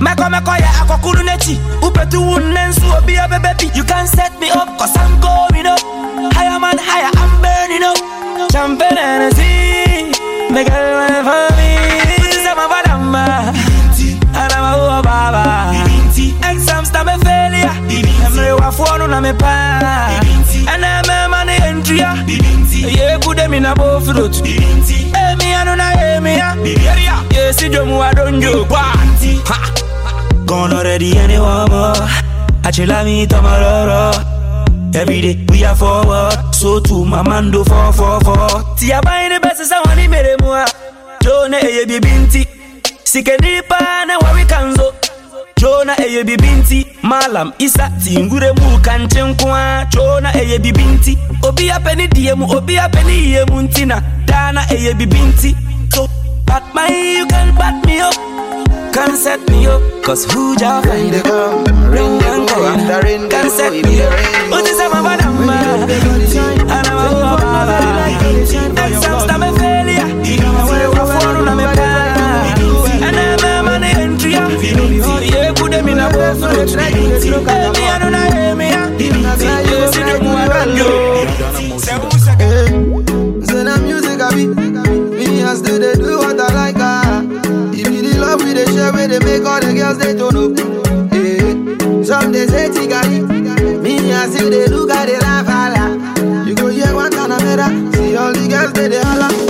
Meko 0.00 0.30
meko 0.30 0.50
ya 0.50 0.70
akokulu 0.82 1.22
nechi. 1.22 1.60
Upetu 1.82 2.30
unensu 2.32 2.82
obi 2.98 3.14
ya 3.14 3.28
baby. 3.28 3.70
You 3.74 3.84
can 3.84 4.06
set 4.06 4.32
me 4.40 4.50
up 4.50 4.78
cause 4.78 4.96
I'm 4.96 5.20
going 5.20 5.66
up. 5.66 5.80
Higher 6.34 6.58
man 6.60 6.78
higher, 6.78 7.10
I'm 7.14 7.42
burning 7.42 7.84
up. 7.84 8.50
Champion 8.52 8.96
Hennessy. 8.96 10.29
Make 10.52 10.68
a 10.68 10.80
run 10.98 11.24
for 11.24 11.46
me. 11.56 11.70
Is 12.26 12.44
my 12.58 12.66
badamba. 12.70 13.24
And 14.34 14.52
I'm 14.52 14.64
a 14.64 14.76
oh 14.76 15.02
baba. 15.02 15.72
Exams 16.50 16.90
to 16.90 17.04
me 17.04 17.14
failure. 17.24 17.70
I'm 17.70 18.38
a 18.38 18.56
wafuano 18.60 19.06
na 19.08 19.20
me 19.20 19.32
pa. 19.32 20.20
And 20.68 20.84
I'm 20.84 21.08
a 21.08 21.28
money 21.28 21.56
entry. 21.62 21.98
Yeah, 21.98 23.18
good 23.20 23.38
them 23.38 23.54
in 23.54 23.64
a 23.64 23.74
both 23.74 24.06
fruit. 24.06 24.36
Hey, 24.44 25.34
me 25.36 25.52
know, 25.64 25.76
hey, 25.78 26.18
me 26.20 26.36
ya. 26.36 26.54
Yeah, 27.30 27.52
see 27.52 27.66
I 27.66 28.12
don't. 28.14 28.40
Gone 30.46 30.72
already 30.72 31.16
anyone 31.16 31.70
more. 31.70 31.94
I 32.64 32.70
chill 32.72 33.04
me 33.04 33.26
tomorrow. 33.26 34.12
Every 34.92 35.20
day 35.20 35.46
we 35.48 35.64
are 35.64 35.76
forward. 35.76 36.52
So 36.52 36.80
my 37.04 37.22
man 37.22 37.50
do 37.50 37.64
four 37.64 37.92
four 37.92 38.20
four. 38.20 38.76
See, 38.76 38.92
I 38.92 39.00
buy 39.00 39.29
the 39.50 39.50
best 39.50 39.60
is 39.60 39.72
I 39.72 39.80
want 39.86 40.00
to 40.00 40.08
make 40.08 40.40
more. 40.40 40.64
Jona 41.22 41.56
eye 41.58 41.84
bibinti. 41.86 42.46
Sikenipa 43.04 44.04
na 44.06 44.18
wari 44.18 44.44
kanzo. 44.44 44.94
Jona 45.56 45.96
eye 45.98 46.24
bibinti. 46.24 46.86
Malam 47.02 47.52
isa 47.58 47.90
tingure 48.04 48.52
mu 48.52 48.78
kanchen 48.80 49.34
kwa. 49.36 49.86
Jona 49.90 50.32
eye 50.34 50.58
bibinti. 50.58 51.18
Obi 51.42 51.70
apeni 51.70 52.08
diemu, 52.08 52.50
obi 52.50 52.78
apeni 52.78 53.32
yemu 53.32 53.62
ntina. 53.62 54.02
Dana 54.26 54.66
eye 54.70 54.94
bibinti. 54.94 55.54
So, 55.92 56.06
bat 56.46 56.62
my 56.74 56.88
you 56.88 57.26
can 57.26 57.54
bat 57.56 57.84
me 57.86 58.00
up. 58.00 58.14
Can 58.92 59.16
set 59.16 59.40
me 59.50 59.66
up. 59.66 59.80
Cause 60.02 60.24
who 60.32 60.56
ja 60.56 60.80
find 60.82 61.12
the 61.14 61.20
come? 61.22 61.64
Ring 61.90 62.22
and 62.22 62.48
go. 62.48 63.28
Can 63.28 63.50
set 63.50 63.72
me 63.72 64.02
up. 64.02 64.12
What 64.50 64.66
is 64.66 64.80
a 64.80 64.88
mama 64.88 65.16
number? 65.16 67.99
They 89.10 89.18
make 89.18 89.44
all 89.44 89.60
the 89.60 89.74
girls 89.74 89.98
they 89.98 90.14
turn 90.14 90.36
up 90.38 90.54
eh. 91.12 92.02
Some 92.04 92.30
they 92.32 92.46
say 92.46 92.68
tigari. 92.68 93.82
Me 93.82 94.10
and 94.12 94.32
still 94.32 94.50
they 94.50 94.68
look 94.68 94.90
at 94.90 95.06
they 95.06 95.18
laugh 95.18 96.46
You 96.46 96.54
go 96.54 96.68
hear 96.68 96.94
one 96.94 97.10
kind 97.10 97.32
of 97.32 97.42
mera 97.42 97.66
See 97.92 98.16
all 98.16 98.32
the 98.32 98.48
girls 98.48 98.72
they 98.72 98.88
they 98.88 99.02
holla 99.02 99.49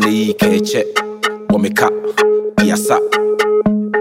na 0.00 0.08
ike 0.08 0.46
eche 0.56 0.86
omika 1.54 1.90
biasa 2.56 2.98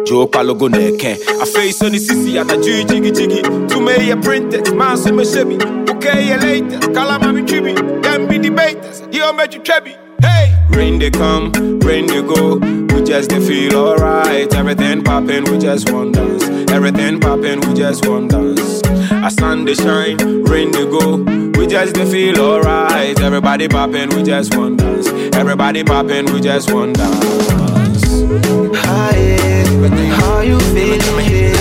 jụkwalụgo 0.06 0.70
na-eke 0.70 1.18
afe 1.42 1.70
iso 1.70 1.90
n'isisi 1.90 2.36
ya 2.36 2.44
daju 2.44 2.72
ijigijigi 2.82 3.42
tume 3.68 3.96
ihe 3.96 4.16
printet 4.16 4.74
masị 4.74 5.12
meshebi 5.12 5.58
oke 5.92 6.10
ihe 6.22 6.36
latet 6.38 6.92
kalamami 6.94 7.44
chibi 7.44 7.74
dem 8.02 8.28
be 8.28 8.38
debaters 8.40 9.04
ihe 9.12 9.24
omeju 9.24 9.60
chebi 9.64 9.92
Hey! 10.22 10.54
Rain 10.78 11.00
they 11.00 11.10
come, 11.10 11.52
rain 11.80 12.06
they 12.06 12.22
go. 12.22 12.58
We 12.94 13.02
just 13.04 13.32
they 13.32 13.40
feel 13.40 13.76
alright. 13.76 14.54
Everything 14.54 15.04
poppin', 15.04 15.46
we 15.46 15.58
just 15.58 15.90
one 15.92 16.12
dance. 16.12 16.44
Everything 16.72 17.20
poppin', 17.20 17.60
we 17.62 17.74
just 17.74 18.06
one 18.08 18.28
dance. 18.28 18.82
A 19.12 19.32
sun 19.32 19.66
they 19.66 19.74
shine, 19.74 20.18
rain 20.44 20.72
they 20.72 20.86
go. 20.86 21.16
We 21.58 21.66
just 21.66 21.96
they 21.96 22.06
feel 22.06 22.40
alright. 22.40 23.20
Everybody 23.20 23.68
poppin', 23.68 24.10
we 24.16 24.22
just 24.22 24.56
one 24.56 24.78
dance. 24.78 25.10
Everybody 25.34 25.84
popping, 25.84 26.32
we 26.34 26.42
just 26.42 26.72
one 26.74 26.94
dance. 26.94 27.24
Hi, 28.84 29.14
how 30.20 30.42
you 30.42 30.60
feeling? 30.60 31.61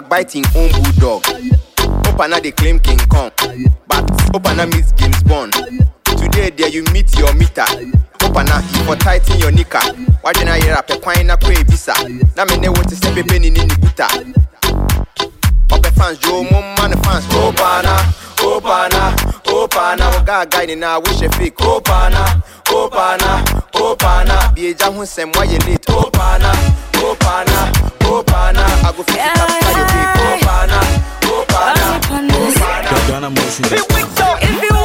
backbite 0.00 0.32
him 0.34 0.44
own 0.54 0.70
bulldog. 0.72 1.22
Opana 2.04 2.42
they 2.42 2.52
claim 2.52 2.78
King 2.80 2.98
Kong, 3.08 3.30
but 3.88 4.04
Opana 4.34 4.70
meets 4.72 4.92
James 4.92 5.22
Bond. 5.22 5.52
Today 6.04 6.50
there 6.50 6.68
you 6.68 6.84
meet 6.92 7.16
your 7.18 7.32
meter. 7.34 7.64
Opana 8.20 8.60
he 8.60 8.84
for 8.84 8.96
tighten 8.96 9.38
your 9.38 9.50
knicker. 9.50 9.80
Why 10.20 10.32
then 10.34 10.48
I 10.48 10.60
hear 10.60 10.74
a 10.74 10.82
pepine 10.82 11.26
na 11.26 11.36
kwe 11.36 11.64
visa? 11.66 11.94
Na 12.36 12.44
me 12.44 12.56
ne 12.58 12.68
want 12.68 12.88
to 12.90 12.96
step 12.96 13.16
a 13.16 13.22
penny 13.24 13.48
in 13.48 13.54
the 13.54 13.74
buta. 13.80 14.08
Ope 15.72 15.86
fans, 15.94 16.22
yo, 16.24 16.42
mum 16.44 16.64
man, 16.76 16.92
fans. 17.02 17.24
Opana, 17.32 17.96
Opana, 18.36 19.16
Opana. 19.44 20.12
Oga 20.12 20.50
guy, 20.50 20.74
na 20.74 20.98
wish 20.98 21.22
a 21.22 21.28
fake. 21.30 21.56
Opana, 21.56 22.42
Opana, 22.66 23.42
Opana. 23.72 24.54
Be 24.54 24.70
a 24.70 24.74
jam 24.74 24.92
who 24.92 25.06
send 25.06 25.34
why 25.34 25.44
you 25.44 25.58
late. 25.60 25.80
Opana, 25.86 26.52
Opana. 26.92 27.95
Oh, 28.08 28.22
I 28.28 28.92
go 28.96 29.02
fix 29.02 29.18
it 29.18 29.36
up 29.36 29.50
for 29.50 29.70
you, 29.74 29.84
people. 29.90 30.22
Oh, 30.22 30.38
pana, 30.46 30.78
oh, 31.26 31.44
pana, 31.48 31.84
oh, 32.34 32.52
pana. 32.54 32.90
Donna 33.08 33.30
motion. 33.30 33.64
If 33.66 33.86
we 33.94 34.02
talk, 34.14 34.38
if 34.42 34.62
you 34.62 34.75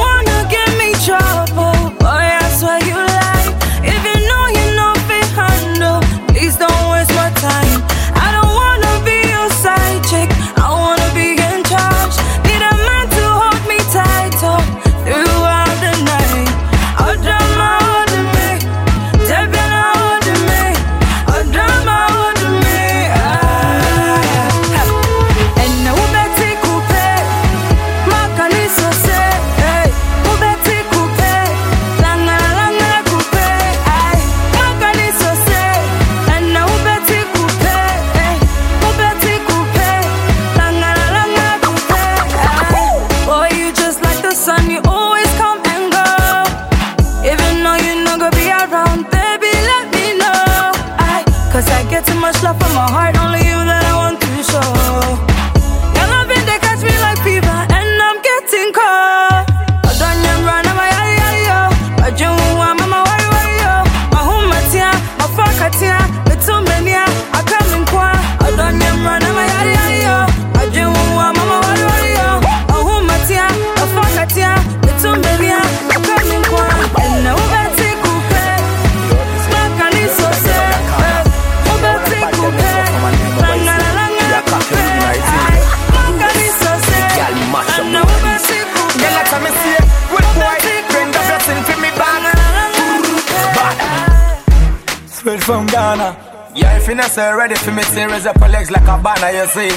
Ghana. 95.92 96.16
Yeah, 96.54 96.76
if 96.78 96.88
you 96.88 96.94
not 96.94 97.14
ready 97.16 97.54
for 97.54 97.70
me, 97.70 97.82
say 97.82 98.06
raise 98.06 98.24
up 98.24 98.38
your 98.38 98.48
legs 98.48 98.70
like 98.70 98.88
a 98.88 98.96
banner, 98.96 99.30
you 99.36 99.46
see. 99.46 99.68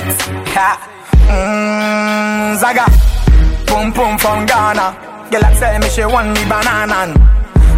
Ha. 0.56 0.72
Mmm, 1.28 2.56
Zaga. 2.56 2.86
Pum 3.68 3.92
pum 3.92 4.18
from 4.18 4.46
Ghana. 4.46 4.96
Girl, 5.30 5.44
I 5.44 5.54
tell 5.60 5.80
me 5.80 5.90
she 5.90 6.06
want 6.06 6.30
me 6.32 6.44
banana. 6.48 7.12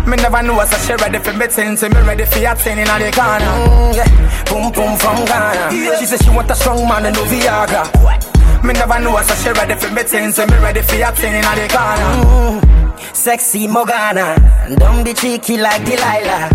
Me 0.06 0.16
never 0.18 0.44
know 0.44 0.64
so 0.66 0.78
she 0.86 0.94
ready 1.02 1.18
for 1.18 1.34
me 1.34 1.48
thing, 1.48 1.76
so 1.78 1.90
me 1.90 2.00
ready 2.02 2.26
for 2.26 2.38
your 2.38 2.54
thing 2.56 2.78
in 2.78 2.86
the 2.86 3.10
corner. 3.10 3.54
Mm, 3.66 3.96
yeah. 3.98 4.46
Pum 4.46 4.72
pum 4.72 4.98
from 4.98 5.26
Ghana. 5.26 5.74
Yeah. 5.74 5.98
She 5.98 6.06
said 6.06 6.24
she 6.24 6.30
want 6.30 6.52
a 6.52 6.56
strong 6.56 6.88
man 6.88 7.08
and 7.08 7.16
no 7.16 7.24
Viagra. 7.26 8.64
Me 8.64 8.74
never 8.74 9.00
know 9.00 9.20
so 9.22 9.34
she 9.42 9.50
ready 9.50 9.74
for 9.82 9.92
me 9.94 10.04
thing, 10.04 10.32
so 10.32 10.46
me 10.46 10.58
ready 10.60 10.82
for 10.82 10.96
your 10.96 11.12
thing 11.12 11.34
in 11.34 11.42
the 11.42 11.68
corner. 11.74 12.62
Mm, 12.62 12.87
sexy 13.14 13.68
Morgana, 13.68 14.36
don't 14.78 15.04
be 15.04 15.14
cheeky 15.14 15.58
like 15.58 15.84
Delilah. 15.86 16.50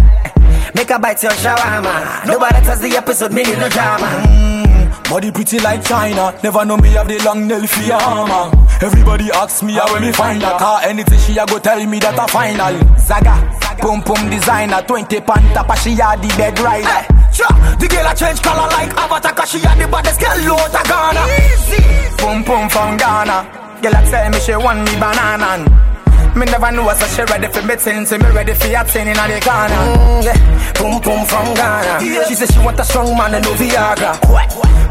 Make 0.75 0.91
a 0.91 0.99
bite 0.99 1.23
your 1.23 1.33
shawarma. 1.33 2.27
Nobody 2.27 2.65
touch 2.65 2.79
the 2.79 2.97
episode, 2.97 3.33
me 3.33 3.43
no 3.43 3.69
drama. 3.69 4.07
Mm, 4.25 5.11
body 5.11 5.31
pretty 5.31 5.59
like 5.61 5.85
China. 5.85 6.35
Never 6.43 6.65
know 6.65 6.77
me 6.77 6.91
have 6.91 7.09
the 7.09 7.19
long 7.25 7.47
nail 7.47 7.67
for 7.67 7.93
armor. 7.93 8.51
Everybody 8.81 9.31
asks 9.33 9.63
me 9.63 9.75
how 9.75 9.99
me 10.01 10.13
find 10.13 10.43
her. 10.43 10.59
Car 10.59 10.81
anything 10.85 11.19
she 11.21 11.37
a 11.39 11.45
go 11.47 11.59
tell 11.59 11.85
me 11.85 11.99
that 11.99 12.19
a 12.19 12.27
final. 12.33 12.73
Zaga, 12.99 13.37
pum 13.81 14.03
pum 14.03 14.31
designer, 14.31 14.81
20 14.83 15.21
pan 15.21 15.45
top, 15.53 15.77
she 15.79 15.93
a 15.93 16.17
the 16.17 16.33
bed 16.39 16.59
rider. 16.59 16.89
Hey, 16.89 17.07
sure. 17.33 17.53
The 17.77 17.87
girl 17.89 18.07
a 18.09 18.15
change 18.17 18.41
color 18.41 18.69
like 18.73 18.91
Avatar, 18.97 19.33
cause 19.35 19.51
she 19.51 19.59
a 19.59 19.77
the 19.77 19.87
baddest 19.93 20.21
girl 20.21 20.57
out 20.57 20.73
of 20.73 20.85
Ghana. 20.89 21.23
Easy. 21.37 22.17
Pum 22.17 22.43
pum 22.45 22.69
from 22.71 22.97
Ghana. 22.97 23.79
Girl 23.83 23.93
a 23.93 24.01
tell 24.11 24.31
me 24.31 24.41
she 24.41 24.57
want 24.57 24.79
me 24.89 24.95
banana. 24.99 25.92
Me 26.35 26.47
never 26.47 26.73
know 26.73 26.89
so 26.95 27.07
she 27.07 27.23
ready 27.31 27.47
for 27.53 27.63
me 27.63 27.77
thing, 27.77 28.07
so 28.07 28.17
me 28.17 28.31
ready 28.31 28.55
for 28.55 28.67
your 28.67 28.85
thing 28.85 29.07
in 29.09 29.15
the 29.15 29.41
corner. 29.45 29.85
Mm, 29.93 30.25
yeah. 30.25 30.73
Pum 30.73 31.01
pum 31.03 31.27
from 31.27 31.55
Ghana. 31.55 32.01
She 32.27 32.35
said 32.35 32.51
she 32.53 32.59
want 32.61 32.81
a 32.81 32.85
strong 32.85 33.17
man 33.17 33.35
and 33.35 33.45
no 33.45 33.53
Viagra. 33.53 34.17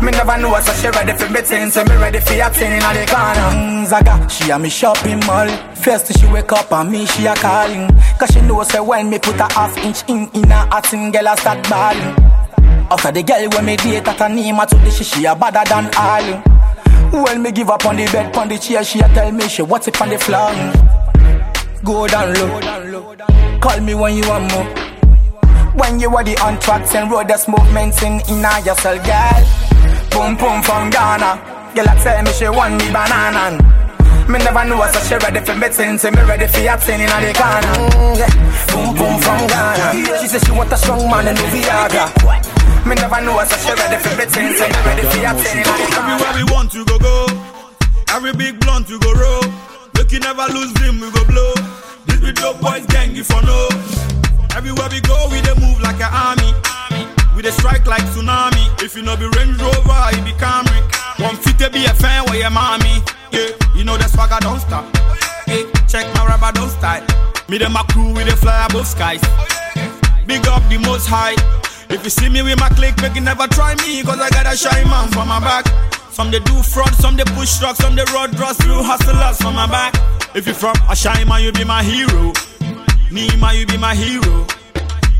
Me 0.04 0.12
never 0.12 0.38
know 0.38 0.54
so 0.60 0.72
she 0.74 0.90
ready 0.90 1.14
for 1.18 1.30
me 1.32 1.42
thing, 1.42 1.72
so 1.72 1.84
me 1.84 1.96
ready 1.96 2.20
for 2.20 2.34
your 2.34 2.50
thing 2.50 2.74
in 2.74 2.80
the 2.80 3.06
corner. 3.10 3.50
Mm, 3.58 3.86
Zaga, 3.88 4.30
she 4.30 4.52
a 4.52 4.60
me 4.60 4.70
shopping 4.70 5.20
mall. 5.26 5.50
First 5.76 6.16
she 6.20 6.28
wake 6.28 6.52
up 6.52 6.72
and 6.72 6.92
me 6.92 7.06
she 7.08 7.26
a 7.26 7.34
calling, 7.34 7.88
cause 8.20 8.30
she 8.32 8.42
know 8.42 8.62
say 8.64 8.80
when 8.80 9.10
me 9.10 9.18
put 9.18 9.40
a 9.40 9.52
half 9.54 9.76
inch 9.78 10.08
in 10.08 10.30
in 10.34 10.50
her 10.50 10.68
hot 10.70 10.90
girl 10.92 11.28
I 11.28 11.36
start 11.36 11.68
balling. 11.68 12.16
After 12.92 13.12
the 13.12 13.24
girl 13.24 13.50
when 13.50 13.66
me 13.66 13.78
date 13.78 14.08
at 14.08 14.22
a 14.22 14.30
name 14.30 14.58
to 14.58 14.76
the 14.76 14.92
she 14.92 15.04
she 15.04 15.26
a 15.26 15.36
badder 15.36 15.64
than 15.68 15.90
all. 15.98 17.24
When 17.24 17.42
me 17.42 17.52
give 17.52 17.70
up 17.70 17.86
on 17.86 17.98
the 17.98 18.06
bed, 18.06 18.38
on 18.38 18.48
the 18.48 18.58
chair, 18.58 18.84
she 18.86 19.00
a 19.00 19.08
tell 19.10 19.32
me 19.32 19.48
she 19.50 19.64
what's 19.64 19.88
it 19.88 20.00
on 20.02 20.10
the 20.10 20.18
floor. 20.18 20.50
Go 21.84 22.08
down 22.08 22.34
low. 22.36 22.60
Call 23.60 23.80
me 23.82 23.96
when 23.96 24.16
you 24.16 24.28
want 24.30 24.52
more. 24.54 24.66
When 25.74 26.00
you 26.00 26.16
are 26.16 26.24
the 26.24 26.38
on 26.44 26.60
tracks 26.60 26.94
and 26.94 27.10
road 27.10 27.28
that's 27.28 27.48
movements 27.48 28.04
in 28.04 28.22
in 28.30 28.46
yourself, 28.62 29.02
girl. 29.02 29.42
Boom 30.14 30.38
boom 30.38 30.62
from 30.62 30.90
Ghana. 30.92 31.42
Girl, 31.74 31.90
I 31.90 31.96
tell 32.04 32.22
me 32.22 32.32
she 32.34 32.46
want 32.50 32.78
me 32.78 32.86
banana. 32.94 33.58
Me 34.30 34.38
never 34.38 34.64
know 34.66 34.86
so 34.94 35.00
she 35.10 35.16
ready 35.26 35.42
for 35.42 35.56
me 35.58 35.70
thing, 35.70 35.98
so 35.98 36.12
me 36.12 36.22
ready 36.22 36.46
for 36.46 36.62
thing 36.86 37.02
in 37.02 37.10
the 37.10 37.34
corner. 37.34 37.74
Mm, 37.74 38.14
yeah. 38.14 38.30
Boom 38.70 38.94
boom 38.94 39.18
from 39.18 39.42
Ghana. 39.50 40.22
She 40.22 40.28
said 40.28 40.46
she 40.46 40.52
want 40.52 40.72
a 40.72 40.78
strong 40.78 41.10
man 41.10 41.28
and 41.34 41.38
no 41.38 41.46
Viagra. 41.50 42.06
Me 42.86 42.94
never 42.94 43.22
know 43.26 43.42
so 43.42 43.58
she 43.58 43.74
ready 43.74 43.98
for 43.98 44.14
me 44.22 44.26
thing, 44.30 44.54
so 44.54 44.70
me 44.70 44.80
ready 44.86 45.02
for 45.02 45.18
thing 45.18 45.58
in 45.58 45.66
the 45.66 45.90
corner. 45.90 46.14
Everywhere 46.14 46.34
we 46.38 46.44
want 46.54 46.72
to 46.74 46.86
go 46.86 47.00
go. 47.00 47.26
Every 48.14 48.34
big 48.34 48.60
blunt 48.60 48.88
to 48.88 49.00
go 49.00 49.14
roll. 49.14 49.71
Make 50.02 50.14
you 50.14 50.20
never 50.20 50.46
lose 50.52 50.74
them, 50.74 51.00
we 51.00 51.12
go 51.12 51.24
blow. 51.26 51.54
This 52.08 52.20
be 52.20 52.32
dope 52.34 52.60
boys 52.60 52.86
gang, 52.88 53.16
if 53.16 53.30
you 53.30 53.42
know. 53.46 53.70
Everywhere 54.58 54.90
we 54.90 55.00
go, 55.02 55.30
we 55.30 55.40
dey 55.42 55.54
move 55.62 55.80
like 55.80 56.02
an 56.02 56.10
army. 56.10 56.52
We 57.36 57.44
dey 57.44 57.52
strike 57.52 57.86
like 57.86 58.02
tsunami. 58.10 58.82
If 58.82 58.96
you 58.96 59.04
know 59.04 59.16
be 59.16 59.30
Range 59.38 59.56
Rover, 59.62 60.02
it 60.18 60.26
be 60.26 60.34
Camry. 60.42 60.82
One 61.22 61.36
fit 61.38 61.60
to 61.60 61.70
be 61.70 61.86
a 61.86 61.94
fan 61.94 62.26
where 62.26 62.40
your 62.40 62.50
mommy. 62.50 62.98
Yeah, 63.32 63.50
you 63.76 63.84
know 63.84 63.96
the 63.96 64.08
swagger 64.10 64.40
don't 64.42 64.60
stop. 64.60 64.84
Yeah, 65.48 65.70
check 65.88 66.10
my 66.16 66.26
rubber 66.26 66.52
don't 66.52 66.70
style. 66.70 67.06
Me 67.48 67.62
and 67.64 67.72
my 67.74 67.84
crew, 67.94 68.12
we 68.14 68.24
dey 68.24 68.32
fly 68.36 68.66
above 68.66 68.88
skies. 68.88 69.22
Big 70.26 70.46
up 70.48 70.64
the 70.68 70.80
most 70.84 71.06
high. 71.08 71.36
If 71.94 72.04
you 72.04 72.10
see 72.10 72.28
me 72.28 72.42
with 72.42 72.60
my 72.60 72.70
click, 72.70 73.00
make 73.04 73.14
you 73.16 73.22
never 73.22 73.46
try 73.48 73.76
me, 73.76 74.02
cause 74.02 74.20
I 74.20 74.30
got 74.32 74.52
a 74.52 74.58
shy 74.58 74.84
man 74.86 75.10
for 75.12 75.26
my 75.26 75.40
back. 75.40 75.66
Some 76.12 76.30
they 76.30 76.40
do 76.40 76.62
fraud, 76.62 76.94
some 76.96 77.16
they 77.16 77.24
push 77.24 77.58
trucks, 77.58 77.80
some 77.80 77.96
they 77.96 78.04
road 78.14 78.32
draws 78.32 78.58
through 78.58 78.84
hustlers 78.84 79.38
for 79.38 79.52
my 79.54 79.66
back. 79.68 79.96
If 80.36 80.46
you 80.46 80.54
from 80.54 80.76
Ashima, 80.92 81.42
you 81.42 81.52
be 81.52 81.64
my 81.64 81.84
hero. 81.84 82.32
Nima, 83.10 83.58
you 83.58 83.66
be 83.66 83.78
my 83.78 83.96
hero. 83.96 84.46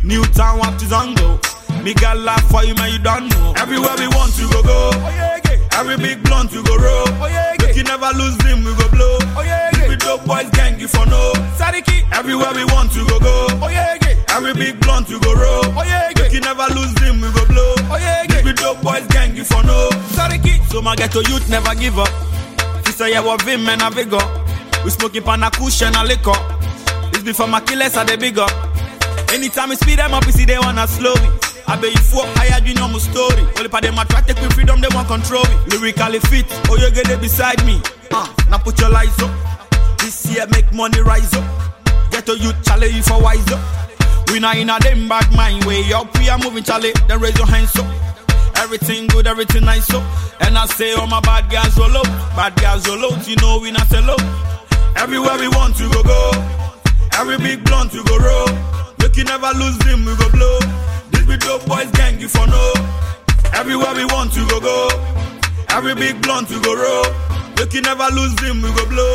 Newtown, 0.04 0.60
what 0.60 0.82
is 0.82 0.90
Zango? 0.90 1.61
Me 1.84 1.96
got 1.96 2.18
laugh 2.20 2.44
for 2.52 2.64
you, 2.64 2.76
man, 2.76 2.92
you 2.92 3.00
don't 3.00 3.28
know. 3.30 3.54
Everywhere 3.58 3.96
we 3.98 4.08
want 4.10 4.34
to 4.36 4.46
go, 4.50 4.62
go. 4.62 4.92
Oh, 4.94 5.10
yeah, 5.10 5.40
yeah. 5.46 5.80
Every 5.80 5.98
big 5.98 6.22
blunt 6.24 6.52
you 6.54 6.64
go 6.64 6.78
roll. 6.78 7.10
oh 7.10 7.56
Make 7.60 7.76
you 7.76 7.84
never 7.84 8.10
lose 8.14 8.38
them, 8.38 8.64
we 8.64 8.76
go 8.78 8.88
blow. 8.90 9.18
If 9.42 9.90
we 9.90 9.96
dope 9.96 10.24
boys 10.26 10.50
gang, 10.52 10.80
you 10.80 10.88
for 10.88 11.06
no. 11.08 11.34
Sadiki. 11.58 12.06
Everywhere 12.14 12.54
we 12.54 12.66
want 12.66 12.92
to 12.94 13.06
go, 13.08 13.20
go. 13.20 13.48
Oh, 13.66 13.70
yeah, 13.70 13.98
yeah. 14.02 14.16
Every 14.30 14.54
big 14.54 14.80
blunt 14.80 15.10
you 15.10 15.20
go 15.22 15.34
roll. 15.34 15.74
Make 15.74 16.34
you 16.34 16.42
never 16.42 16.68
lose 16.70 16.94
them, 17.02 17.20
we 17.20 17.32
go 17.34 17.46
blow. 17.48 17.74
If 17.98 18.46
we 18.46 18.54
dope 18.54 18.82
boys 18.82 19.08
gang, 19.08 19.36
you 19.36 19.44
for 19.44 19.64
no. 19.64 19.90
Sadiki. 20.14 20.64
So 20.70 20.84
my 20.84 20.96
ghetto 20.96 21.22
youth 21.22 21.50
never 21.50 21.74
give 21.74 21.98
up. 21.98 22.10
She 22.86 22.92
say 22.92 23.12
yeah, 23.12 23.22
what 23.22 23.42
vim 23.42 23.68
and 23.68 23.82
a 23.82 24.18
up. 24.18 24.86
We 24.86 24.92
smoking 24.92 25.24
pan 25.24 25.42
a 25.42 25.50
cushion 25.50 25.96
and 25.96 26.08
liquor. 26.08 26.38
It's 27.10 27.24
before 27.24 27.48
my 27.48 27.60
killers 27.62 27.98
are 27.98 28.06
the 28.06 28.18
big 28.18 28.38
up. 28.38 28.52
Anytime 29.34 29.70
we 29.70 29.76
speed 29.78 29.98
them 29.98 30.14
up, 30.14 30.26
we 30.28 30.32
see 30.32 30.46
they 30.46 30.60
wanna 30.60 30.88
slow 30.88 31.14
it. 31.14 31.51
You 31.80 31.98
fuck 31.98 32.28
higher, 32.36 32.60
you 32.68 32.74
know 32.76 32.90
my 32.90 33.00
story. 33.00 33.48
Only 33.56 33.70
for 33.70 33.80
them 33.80 33.98
attract 33.98 34.28
take 34.28 34.42
with 34.42 34.54
freedom, 34.54 34.82
they 34.82 34.90
want 34.92 35.08
control 35.08 35.44
me. 35.46 35.56
Lyrically 35.72 36.20
fit, 36.20 36.46
oh 36.70 36.76
you 36.76 36.92
get 36.92 37.10
it 37.10 37.22
beside 37.22 37.64
me. 37.66 37.82
Uh, 38.12 38.28
now 38.50 38.58
put 38.60 38.80
your 38.80 38.90
lights 38.90 39.18
up. 39.24 39.32
This 40.00 40.30
year 40.30 40.46
make 40.52 40.72
money 40.74 41.00
rise 41.02 41.34
up. 41.34 41.48
Get 42.12 42.28
a 42.28 42.38
youth 42.38 42.62
challenge 42.64 42.94
you 42.94 43.04
for 43.04 43.22
wise 43.24 43.50
up. 43.52 43.62
We 44.30 44.40
not 44.40 44.58
in 44.58 44.70
a 44.70 44.80
them 44.80 45.08
bad 45.08 45.32
mind 45.34 45.64
way 45.64 45.82
up. 45.94 46.12
We 46.20 46.30
are 46.30 46.38
moving 46.38 46.64
chale, 46.64 46.92
then 47.08 47.20
raise 47.20 47.38
your 47.38 47.48
hands 47.48 47.76
up. 47.78 47.88
Everything 48.58 49.08
good, 49.08 49.26
everything 49.26 49.64
nice 49.64 49.90
up. 49.94 50.04
And 50.42 50.58
I 50.58 50.66
say 50.66 50.94
all 50.94 51.08
my 51.08 51.22
bad 51.22 51.50
guys 51.50 51.76
roll 51.78 51.98
up, 51.98 52.06
bad 52.36 52.54
guys 52.56 52.88
roll 52.88 53.06
out. 53.12 53.28
You 53.28 53.38
know 53.38 53.60
we 53.60 53.72
not 53.72 53.88
sell 53.88 54.12
out. 54.12 54.22
Everywhere 54.98 55.40
we 55.40 55.48
want 55.48 55.78
to 55.78 55.90
go 55.90 56.04
go. 56.04 56.32
Every 57.16 57.38
big 57.38 57.64
blunt 57.64 57.94
you 57.94 58.04
go 58.04 58.18
roll. 58.18 58.48
Make 59.00 59.16
you 59.16 59.24
never 59.24 59.50
lose 59.58 59.78
dream 59.80 60.06
we 60.06 60.16
go 60.18 60.30
blow. 60.32 60.60
This 61.22 61.30
be 61.30 61.38
dope 61.38 61.66
boys 61.70 61.86
gang, 61.92 62.20
you 62.20 62.28
for 62.28 62.48
know. 62.48 62.74
Everywhere 63.54 63.94
we 63.94 64.06
want 64.10 64.34
to 64.34 64.42
go 64.50 64.58
go. 64.60 64.90
Every 65.70 65.94
big 65.94 66.18
blunt 66.22 66.50
you 66.50 66.58
go 66.66 66.74
roll. 66.74 67.06
Make 67.62 67.74
you 67.78 67.82
never 67.86 68.10
lose 68.10 68.34
them, 68.42 68.58
we 68.66 68.74
go 68.74 68.90
blow. 68.90 69.14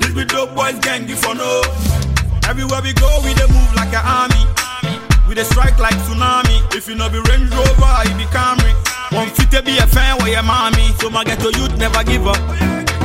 This 0.00 0.14
be 0.16 0.24
dope 0.24 0.54
boys 0.56 0.78
gang, 0.80 1.06
you 1.06 1.14
for 1.16 1.34
know. 1.34 1.60
Everywhere 2.48 2.80
we 2.80 2.94
go, 2.96 3.20
we 3.20 3.34
dey 3.36 3.44
move 3.52 3.68
like 3.76 3.92
an 3.92 4.00
army. 4.00 4.40
We 5.28 5.34
dey 5.34 5.44
strike 5.44 5.76
like 5.78 5.92
tsunami. 6.08 6.72
If 6.72 6.88
you 6.88 6.94
know 6.96 7.10
be 7.12 7.20
Range 7.20 7.52
Rover, 7.52 7.92
it 8.08 8.16
be 8.16 8.24
Camry. 8.32 8.72
One 9.12 9.28
fit 9.28 9.50
to 9.52 9.60
be 9.62 9.76
a 9.76 9.86
fan 9.86 10.16
where 10.24 10.32
your 10.32 10.42
mommy. 10.42 10.88
So 11.04 11.10
my 11.10 11.22
ghetto 11.22 11.52
youth 11.52 11.76
never 11.76 12.02
give 12.02 12.26
up. 12.26 12.40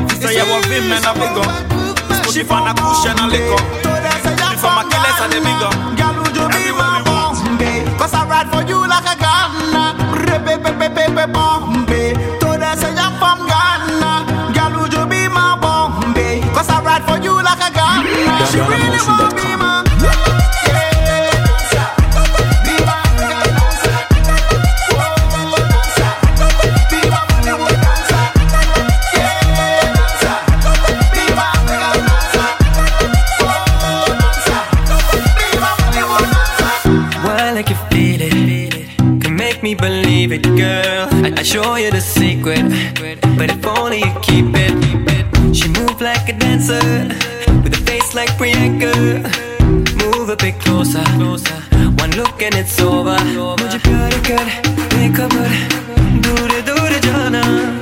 She 0.07 0.23
say 0.23 0.39
you 0.39 0.47
want 0.47 0.63
fame 0.71 0.87
and 0.87 1.03
a 1.03 1.11
big 1.19 1.35
up. 1.35 1.51
Smoky 2.23 2.47
fan 2.47 2.63
a 2.63 2.71
cushion 2.79 3.19
and 3.19 3.27
liquor. 3.27 3.59
Before 4.55 4.71
my 4.71 4.87
killers 4.87 5.19
and 5.19 5.31
the 5.35 5.39
big 5.43 5.61
up. 5.67 6.07
For 8.51 8.63
you 8.67 8.87
like 8.87 9.05
a. 9.05 9.17
Repepepepepe 10.27 11.25
bombe. 11.33 12.13
Today 12.39 12.75
say 12.75 12.93
I'm 12.95 13.13
from 13.19 13.47
Ghana. 13.47 14.53
Girl, 14.53 14.81
would 14.81 14.93
you 14.93 15.05
be 15.05 15.27
my 15.27 15.57
bombe? 15.61 16.41
Cause 16.53 16.69
I 16.69 16.81
ride 16.81 17.03
for 17.03 17.17
you 17.23 17.33
like 17.43 17.59
a 17.59 17.69
gun. 17.73 18.05
She 18.51 18.59
really 18.59 18.99
want 19.07 19.35
be 19.35 19.55
my. 19.55 19.86
me 40.26 40.26
believe 40.26 40.32
it, 40.32 40.42
girl. 40.42 41.09
I, 41.24 41.32
I 41.36 41.42
show 41.42 41.76
you 41.76 41.90
the 41.90 42.00
secret, 42.00 42.62
but 43.36 43.50
if 43.50 43.66
only 43.66 43.98
you 43.98 44.12
keep 44.22 44.46
it. 44.55 45.55
She 45.55 45.68
move 45.68 46.00
like 46.00 46.28
a 46.28 46.32
dancer, 46.32 46.80
with 47.62 47.74
a 47.74 47.82
face 47.86 48.14
like 48.14 48.30
Priyanka. 48.38 48.92
Move 50.03 50.28
a 50.28 50.36
bit 50.36 50.59
closer, 50.61 51.05
one 51.98 52.11
look 52.16 52.42
and 52.42 52.55
it's 52.55 52.80
over. 52.80 53.18
मुझे 53.61 53.78
प्यार 53.78 54.12
कर, 54.28 54.46
बेखबर, 54.94 55.50
दूर 56.24 56.61
दूर 56.68 57.00
जाना. 57.07 57.75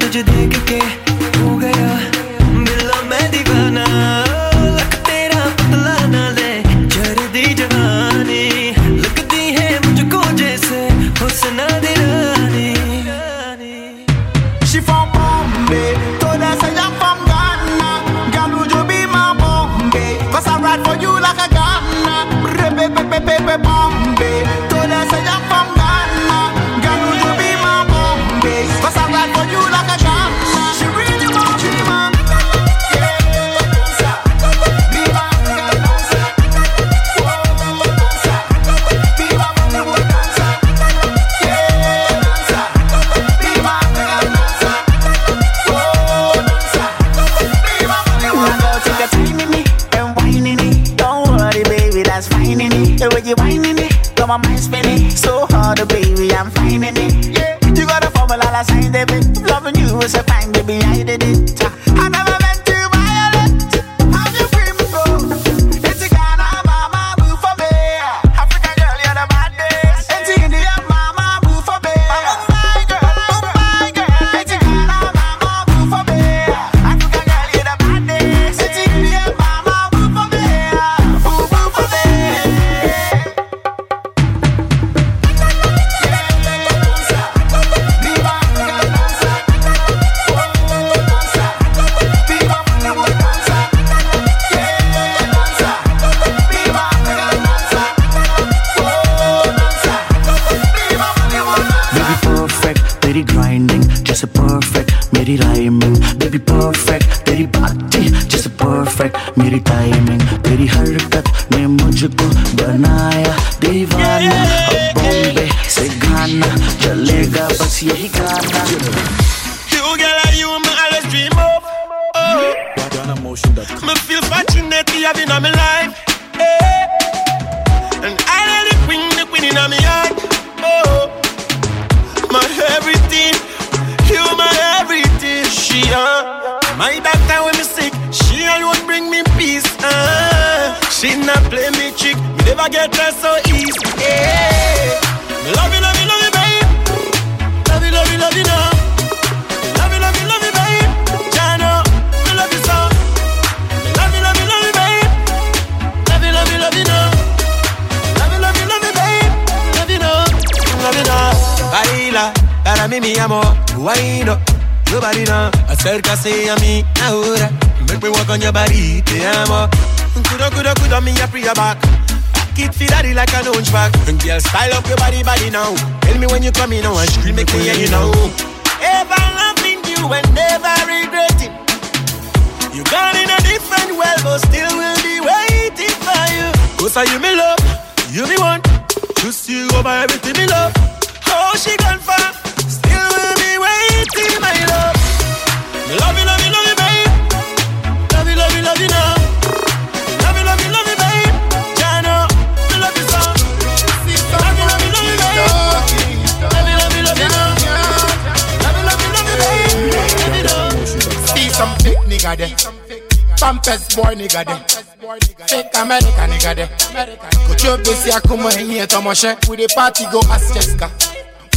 Pampers 213.66 213.96
boy 213.96 214.14
nigga 214.14 214.46
there. 214.46 215.48
Fake 215.48 215.74
America 215.74 216.24
nigga 216.30 216.56
there. 216.56 217.18
Could 217.48 217.64
you 217.64 217.78
be 217.78 217.94
see 217.98 218.12
a 218.12 218.22
come 218.22 218.46
in 218.54 218.70
here 218.70 218.86
to 218.86 218.98
moshe? 218.98 219.34
With 219.50 219.58
the 219.60 219.68
party 219.74 220.06
go 220.12 220.22
as 220.30 220.54
Jessica. 220.54 220.86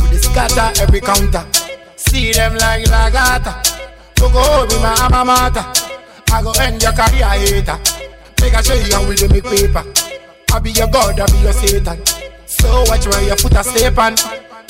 With 0.01 0.13
the 0.13 0.19
scatter 0.19 0.83
every 0.83 1.01
counter. 1.01 1.45
See 1.97 2.33
them 2.33 2.57
like 2.57 2.85
lagata. 2.87 3.61
Go 4.17 4.31
be 4.69 4.77
my 4.81 4.97
alma 5.05 5.25
mater. 5.25 5.65
I 6.33 6.43
go 6.43 6.53
end 6.53 6.83
your 6.83 6.93
career 6.93 7.29
hater. 7.29 7.77
Make 8.41 8.55
I 8.55 8.63
show 8.63 8.73
you 8.73 8.89
how 8.95 9.07
we 9.07 9.15
do 9.15 9.29
make 9.29 9.45
paper. 9.45 9.85
I 10.53 10.59
be 10.61 10.71
your 10.73 10.89
God, 10.89 11.21
I 11.21 11.27
be 11.27 11.39
your 11.45 11.53
Satan. 11.53 12.01
So 12.47 12.85
watch 12.89 13.07
where 13.07 13.23
your 13.23 13.37
foot 13.37 13.53
a 13.53 13.63
step 13.63 13.99
on. 13.99 14.17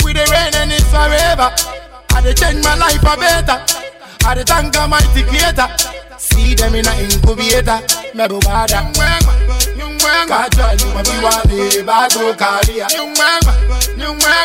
We 0.03 0.12
the 0.12 0.26
rain 0.26 0.55
and 0.59 0.72
it's 0.72 0.91
forever. 0.91 1.55
I 2.11 2.20
dey 2.20 2.34
change 2.34 2.64
my 2.64 2.74
life 2.74 2.99
for 2.99 3.14
better. 3.14 3.88
I 4.29 4.35
dey 4.35 4.45
thank 4.45 4.76
Almighty 4.76 5.22
Creator. 5.24 5.68
See 6.18 6.55
them 6.55 6.74
in 6.74 6.87
a 6.87 6.93
incubator. 7.01 7.81
Me 8.14 8.24
bu 8.29 8.39
bada. 8.45 8.79
Kacha 10.29 10.66
ni 10.76 10.85
mo 10.93 11.01
bi 11.07 11.14
wale 11.24 11.59
bago 11.89 12.35
karia. 12.41 12.87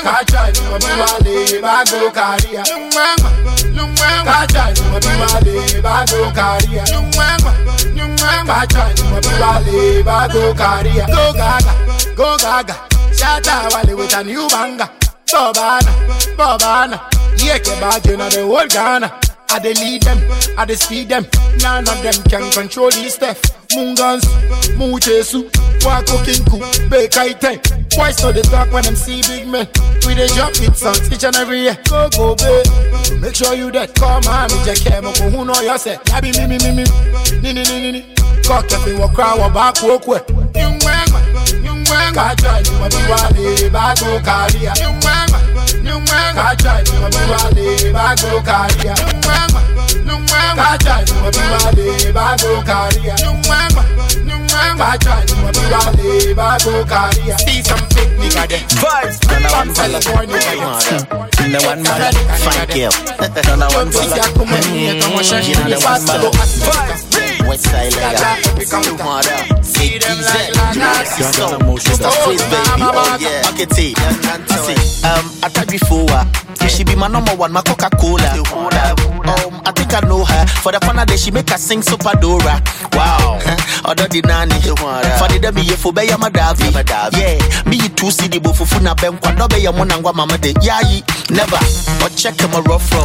Kacha 0.07 0.41
ni 0.53 0.61
mo 0.69 0.77
bi 0.79 0.91
wale 1.01 1.35
bago 1.65 1.99
karia. 2.17 2.63
Kacha 4.27 4.63
ni 4.73 4.81
mo 4.89 4.97
bi 5.03 5.11
wale 5.21 5.55
bago 5.85 6.19
karia. 6.37 6.83
Mo 9.09 9.19
wale 9.41 10.03
bago 10.03 10.43
karia. 10.55 11.05
Go 11.07 11.23
gaga, 11.33 11.73
go 12.15 12.37
gaga. 12.37 12.75
Shatta 13.13 13.55
Wale 13.73 13.93
with 13.97 14.15
a 14.15 14.23
new 14.23 14.47
banger. 14.49 14.89
Bobana, 15.33 15.91
Bobana. 16.37 16.97
Yeah, 17.43 17.57
ke 17.57 17.73
bag 17.81 18.05
in 18.07 18.19
the 18.19 18.45
whole 18.47 18.67
Ghana. 18.67 19.09
I 19.53 19.59
dey 19.59 19.73
lead 19.75 20.01
them, 20.01 20.17
I 20.57 20.65
dey 20.65 20.73
speed 20.75 21.09
them. 21.09 21.25
None 21.61 21.87
of 21.87 22.01
them 22.01 22.13
can 22.27 22.51
control 22.51 22.89
this 22.89 23.15
stuff. 23.15 23.39
Mungans, 23.71 24.23
Muchesu, 24.77 25.43
Wako 25.85 26.17
Kinku, 26.25 26.59
Bekaite. 26.89 27.61
Boys 27.95 28.21
know 28.23 28.31
they 28.31 28.41
talk 28.41 28.71
when 28.71 28.83
them 28.83 28.95
see 28.95 29.21
big 29.21 29.47
men. 29.47 29.67
We 30.07 30.15
dey 30.15 30.27
jump 30.27 30.59
with 30.59 30.75
songs 30.75 31.11
each 31.11 31.23
and 31.23 31.35
every 31.35 31.61
year. 31.61 31.77
Go 31.87 32.09
go 32.09 32.35
babe, 32.35 33.21
make 33.21 33.35
sure 33.35 33.53
you 33.53 33.71
that 33.71 33.93
Come 33.95 34.25
on, 34.25 34.49
me 34.49 34.65
just 34.65 34.83
care 34.85 35.01
who 35.01 35.45
know 35.45 35.59
yourself. 35.61 36.03
Yabi 36.05 36.33
me 36.37 36.47
me 36.47 36.57
me 36.57 36.83
me, 36.83 37.41
ni 37.41 37.53
ni 37.53 37.63
ni 37.63 37.91
ni 37.91 37.91
ni. 37.91 38.22
Cock 38.43 38.71
if 38.71 38.85
you 38.85 38.99
walk 38.99 39.13
crowd, 39.13 39.39
walk 39.39 39.53
back, 39.53 39.81
walk 39.83 40.07
way. 40.07 40.19
Yung 40.59 40.75
wang, 40.83 41.11
yung 41.63 41.83
wang. 41.87 42.13
Kaja 42.13 42.59
ni 42.59 42.71
wabi 42.75 43.01
wale, 43.07 43.69
bago 43.71 44.19
karia. 44.19 44.73
Yung 44.83 44.99
wang, 44.99 45.31
yung 45.79 46.03
wang. 46.11 46.35
Kaja 46.35 46.83
ni 46.83 46.91
wabi 46.99 47.23
wale, 47.31 47.91
bago 47.95 48.43
karia. 48.43 48.93
Yung 48.99 49.19
wang, 49.23 49.51
yung 50.03 50.23
wang. 50.27 50.55
Kaja 50.59 50.95
ni 51.07 51.13
wabi 51.23 51.43
wale, 54.71 54.75
bago 54.77 55.03
karia. 55.03 55.03
Yung 55.03 55.03
wang, 55.03 55.03
yung 55.03 55.03
wang. 55.03 55.03
Kaja 55.03 55.15
ni 55.25 55.35
wabi 55.43 55.65
wale, 55.71 56.33
bago 56.35 56.73
karia. 56.85 57.35
See 57.39 57.61
some 57.63 57.83
fake 57.91 58.15
nigga 58.19 58.47
there. 58.47 58.65
Vibes, 58.79 59.17
Pampers 59.27 60.05
boy 60.07 60.25
nigga 60.25 60.53
there. 60.55 61.49
No 61.49 61.59
one 61.67 61.83
man, 61.83 62.13
thank 62.39 62.75
you. 62.75 62.89
No 63.57 63.67
one 63.67 63.91
man, 63.91 64.63
you 65.43 65.55
know 65.55 65.67
the 65.67 65.77
one 65.83 66.03
man. 66.07 66.21
West 67.47 67.65
Side 67.65 67.91
Lega, 67.93 68.39
you 68.87 68.95
mother, 69.03 69.63
see 69.63 69.97
them 69.99 70.17
like 70.23 70.53
So, 71.35 71.59
Mr. 71.59 72.09
Freeze 72.23 72.41
baby, 72.47 72.81
oh 72.87 73.17
yeah, 73.19 73.43
I 73.43 73.51
can 73.51 73.69
see. 73.71 73.93
See, 74.63 74.79
um, 75.03 75.25
I 75.43 75.49
thought 75.49 75.67
before, 75.69 76.05
uh, 76.09 76.67
she 76.67 76.83
be 76.85 76.95
my 76.95 77.07
number 77.09 77.35
one, 77.35 77.51
my 77.51 77.61
Coca 77.61 77.89
Cola. 77.97 78.23
Um, 79.23 79.61
I 79.65 79.71
think 79.71 79.93
I 79.93 80.01
know 80.07 80.23
her. 80.25 80.45
For 80.61 80.71
the 80.71 80.79
fun 80.79 80.99
of 80.99 81.07
day, 81.07 81.17
she 81.17 81.31
make 81.31 81.49
her 81.49 81.57
sing 81.57 81.81
Super 81.81 82.11
Dora. 82.19 82.61
Wow, 82.93 83.39
other 83.85 84.07
than 84.07 84.27
nanny. 84.27 84.59
For 84.61 85.27
the 85.31 85.39
demi, 85.41 85.61
you 85.63 85.75
for 85.75 85.93
be. 85.93 86.03
your 86.03 86.17
madavi. 86.17 86.71
Yeah, 87.17 87.39
me 87.69 87.77
you 87.77 87.89
two 87.89 88.11
see 88.11 88.27
the 88.27 88.39
bufu 88.39 88.65
na 88.81 88.93
ben 88.95 89.17
kwa. 89.17 89.31
Dobe 89.31 89.61
ya 89.61 89.71
mwana 89.71 89.97
ngwa 89.97 90.13
mama 90.13 90.37
de. 90.37 90.53
Yeah, 90.61 90.81
never. 91.31 91.59
Or 92.03 92.09
check 92.09 92.39
him 92.39 92.53
a 92.53 92.59
ɔkyɛkɛ 92.59 92.59
ma 92.59 92.59
rɔfrɔ 92.61 93.01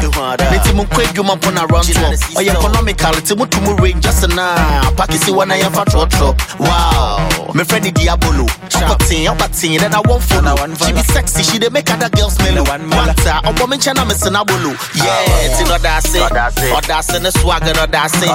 nti 0.58 0.72
monkɔ 0.74 1.02
adwuma 1.06 1.34
mpo 1.36 1.50
na 1.54 1.66
rɔntoɔ 1.66 2.18
ɔyɛ 2.34 2.50
economical 2.50 3.14
moto 3.36 3.60
mu 3.60 3.76
range 3.76 4.02
just 4.02 4.28
na 4.28 4.56
pakisi 4.96 5.30
wɔ 5.30 5.46
na 5.46 5.54
yɛmfa 5.54 5.84
trɔtrɔ 5.84 6.58
wow. 6.60 7.28
Mefrɛ 7.54 7.82
ne 7.82 7.90
diabolo. 7.90 8.46
Ɔkɔten 8.70 9.26
ɔbaten 9.26 9.78
then 9.78 9.94
I 9.94 10.00
won't 10.00 10.22
follow. 10.22 10.56
She 10.84 10.92
be 10.92 11.02
sexy 11.02 11.42
she 11.42 11.58
dey 11.58 11.68
make 11.70 11.90
other 11.90 12.08
girls 12.10 12.38
mellow. 12.38 12.64
Wanta 12.64 13.40
ɔbɔ 13.44 13.68
me 13.68 13.76
nkyɛn 13.76 13.94
na 13.94 14.04
mese 14.04 14.30
na 14.30 14.44
bolo. 14.44 14.74
Yeah 14.94 15.56
ti 15.56 15.64
no 15.64 15.78
ɔdaase 16.16 16.66
ɔdaase 16.78 17.20
ne 17.22 17.30
swag 17.30 17.62
no 17.76 17.82
ɔdaase 17.86 18.26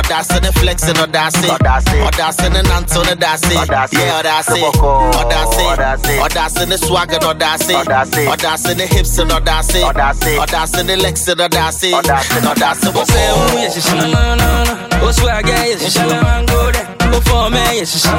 ɔdaase 0.00 0.40
ne 0.42 0.50
flex 0.52 0.82
no 0.88 1.06
ɔdaase 1.06 1.48
ɔdaase 2.08 2.46
ne 2.52 2.62
nanto 2.62 3.02
ne 3.04 3.14
daase 3.14 3.52
yeah 3.52 4.20
ɔdaase 4.20 4.60
ɔdaase 5.20 5.64
ɔdaase 6.26 6.68
ne 6.68 6.76
swag 6.76 7.10
no 7.22 7.32
ɔdaase 7.34 7.74
ɔdaase 8.32 8.76
ne 8.76 8.86
hips 8.86 9.18
no 9.18 9.34
ɔdaase 9.40 9.80
ɔdaase 10.44 10.84
ne 10.86 10.96
legs 10.96 11.26
no 11.28 11.34
ɔdaase 11.48 11.90
ɔdaase 11.92 12.88
Ó 13.00 13.02
ṣe 13.04 13.22
òun 13.30 13.58
yẹ 13.62 13.68
ṣiṣẹ́. 13.74 15.02
Ó 15.02 15.12
swagger 15.12 15.60
yẹ 15.68 15.76
ṣiṣẹ́. 15.76 16.08
Ó 17.12 17.18
fọ́ 17.26 17.50
mẹ́ 17.52 17.74
yẹ 17.78 17.84
ṣiṣẹ́. 17.84 18.18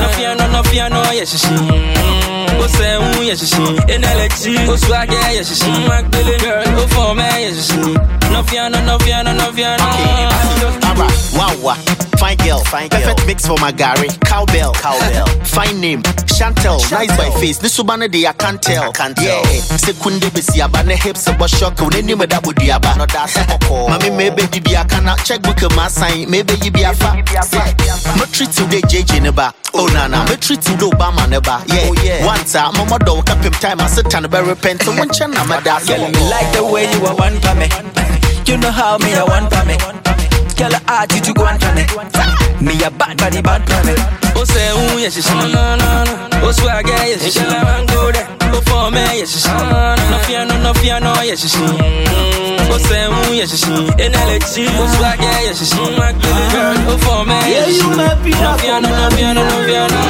Nọ́fíànà 0.00 0.44
nọ́fíànà 0.54 1.00
yẹ 1.18 1.24
ṣiṣẹ́. 1.24 2.39
Ó 2.58 2.66
ṣe 2.66 2.88
òun 2.98 3.24
yẹ 3.28 3.34
ṣiṣẹ́. 3.34 3.90
Enelechi. 3.94 4.52
Ó 4.68 4.76
swagger 4.76 5.22
yẹ 5.34 5.42
ṣiṣẹ́. 5.42 5.88
Magbele 5.88 6.36
girl. 6.38 6.80
Ó 6.82 6.84
fọ́ 6.94 7.14
mẹ́ 7.14 7.38
yẹ 7.44 7.50
ṣiṣẹ́. 7.50 7.96
Nọ́fíànà 8.32 8.78
nọ́fíànà 8.88 9.32
nọ́fíànà. 9.40 9.86
Alright, 10.90 11.32
wow, 11.34 11.54
wow. 11.62 11.76
Fine 12.18 12.36
girl, 12.36 12.58
fine 12.64 12.88
girl. 12.88 13.00
Perfect 13.00 13.26
mix 13.26 13.46
for 13.46 13.56
my 13.58 13.72
Gary. 13.72 14.08
Cowbell, 14.24 14.72
cowbell. 14.74 15.26
Fine 15.44 15.80
name, 15.80 16.02
Chantel. 16.36 16.78
Nice 16.92 17.16
by 17.16 17.30
face. 17.40 17.58
This 17.58 17.78
subana 17.78 18.10
de 18.10 18.26
I 18.26 18.32
can't 18.34 18.60
tell. 18.60 18.90
I 18.90 18.92
can't 18.92 19.16
tell. 19.16 19.24
Yeah, 19.24 19.60
sekunde 19.80 20.28
besi 20.30 20.60
aba 20.60 20.82
ne 20.84 20.96
hips 20.96 21.26
a 21.28 21.32
boss 21.32 21.56
shock. 21.56 21.80
When 21.80 21.94
any 21.96 22.14
me 22.14 22.26
that 22.26 22.44
would 22.46 22.56
be 22.56 22.70
aba. 22.70 22.94
No 22.98 23.06
that's 23.06 23.36
a 23.36 23.44
koko. 23.46 23.88
Mami 23.88 24.14
maybe 24.16 24.42
you 24.52 24.60
be 24.60 24.74
a 24.74 24.84
kana 24.84 25.16
checkbook 25.24 25.62
my 25.74 25.88
sign. 25.88 26.30
Maybe 26.30 26.54
you 26.62 26.70
be 26.70 26.82
a 26.82 26.92
fa. 26.92 27.14
Me 27.14 27.22
treat 27.22 28.52
you 28.58 28.66
the 28.68 28.82
JJ 28.84 29.24
neba. 29.24 29.52
Oh 29.72 29.86
na 29.86 30.06
na. 30.06 30.18
Mm-hmm. 30.24 30.30
Me 30.30 30.36
treat 30.36 30.68
you 30.68 30.76
the 30.76 30.86
Obama 30.94 31.24
neba. 31.26 31.64
Yeah. 31.72 31.88
Oh 31.88 31.94
yeah. 32.04 32.26
One 32.26 32.39
time, 32.44 32.72
mama 32.76 32.98
do 33.04 33.22
cap 33.22 33.42
him 33.44 33.52
time. 33.52 33.80
I 33.80 33.86
sit 33.86 34.14
and 34.14 34.30
be 34.30 34.38
repent. 34.40 34.82
So 34.82 34.92
one 34.96 35.08
chana 35.08 35.46
my 35.48 35.60
that's 35.60 35.88
Girl, 35.88 35.98
me 36.08 36.30
like 36.30 36.52
the 36.52 36.64
way 36.64 36.90
you 36.92 37.04
are 37.06 37.16
one 37.16 37.40
for 37.40 37.54
me. 37.54 37.68
You 38.46 38.56
know 38.58 38.70
how 38.70 38.98
me 38.98 39.14
I 39.14 39.24
want 39.24 39.52
for 39.52 39.64
me. 39.66 39.76
Girl, 40.56 40.72
I 40.86 41.06
you 41.14 41.20
to 41.20 41.32
go 41.32 41.46
and 41.46 41.60
for 41.62 41.74
me. 41.74 42.39
Me 42.60 42.74
a 42.84 42.90
bad 42.90 43.16
body 43.16 43.40
bad 43.42 43.62
for 43.68 43.82
me. 43.86 43.94
Ó 44.40 44.42
ṣe 44.52 44.62
òun 44.76 44.98
yẹ 45.02 45.08
ṣiṣẹ́. 45.14 45.38
Ó 46.46 46.50
swagger 46.58 47.02
yẹ 47.10 47.16
ṣiṣẹ́. 47.22 47.48
Ó 48.56 48.58
fọ́ 48.68 48.80
mẹ́ 48.94 49.06
yẹ 49.18 49.24
ṣiṣẹ́. 49.32 49.56
Nọ́fíànà 50.10 50.54
nọ́fíànà 50.64 51.10
yẹ 51.28 51.34
ṣiṣẹ́. 51.42 51.68
Ó 52.74 52.76
ṣe 52.88 52.98
òun 53.14 53.32
yẹ 53.38 53.44
ṣiṣẹ́. 53.50 53.76
Enelechi. 54.04 54.62
Ó 54.82 54.84
swagger 54.94 55.36
yẹ 55.46 55.52
ṣiṣẹ́. 55.60 55.86
Magbele 55.98 56.44
girl. 56.52 56.76
Ó 56.92 56.94
fọ́ 57.04 57.16
mẹ́ 57.28 57.40
yẹ 57.54 57.62
ṣiṣẹ́. 57.66 57.92
Nọ́fíànà 58.44 58.88
nọ́fíànà 59.00 59.42
nọ́fíànà. 59.50 60.00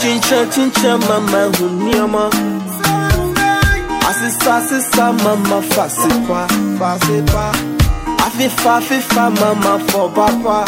Achincha 0.00 0.46
chincha 0.46 0.98
mama 0.98 1.50
huniama 1.58 2.30
Asisa 4.08 4.56
asisa 4.56 5.12
mama 5.12 5.62
fasipa 5.62 6.48
fasipa 6.78 7.52
Afifa 8.26 8.76
afifa 8.76 9.30
mama 9.30 9.78
for 9.88 10.08
papa 10.10 10.64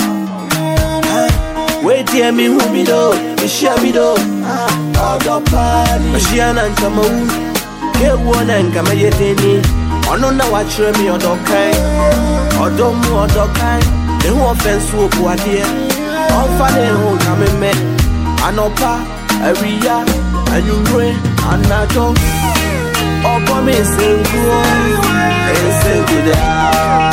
Wait 1.82 2.10
hear 2.10 2.30
me 2.30 2.44
who 2.44 2.58
me 2.72 2.84
do, 2.84 3.12
me 3.40 3.48
share 3.48 3.80
me 3.80 3.90
do? 3.92 4.12
Odo 5.00 5.40
party 5.50 6.04
Mashia 6.12 6.52
na 6.52 6.68
nkama 6.68 7.02
u 7.02 7.28
Kewo 7.98 8.44
na 8.46 8.58
nkama 8.62 8.92
yedeni 8.92 9.62
Ono 10.12 10.30
na 10.30 10.44
wachire 10.44 10.92
mi 10.98 11.08
odo 11.10 11.38
kai. 11.46 11.72
Odo 12.62 12.92
mu 12.92 13.16
odo 13.16 13.48
kai. 13.54 13.80
Ehu 14.26 14.44
offense 14.44 14.92
wo 14.96 15.08
bu 15.08 15.28
adie. 15.30 15.64
Onfa 16.36 16.70
ne 16.76 16.88
hu 16.90 17.16
kame 17.18 17.60
me 17.60 17.70
Anopa, 18.46 18.98
awia 19.48 19.96
anwummerɛ 20.54 21.08
anadwo 21.52 22.04
ɔbɔ 23.32 23.54
me 23.64 23.74
nsenkuo 23.82 24.58
nsenku 25.66 26.16
daa 26.28 27.10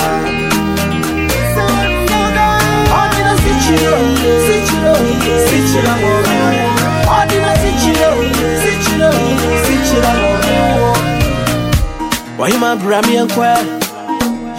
ɔdena 2.99 3.33
sikyire 3.43 3.91
sikyire 4.45 4.93
sikyire 5.47 5.93
wɔ 6.03 6.13
ɔdena 7.17 7.51
sikyire 7.61 8.07
sikyire 8.61 9.09
sikyire 9.65 10.11
wɔ 12.37 12.43
ɔhema 12.43 12.69
bra 12.81 12.99
me 13.07 13.13
yɛnkɔ 13.17 13.43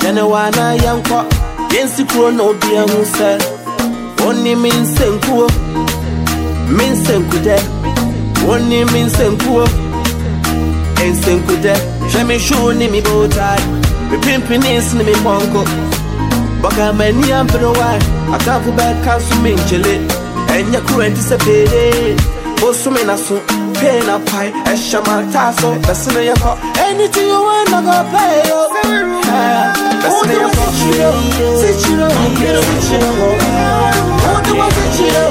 yɛne 0.02 0.22
wɔ 0.30 0.36
anaa 0.46 0.72
yɛnkɔ 0.84 1.18
yɛnsi 1.72 2.02
kuro 2.10 2.30
na 2.30 2.42
obiara 2.50 2.92
ho 2.92 3.00
sɛ 3.16 3.30
ɔnim 4.26 4.62
nsenkuo 4.82 5.46
kọ́. 6.70 6.86
Yẹn 6.86 6.96
sì 6.96 7.12
kúrò 7.12 7.44
náà 7.44 7.50
òbí 7.50 7.50
ẹ̀ 7.50 7.60
ń 7.60 8.36
sẹ́, 8.36 8.48
ó 8.48 8.58
ní 8.58 8.84
mi 8.92 9.00
ń 9.02 9.10
sẹ́ńkúọ́. 9.16 9.66
Mi 10.96 11.06
ń 11.06 11.14
sẹ́ńkú 11.22 11.54
dẹ́, 11.64 11.80
ó 12.08 12.08
ní 12.08 12.08
mi 12.08 12.10
ń 12.10 12.10
sẹ́ńkúọ́. 12.10 12.10
Ensenkude, 12.10 12.12
hwɛ 12.12 12.26
me 12.26 12.38
shoe 12.38 12.74
ne 12.74 12.86
me 12.88 13.00
bow 13.00 13.26
tie 13.26 13.56
me 14.10 14.16
pimpinins 14.24 14.92
ne 14.94 15.02
me 15.04 15.12
pɔnkɔ 15.24 15.62
bɔga 16.62 16.86
m'ani 16.98 17.32
aberewa 17.32 17.88
atamfo 18.34 18.70
bɛka 18.78 19.12
so 19.20 19.34
me 19.42 19.50
nkyele 19.56 19.94
ɛnyɛ 20.52 20.80
koro 20.86 21.02
ɛnti 21.08 21.22
sɛ 21.28 21.36
beere 21.44 22.16
bosome 22.60 23.02
na 23.06 23.16
so 23.16 23.40
pay 23.80 23.98
na 24.06 24.18
pae 24.28 24.52
ɛhyɛ 24.70 25.00
mataa 25.06 25.52
so 25.58 25.68
bɛsene 25.86 26.20
yɛkɔ 26.28 26.52
anything 26.86 27.28
you 27.32 27.40
want 27.46 27.72
I 27.72 27.80
go 27.86 27.96
pay 28.12 28.34
yo 28.50 28.60
Eh, 29.32 29.72
bɛsene 30.02 30.34
yɛkɔ 30.42 30.64
sikyiro 30.76 31.10
sikyiro 31.60 32.08
sikyiro 32.68 33.10
wode 34.22 34.50
wɔ 34.58 34.66
sikyiro 34.76 35.24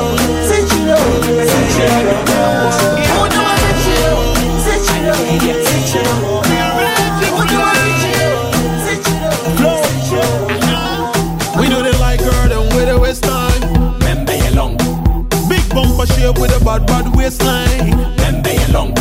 Big 15.49 15.67
bumper 15.69 16.05
shape 16.05 16.37
with 16.39 16.55
a 16.55 16.63
bad, 16.63 16.85
bad 16.85 17.15
waistline. 17.15 17.91
remember 17.91 18.53
you 18.53 18.67
long, 18.73 18.93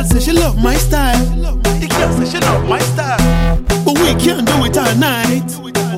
Girl 0.00 0.08
say 0.08 0.20
she 0.20 0.32
love 0.32 0.56
my 0.56 0.76
style. 0.76 1.26
The 1.62 1.86
girl 1.86 2.10
say 2.16 2.32
she 2.32 2.38
love 2.38 2.66
my 2.66 2.78
style. 2.78 3.60
But 3.84 3.98
we 3.98 4.14
can't 4.14 4.46
do 4.46 4.64
it 4.64 4.78
all 4.78 4.96
night. 4.96 5.44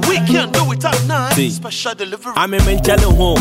We 0.09 0.17
can't 0.27 0.53
do 0.53 0.73
it 0.73 0.85
all 0.85 1.07
night. 1.07 1.35
See. 1.35 1.51
Special 1.51 1.95
delivery. 1.95 2.33
I'm 2.35 2.53
in 2.53 2.63
Menchele 2.63 3.05
home. 3.17 3.39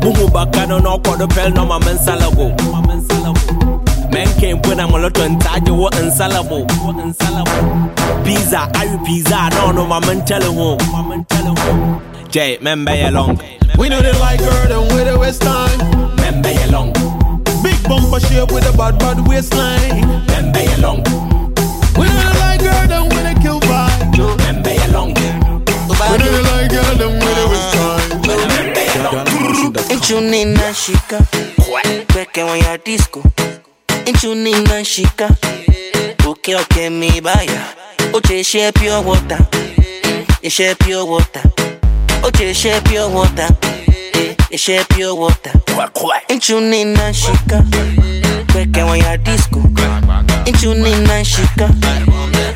Muhu 0.00 0.28
bakano 0.30 0.82
no 0.82 0.98
kodo 0.98 1.28
pel 1.28 1.52
no 1.52 1.64
ma 1.64 1.78
mensalago. 1.78 2.56
Men 4.12 4.26
came 4.40 4.60
when 4.62 4.80
I'm 4.80 4.90
a 4.90 4.98
lot 4.98 5.16
on 5.20 5.38
taje 5.38 5.70
wo 5.70 5.90
ensalabo. 5.90 6.66
Pizza, 8.24 8.68
are 8.74 8.84
you 8.84 8.98
pizza? 9.04 9.48
No, 9.52 9.70
no, 9.70 9.86
ma 9.86 10.00
mentele 10.00 10.52
home. 10.52 12.02
Jay, 12.30 12.58
membe 12.60 12.96
ye 12.96 13.10
long. 13.12 13.40
We 13.78 13.88
know 13.88 14.00
they 14.00 14.18
like 14.18 14.40
her, 14.40 14.66
them 14.66 14.88
with 14.96 15.06
the 15.06 15.16
waist 15.16 15.40
time. 15.40 16.13
Bumper 17.94 18.20
shape 18.26 18.50
with 18.52 18.66
a 18.66 18.76
bad, 18.76 18.98
bad 18.98 19.26
waistline. 19.26 20.02
Membe 20.26 20.60
ye 20.68 20.76
long. 20.82 21.02
We 21.96 22.06
know 22.06 22.32
they 22.32 22.38
like 22.42 22.62
her, 22.62 22.86
them 22.86 23.08
with 23.08 23.26
a 23.26 23.34
kill 23.40 23.60
vibe. 23.60 24.36
Membe 24.42 24.72
ye 24.74 24.86
long. 24.92 25.14
We 25.14 25.94
know 25.98 26.16
they 26.18 26.42
like 26.50 26.72
her, 26.72 26.94
them 26.98 27.12
with 27.22 27.36
the 27.38 27.44
waist 27.50 27.74
time. 27.74 27.94
Nchuni 29.96 30.44
na 30.44 30.74
shika 30.74 31.20
Kweke 32.12 32.42
wanya 32.42 32.78
disco 32.84 33.22
Nchuni 34.06 34.52
na 34.52 34.84
shika 34.84 35.30
Uke 36.28 36.56
uke 36.56 36.90
mi 36.90 37.20
baya 37.20 37.64
Oche 38.12 38.44
share 38.44 38.72
pure 38.72 39.00
water. 39.02 39.38
You 40.42 40.50
share 40.50 40.74
pure 40.74 41.04
water. 41.04 41.42
Oche 42.22 42.54
share 42.54 42.80
pure 42.82 43.08
water. 43.08 43.48
You 44.54 44.58
share 44.58 44.84
pure 44.84 45.16
water. 45.16 45.50
Ain't 46.30 46.48
you 46.48 46.60
need 46.60 46.84
na 46.94 47.10
shika? 47.10 47.58
Kweke 48.52 48.86
when 48.86 49.00
ya 49.00 49.16
disco. 49.16 49.58
Ain't 50.46 50.62
you 50.62 50.74
need 50.74 51.02
na 51.08 51.24
shika? 51.24 51.66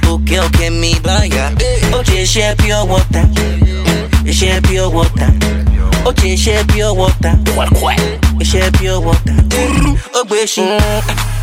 Okay, 0.06 0.38
okay, 0.38 0.70
me 0.70 0.94
baya. 1.02 1.50
Oche 1.90 2.24
share 2.24 2.54
pure 2.54 2.86
water. 2.86 3.26
You 4.24 4.32
share 4.32 4.60
pure 4.60 4.88
water. 4.88 5.26
Oche 6.06 6.38
share 6.38 6.62
pure 6.66 6.94
water. 6.94 7.34
You 8.38 8.44
share 8.44 8.70
pure 8.70 9.00
water. 9.00 9.34
Ogbeshi. 10.14 10.62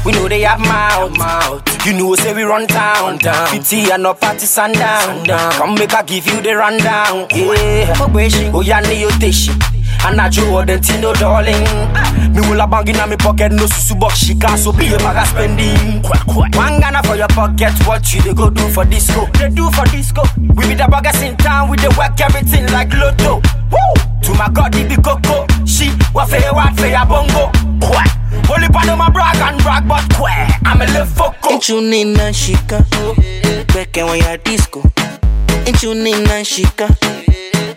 We 0.05 0.13
know 0.13 0.29
they 0.29 0.43
have 0.43 0.61
mouth, 0.61 1.17
mouth. 1.17 1.85
You 1.85 1.91
know, 1.97 2.15
say 2.15 2.33
we 2.33 2.43
run 2.43 2.65
town, 2.67 3.17
down. 3.17 3.49
50 3.49 3.91
and 3.91 4.03
no 4.03 4.13
party 4.13 4.45
sundown, 4.45 5.25
down. 5.25 5.51
Come 5.51 5.75
make 5.75 5.93
I 5.93 6.01
give 6.03 6.25
you 6.27 6.41
the 6.41 6.55
rundown. 6.55 7.27
Yeah, 7.31 7.93
oh 8.53 8.61
yeah, 8.61 8.79
need 8.79 9.03
oh, 9.03 9.09
your 9.09 9.74
and 10.05 10.21
I 10.21 10.29
drew 10.29 10.53
all 10.53 10.65
the 10.65 10.77
tino 10.77 11.13
darling. 11.13 11.65
Me 12.33 12.41
will 12.47 12.61
a 12.61 12.67
bang 12.67 12.87
in 12.87 12.97
my 12.97 13.15
pocket, 13.15 13.51
no 13.51 13.65
susu 13.65 13.99
box 13.99 14.23
shika, 14.23 14.57
so 14.57 14.71
be 14.71 14.87
a 14.93 14.99
maga 15.01 15.25
spending. 15.25 16.03
One 16.53 16.79
Ghana 16.79 17.01
for 17.03 17.15
your 17.15 17.27
pocket, 17.29 17.73
what 17.87 18.13
you 18.13 18.21
they 18.21 18.33
go 18.33 18.49
do 18.49 18.67
for 18.69 18.85
disco? 18.85 19.25
They 19.33 19.49
do 19.49 19.69
for 19.71 19.85
disco. 19.85 20.23
We 20.37 20.67
be 20.69 20.75
the 20.75 20.85
buggers 20.85 21.21
in 21.25 21.35
town, 21.37 21.69
we 21.69 21.77
they 21.77 21.89
work 21.97 22.19
everything 22.21 22.67
like 22.71 22.93
lotto. 22.93 23.41
Woo! 23.71 23.93
To 24.23 24.33
my 24.37 24.49
god, 24.49 24.75
it 24.75 24.89
be 24.89 24.95
coco. 24.95 25.47
She, 25.65 25.89
what 26.13 26.29
for 26.29 26.37
your 26.37 26.53
what 26.53 26.77
for 26.77 26.87
your 26.87 27.05
bongo? 27.05 27.49
Quack. 27.81 28.09
Only 28.49 28.69
part 28.69 28.89
of 28.89 28.97
my 28.97 29.09
brag 29.09 29.37
and 29.37 29.61
brag, 29.63 29.87
but 29.87 30.05
quack. 30.13 30.61
I'm 30.65 30.81
a 30.81 30.85
little 30.85 31.05
foco. 31.05 31.53
Ain't 31.53 31.67
you 31.69 31.81
need 31.81 32.15
na 32.17 32.29
shika? 32.29 32.85
Back 33.73 33.95
when 33.95 34.19
you're 34.19 34.37
disco. 34.37 34.81
Ain't 35.65 35.81
you 35.81 35.95
need 35.95 36.21
na 36.27 36.43
shika? 36.43 36.93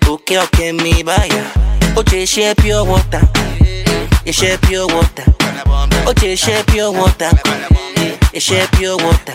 Okay, 0.07 0.39
okay, 0.39 0.73
me 0.73 1.02
baya. 1.02 1.68
Oche 1.99 2.25
share 2.29 2.55
pure 2.55 2.85
water. 2.85 3.20
You 4.25 4.33
share 4.33 4.57
pure 4.59 4.87
water. 4.87 5.25
Oche 6.07 6.39
share 6.39 6.62
pure 6.65 6.93
water. 6.93 7.31
You 8.33 8.39
share 8.41 8.69
pure 8.69 8.97
water. 8.97 9.35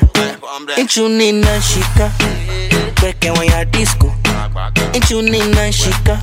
You 0.77 1.09
need 1.09 1.43
na 1.43 1.59
shika? 1.59 2.09
When 3.03 3.47
you're 3.49 3.65
disco. 3.65 4.07
Need 5.21 5.51
na 5.55 5.71
shika? 5.71 6.21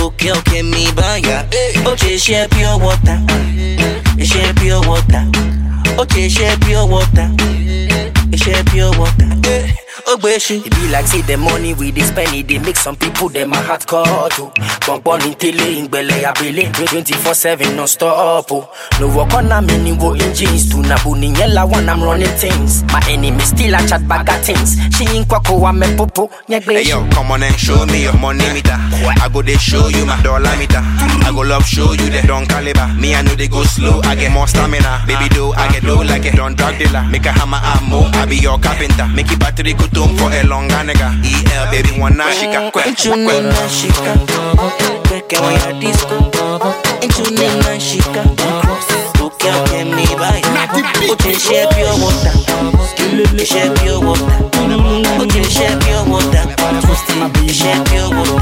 Okay, 0.00 0.32
okay, 0.32 0.62
me 0.62 0.90
baya. 0.96 1.44
Oche 1.84 2.18
share 2.18 2.48
pure 2.48 2.78
water. 2.78 3.20
You 4.16 4.24
share 4.24 4.54
pure 4.54 4.80
water. 4.80 5.28
Oche 6.00 6.30
share 6.30 6.56
pure 6.60 6.86
water. 6.86 7.28
You 8.30 8.38
share 8.38 8.64
pure 8.64 8.90
water. 8.98 9.28
Ogbeshi. 10.06 10.64
It 10.64 10.74
be 10.74 10.88
like 10.90 11.06
say 11.06 11.22
the 11.22 11.36
money 11.36 11.74
we 11.74 11.90
dey 11.90 12.02
spend 12.02 12.34
it, 12.34 12.48
they 12.48 12.58
make 12.58 12.76
some 12.76 12.96
people 12.96 13.28
them 13.28 13.52
a 13.52 13.56
hard 13.56 13.86
cut 13.86 14.08
oh. 14.40 14.52
on 14.88 15.22
in 15.26 15.34
tele, 15.34 15.78
in 15.78 15.86
bele 15.88 16.10
abele, 16.24 16.64
24/7 16.72 17.76
non 17.76 17.86
stop 17.86 18.50
oh. 18.50 18.68
No 19.00 19.08
work 19.16 19.32
on 19.34 19.52
a 19.52 19.60
mini 19.62 19.92
wo 19.92 20.12
engines, 20.14 20.68
to 20.70 20.78
na 20.82 20.96
buni 20.98 21.32
yella 21.36 21.66
one 21.66 21.88
I'm 21.88 22.02
running 22.02 22.26
things. 22.38 22.82
My 22.84 23.00
enemy 23.08 23.38
still 23.40 23.74
a 23.74 23.86
chat 23.86 24.06
bag 24.08 24.28
of 24.28 24.40
things. 24.44 24.76
She 24.96 25.04
in 25.16 25.24
kwako 25.24 25.60
wa 25.60 25.72
me 25.72 25.86
popo, 25.96 26.28
Hey 26.48 26.82
yo, 26.88 27.06
come 27.10 27.32
on 27.32 27.42
and 27.42 27.54
show 27.58 27.84
me 27.86 28.02
your 28.04 28.16
money 28.18 28.44
meter. 28.52 28.76
I 28.76 29.28
go 29.32 29.42
they 29.42 29.54
show 29.56 29.88
you 29.88 30.04
my 30.06 30.20
dollar 30.22 30.56
meter. 30.56 30.80
I 30.80 31.30
go 31.34 31.42
love 31.42 31.64
show 31.66 31.92
you 31.92 32.08
the 32.10 32.22
don 32.26 32.46
caliber. 32.46 32.88
Me 32.98 33.14
I 33.14 33.22
know 33.22 33.34
they 33.34 33.48
go 33.48 33.62
slow, 33.64 34.00
I 34.04 34.14
get 34.14 34.32
more 34.32 34.48
stamina. 34.48 35.04
Baby 35.06 35.28
do 35.30 35.52
I 35.52 35.70
get 35.72 35.84
low 35.84 36.02
like 36.02 36.24
a 36.24 36.32
don 36.36 36.54
drug 36.54 36.78
dealer. 36.78 37.02
Make 37.10 37.26
a 37.26 37.32
hammer 37.32 37.60
ammo, 37.62 38.00
I 38.18 38.26
be 38.26 38.36
your 38.36 38.58
carpenter. 38.58 39.06
Make 39.08 39.30
it 39.32 39.38
battery 39.38 39.74
go 39.82 40.06
tum 40.06 40.16
for 40.16 40.30
a 40.32 40.42
long 40.44 40.68
nigga. 40.68 41.10
EL 41.24 41.70
baby 41.70 41.98
one 41.98 42.16
night 42.16 42.34
she 42.34 42.46
got 42.46 42.72
quick. 42.72 42.86
Ain't 42.86 43.04
you 43.04 43.16
need 43.16 43.42
na 43.42 43.68
shika? 43.68 44.14
Back 45.08 45.32
when 45.40 45.60
you're 45.60 45.80
disco. 45.80 46.16
Ain't 47.02 47.18
you 47.18 47.24
need 47.30 47.54
na 47.64 47.78
shika? 47.78 48.61
Okay, 49.42 49.50
okay, 49.62 49.84
me 49.84 50.06
baya. 50.14 50.40
Oche 51.10 51.34
share 51.34 51.66
pure 51.74 51.90
water. 51.98 52.30
You 53.34 53.44
share 53.44 53.74
pure 53.74 53.98
water. 53.98 54.22
Oche 55.18 55.42
share 55.50 55.78
pure 55.80 56.04
water. 56.06 56.46
You 57.42 57.52
share 57.52 57.82
pure 57.84 58.08
water. 58.10 58.38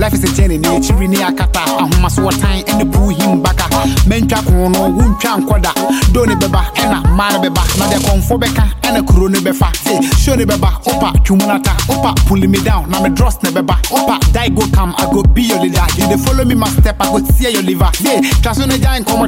Life 0.00 0.14
is 0.14 0.24
a 0.24 0.34
journey, 0.34 0.58
nature 0.58 1.00
in 1.02 1.10
the 1.10 1.18
akata. 1.18 1.62
Ahoma 1.78 2.10
so 2.10 2.28
time 2.30 2.64
and 2.68 2.80
the 2.80 2.86
poo 2.98 3.08
him 3.10 3.42
baka. 3.42 3.64
Mentwa 4.06 4.42
kono, 4.42 4.90
wuntwa 4.96 5.36
nkoda. 5.38 5.72
Doni 6.12 6.34
beba, 6.36 6.66
ena 6.76 7.00
mara 7.14 7.38
beba. 7.38 7.62
Na 7.78 7.88
de 7.90 7.98
konfo 8.04 8.38
beka, 8.38 8.64
ena 8.82 9.02
kuro 9.02 9.28
ne 9.28 9.38
befa. 9.40 9.70
Say, 9.76 10.00
show 10.18 10.34
ne 10.36 10.44
beba, 10.44 10.70
opa, 10.86 11.12
chumunata, 11.24 11.74
opa, 11.88 12.14
pulling 12.26 12.50
me 12.50 12.58
down. 12.62 12.88
Na 12.90 13.00
me 13.02 13.08
dross 13.10 13.42
ne 13.42 13.50
beba, 13.50 13.74
opa, 13.90 14.18
die 14.32 14.48
go 14.50 14.66
come, 14.72 14.94
I 14.98 15.04
go 15.12 15.22
be 15.22 15.42
your 15.42 15.60
leader. 15.60 15.84
You 15.96 16.08
dey 16.08 16.16
follow 16.16 16.44
me, 16.44 16.54
my 16.54 16.68
step, 16.68 16.96
I 17.00 17.06
go 17.10 17.18
see 17.24 17.50
your 17.52 17.62
liver. 17.62 17.90
Say, 17.94 18.20
traso 18.42 18.66
ne 18.68 18.78
giant 18.78 19.06
come 19.06 19.27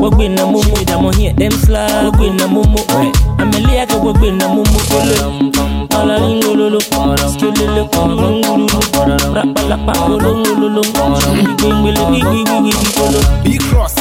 We 0.00 0.28
na 0.28 0.44
momo, 0.46 0.84
them 0.86 1.04
on 1.04 1.14
here, 1.14 1.32
them. 1.32 1.50
But 1.50 2.18
we 2.20 2.30
na 2.30 2.46
momo, 2.46 2.76
I'm 3.38 3.48
a 3.48 3.52
liake, 3.52 3.96
but 4.02 4.20
we 4.20 4.30
na 4.30 4.48
momo. 4.48 4.76
Kolo, 4.88 5.50
ala 5.90 6.18
lingololo, 6.18 6.80
skilele, 7.30 7.84
ngululu, 7.84 8.80
rapalapa, 9.34 9.92
kolongololo, 9.92 10.82
ngwingwele, 10.82 12.00
ngwingwele, 12.00 12.72
kolo. 12.94 13.42
Big 13.44 13.60
cross. 13.62 13.94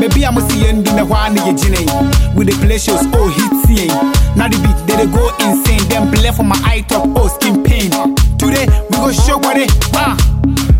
Maybe 0.00 0.26
I'm 0.26 0.36
a 0.36 0.40
in 0.68 0.82
the 0.82 1.04
one 1.04 1.36
you 1.36 1.54
gene. 1.56 1.86
With 2.34 2.48
the 2.48 2.54
play 2.60 2.78
oh, 3.14 3.28
hit 3.28 3.52
seeing. 3.66 3.88
Now 4.36 4.48
the 4.48 4.58
beat, 4.60 4.76
they, 4.86 5.06
go 5.06 5.30
insane. 5.40 5.86
Them 5.88 6.10
play 6.12 6.30
for 6.30 6.42
my 6.42 6.60
eye 6.64 6.84
top, 6.88 7.08
oh, 7.16 7.28
skin 7.28 7.62
pain. 7.62 7.90
Today, 8.36 8.66
we 8.90 8.96
go 8.96 9.12
show 9.12 9.38
what 9.38 9.56
it, 9.56 9.70
ah. 9.94 10.16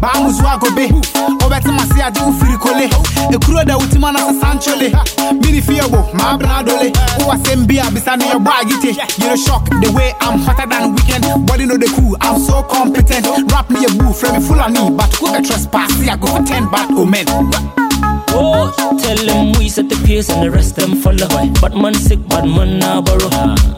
Bamu 0.01 0.33
zwago 0.33 0.71
be 0.75 0.87
Obeti 1.45 1.69
masi 1.69 2.03
aji 2.03 2.21
ufiri 2.21 2.59
kole. 2.59 2.91
Ekuro 3.33 3.65
da 3.65 3.79
utima 3.79 4.13
na 4.13 4.19
sa 4.19 4.33
sanchole. 4.41 4.93
Mini 5.43 5.63
fiyabo, 5.63 6.09
ma 6.15 6.31
abra 6.31 6.63
dole 6.63 6.93
Uwa 7.25 7.39
sembia 7.39 7.91
bisani 7.91 8.25
yo 8.29 8.39
boy 8.39 8.65
gite 8.67 8.97
You 9.19 9.37
shock 9.37 9.69
the 9.81 9.91
way 9.93 10.13
I'm 10.21 10.39
hotter 10.41 10.67
than 10.69 10.95
weekend. 10.95 11.47
Body 11.47 11.67
know 11.67 11.77
the 11.77 11.87
cool, 11.97 12.17
I'm 12.21 12.41
so 12.41 12.63
competent. 12.63 13.27
Rap 13.53 13.71
me 13.71 13.85
a 13.85 13.89
boo, 13.89 14.13
frame 14.13 14.43
me 14.43 14.81
knee 14.81 14.91
But 14.97 15.15
who 15.17 15.33
the 15.33 15.43
trespass, 15.47 15.93
see 15.95 16.09
I 16.09 16.17
go 16.17 16.27
for 16.27 16.43
10 16.43 16.71
bad 16.71 16.91
omen 16.93 17.84
Oh, 18.37 18.71
tell 19.01 19.17
them 19.27 19.53
we 19.59 19.69
set 19.69 19.89
the 19.89 19.97
pace 20.07 20.29
and 20.29 20.43
the 20.43 20.51
rest 20.51 20.77
them 20.77 20.97
follow. 20.97 21.29
But 21.61 21.77
man 21.77 21.95
sick, 21.95 22.19
bad 22.29 22.45
man 22.45 22.79
now 22.79 23.01
borrow. 23.01 23.31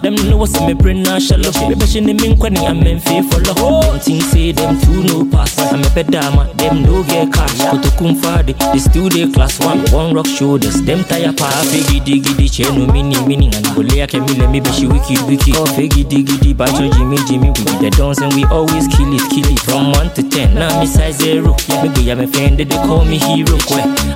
Them 0.02 0.14
know 0.28 0.38
what's 0.38 0.58
me 0.60 0.72
brain 0.74 1.02
now 1.02 1.18
shallow. 1.18 1.52
Baby, 1.68 1.86
she 1.86 2.00
name 2.00 2.16
me 2.16 2.34
kwani 2.34 2.66
I'm 2.66 2.82
in 2.86 3.00
fair 3.00 3.22
follow. 3.22 3.82
Them 3.82 4.00
things 4.00 4.30
say 4.30 4.52
them 4.52 4.80
two 4.80 5.02
no 5.04 5.24
pass. 5.30 5.58
I'm 5.58 5.80
a 5.80 5.88
pedama, 5.92 6.52
them 6.56 6.82
no 6.82 7.02
get 7.04 7.32
cash. 7.32 7.58
Go 7.58 7.80
to 7.80 7.88
kumfadi, 8.00 8.54
they 8.72 8.78
still 8.78 9.08
they 9.08 9.30
class 9.30 9.58
one. 9.60 9.84
One 9.92 10.14
rock 10.14 10.26
shoulders, 10.26 10.80
them 10.82 11.04
tire 11.04 11.32
pa. 11.32 11.50
Fegi 11.68 12.00
diggy 12.00 12.36
di 12.36 12.48
cheno 12.48 12.90
mini 12.92 13.16
mini 13.26 13.46
and 13.52 13.66
gole 13.76 13.92
ake 14.02 14.20
mi 14.20 14.34
let 14.40 14.50
me 14.50 14.60
be 14.60 14.70
she 14.72 14.86
wiki 14.86 15.16
wiki. 15.28 15.52
Oh, 15.56 15.66
fegi 15.66 16.04
diggy 16.04 16.40
di 16.40 16.54
bacho 16.54 16.90
Jimmy 16.96 17.18
Jimmy. 17.28 17.50
We 17.50 17.64
be 17.64 17.74
the 17.84 17.90
dance 17.96 18.20
and 18.20 18.32
we 18.34 18.44
always 18.46 18.88
kill 18.88 19.12
it, 19.12 19.24
kill 19.30 19.46
it. 19.52 19.60
From 19.60 19.92
one 19.92 20.12
to 20.14 20.22
ten, 20.22 20.54
now 20.54 20.80
me 20.80 20.86
size 20.86 21.18
zero. 21.18 21.56
Yeah, 21.68 21.82
me 21.82 21.88
go, 21.92 22.12
I'm 22.12 22.20
a 22.20 22.26
fan, 22.26 22.56
they 22.56 22.64
call 22.64 23.04
me 23.04 23.18
hero. 23.18 23.58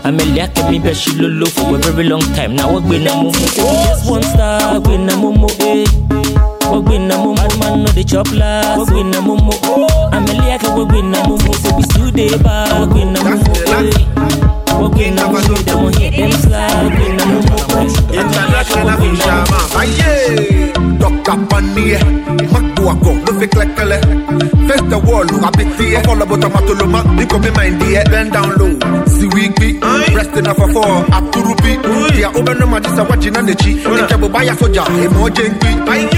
I'm 0.04 0.18
a 0.18 0.24
liake 0.34 0.70
me 0.70 0.78
be 0.78 0.94
she 0.94 1.12
lolo 1.14 1.46
for 1.46 1.76
a 1.76 1.78
very 1.92 2.08
long 2.08 2.20
time. 2.34 2.54
Now 2.56 2.72
we 2.72 2.80
been 2.88 3.06
a 3.06 3.22
we 3.24 3.30
just 3.32 4.10
one 4.10 4.22
star. 4.22 4.80
We 4.80 4.96
na 4.98 5.14
momo 5.14 5.48
eh. 5.60 5.84
We 6.70 6.82
been 6.82 7.10
a 7.10 7.14
momo, 7.16 7.58
man 7.60 7.82
no 7.84 7.90
the 7.90 8.04
chop 8.04 8.30
last. 8.32 8.90
We 8.90 9.02
been 9.02 9.14
a 9.14 9.18
momo, 9.20 9.52
I'm 10.12 10.24
a 10.24 10.26
liake 10.28 10.76
we 10.76 10.84
been 10.86 11.14
a 11.14 11.18
momo, 11.22 11.52
so 11.54 11.76
we 11.76 11.82
still 11.82 12.10
dey 12.10 12.36
back. 12.42 12.88
We 12.88 12.94
been 13.04 13.16
a 13.16 13.20
momo 13.20 14.46
eh. 14.46 14.49
We 14.80 14.88
been 14.96 15.18
a 15.18 15.24
momo, 15.28 15.56
them 15.64 15.78
on 15.78 15.92
hit 15.92 16.16
them 16.16 16.32
slide. 16.32 16.92
We 16.96 17.06
momo 17.20 17.44
eh. 17.76 18.20
International 18.20 18.96
fisherman. 19.00 19.44
Aye, 19.80 20.72
Dr. 20.98 21.36
Panier, 21.48 22.00
no 22.52 23.56
like 23.56 23.76
kele. 23.76 23.98
Face 24.68 24.82
the 24.88 24.98
wall, 25.04 25.24
look 25.24 25.42
a 25.44 25.50
bit 25.56 25.80
here. 25.80 26.02
Follow 26.04 26.22
about 26.24 26.40
tomato 26.40 26.74
loma, 26.74 27.00
you 27.20 27.26
come 27.26 27.44
in 27.44 27.52
mind 27.54 27.82
here. 27.82 28.04
Bend 28.04 28.32
down 28.32 28.56
low, 28.56 28.72
see 29.06 29.28
weekly. 29.28 29.78
Resting 30.14 30.46
up 30.46 30.56
for 30.56 30.72
four, 30.72 31.04
up 31.12 31.30
to 31.32 31.38
ruby. 31.40 31.72
Yeah, 32.18 32.32
open 32.34 32.58
no 32.58 32.66
man, 32.66 32.82
just 32.82 32.98
a 32.98 33.04
watching 33.04 33.36
on 33.36 33.46
the 33.46 33.54
cheek. 33.54 33.82
The 33.82 34.06
cabo 34.08 34.28
buy 34.28 34.44
a 34.44 34.56
soldier, 34.56 34.82
emoji. 34.82 35.46
Aye, 35.88 36.08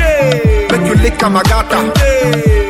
make 0.70 0.86
you 0.88 0.94
lick 1.02 1.22
a 1.22 1.26
magata. 1.30 1.92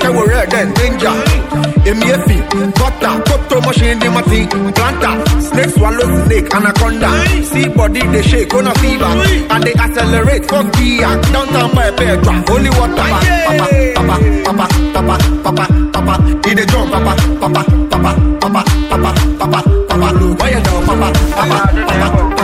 Kawo 0.00 0.26
red 0.26 0.54
and 0.54 0.74
danger 0.74 1.61
emiefi, 1.84 2.36
gutter, 2.78 3.14
crypto 3.24 3.60
the 3.60 4.08
matin, 4.10 4.72
planter, 4.72 5.14
snake 5.40 5.70
swallow 5.70 6.24
snake, 6.24 6.54
anaconda, 6.54 7.10
see 7.44 7.68
body 7.68 8.00
they 8.08 8.22
shake, 8.22 8.54
on 8.54 8.66
a 8.66 8.74
fever, 8.74 9.04
and 9.04 9.62
they 9.64 9.74
accelerate, 9.74 10.44
fuck 10.48 10.66
the 10.72 10.98
downtown 11.32 11.74
by 11.74 11.90
Petra, 11.92 12.32
holy 12.46 12.70
water, 12.70 13.08
papa, 13.46 13.66
papa, 13.94 14.16
papa, 14.44 14.66
papa, 14.92 15.16
papa, 15.42 15.42
papa, 15.42 15.66
papa. 15.92 16.14
in 16.48 16.56
the 16.56 16.66
drum, 16.66 16.90
papa, 16.90 17.12
papa, 17.40 17.62
papa, 17.90 18.10
papa, 18.40 18.64
papa, 18.90 19.12
papa, 19.38 19.38
papa, 19.38 19.60
papa, 19.88 19.88
papa, 19.88 20.12
papa, 20.12 20.52
papa, 20.68 20.86
papa, 20.86 21.12
papa, 21.34 21.56
papa, 21.86 22.41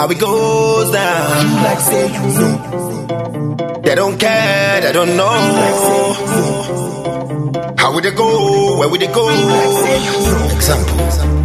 how 0.00 0.08
it 0.08 0.18
goes 0.18 0.90
down. 0.90 1.62
Like 1.62 1.80
say 1.80 2.06
you 2.14 2.20
know. 2.38 3.80
They 3.84 3.94
don't 3.94 4.18
care, 4.18 4.80
they 4.80 4.92
don't 4.92 5.14
know. 5.14 5.36
How 7.76 7.92
would 7.92 8.04
they 8.04 8.12
go? 8.12 8.78
Where 8.78 8.88
would 8.88 9.00
they 9.00 9.12
go? 9.12 9.28
Example. 10.56 10.96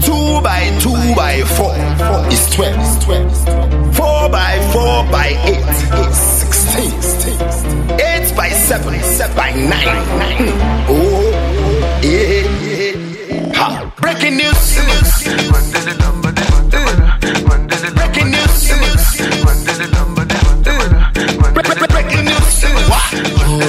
Two 0.07 0.41
by 0.41 0.61
two 0.80 0.95
by 1.19 1.41
four 1.57 1.76
is 2.32 2.44
twelve. 2.56 2.80
Four 3.98 4.30
by 4.30 4.53
four 4.72 5.03
by 5.11 5.27
eight 5.52 5.68
is 6.07 6.18
sixteen. 6.41 6.94
Eight 7.99 8.34
by 8.38 8.49
seven 8.52 8.94
is 8.94 9.19
by 9.36 9.52
nine. 9.52 10.02
Oh, 10.88 11.27
yeah. 12.03 13.53
Hot 13.60 13.95
Breaking 13.98 14.38
news. 14.38 14.77
news. 14.77 16.24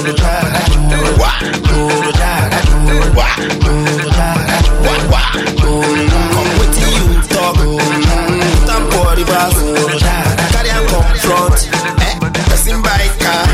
the 0.03 0.13
drive, 0.13 0.53
you. 0.69 0.81
Through 1.65 2.01
the 2.05 2.13
drive, 2.17 2.53
I 2.53 2.93
got 3.15 3.37
you. 3.37 3.49
Through 3.61 3.85
the 4.03 4.09
drive, 4.13 4.45
I 4.45 4.99
got. 5.09 5.33
Come 6.33 6.51
with 6.59 6.75
you 6.81 6.93
talk, 7.33 7.57
time 8.67 8.85
the 9.15 9.23
bus. 9.25 9.55
Carry 10.53 10.69
and 10.69 10.87
confront, 10.87 11.57
eh? 12.01 12.15
Passing 12.49 12.81
car, 13.19 13.45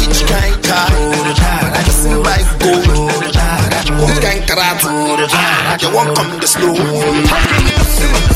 which 0.00 0.20
kind 0.28 0.56
car? 0.64 0.90
Passing 1.84 2.22
by 2.22 2.40
gold, 2.60 2.86
which 3.20 3.36
kind? 3.36 3.74
You 5.82 5.90
won't 5.92 6.16
come 6.16 6.40
this 6.40 6.56
low. 6.58 8.33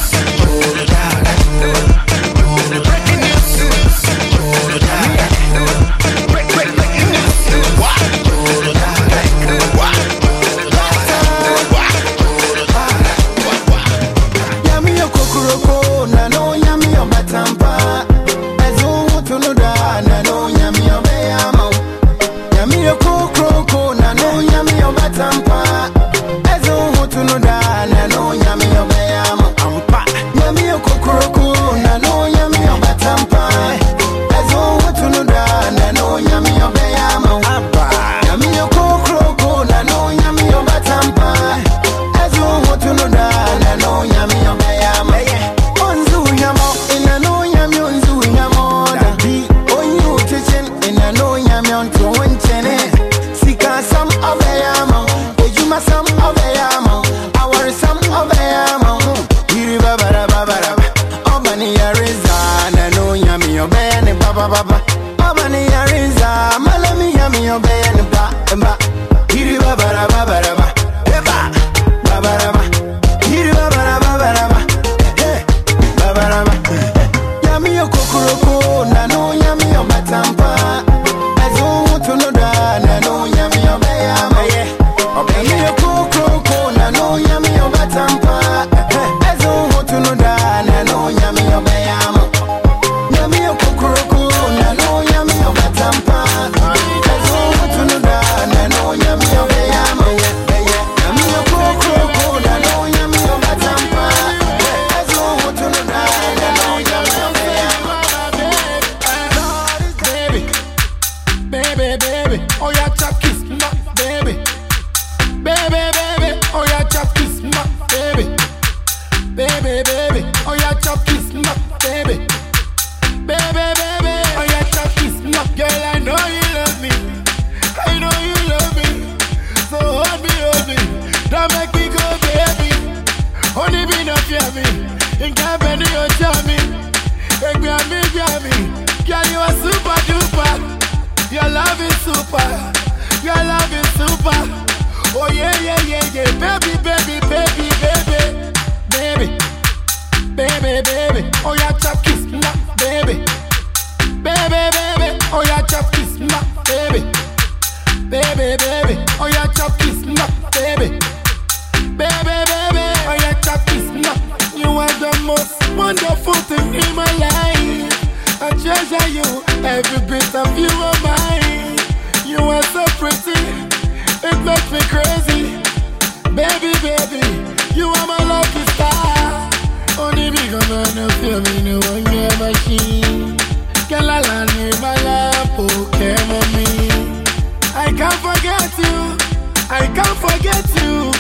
I 189.81 189.87
can't 189.95 190.19
forget 190.27 190.65
you. 190.83 191.13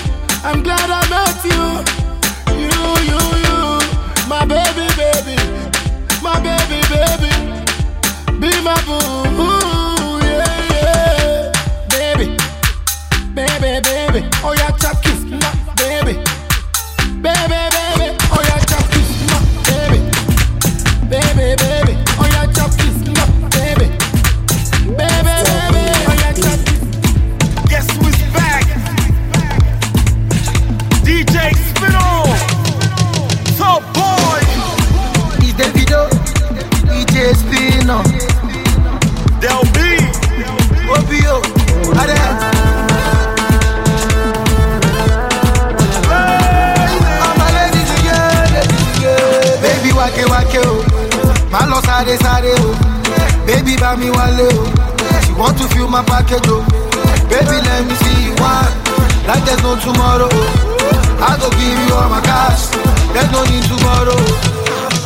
I'm 0.43 0.63
glad 0.63 0.89
I 0.91 1.03
met 1.15 1.39
you. 1.45 1.63
You, 2.65 2.75
you, 3.11 3.23
you. 3.47 3.59
My 4.29 4.45
baby, 4.45 4.87
baby. 4.99 5.37
My 6.23 6.41
baby, 6.41 6.81
baby. 6.93 7.33
Be 8.41 8.51
my 8.63 8.77
boo. 8.87 8.99
Yeah, 10.27 10.73
yeah. 10.75 11.53
Baby. 11.89 12.27
Baby, 13.35 13.81
baby. 13.89 14.29
Oh, 14.43 14.55
yeah, 14.57 14.73
bá 53.89 53.97
mi 53.97 54.11
wálé 54.11 54.45
o, 54.53 54.65
she 55.25 55.33
want 55.33 55.57
to 55.57 55.65
feel 55.73 55.89
my 55.89 56.03
package 56.05 56.47
o. 56.53 56.61
Baby 57.31 57.57
let 57.65 57.87
me 57.89 57.95
see 58.05 58.25
you 58.29 58.35
one, 58.37 58.69
like 59.25 59.41
there's 59.49 59.63
no 59.63 59.77
tomorrow. 59.81 60.29
I 61.25 61.33
go 61.41 61.49
give 61.57 61.79
you 61.89 61.95
all 61.97 62.11
my 62.13 62.21
cash, 62.21 62.69
there's 63.17 63.31
no 63.33 63.41
need 63.49 63.65
tomorrow. 63.65 64.21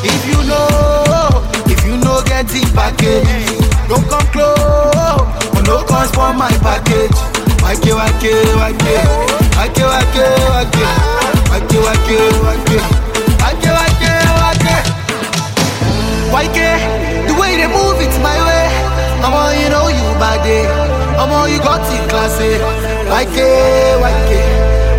If 0.02 0.22
you 0.26 0.38
know, 0.50 1.46
if 1.70 1.78
you 1.86 1.94
know 1.96 2.22
get 2.26 2.48
the 2.48 2.62
package, 2.74 3.46
don't 3.86 4.02
come 4.10 4.26
close, 4.34 5.62
no 5.62 5.84
cost 5.86 6.14
for 6.14 6.34
my 6.34 6.50
package. 6.58 7.14
Wake 7.62 7.86
wake 7.86 8.26
wake, 8.58 8.58
wake 8.58 8.82
wake 9.62 9.78
wake, 9.78 10.18
wake 11.54 11.70
wake 11.70 12.10
wake, 12.10 12.66
wake 13.38 13.62
wake 13.78 14.02
wake. 14.02 14.30
Wake, 16.32 16.64
the 17.28 17.34
way 17.38 17.56
they 17.60 17.66
move 17.68 18.00
it's 18.00 18.18
my 18.18 18.36
way. 18.46 18.51
I'm 19.22 19.32
all 19.32 19.54
you 19.54 19.68
know 19.70 19.86
you 19.88 20.02
bad 20.18 20.42
day. 20.42 20.66
I'm 21.16 21.30
all 21.30 21.48
you 21.48 21.58
got 21.58 21.82
in 21.94 22.08
class 22.08 22.38
eh. 22.40 22.58
Wake, 23.12 23.38
wake. 24.02 24.42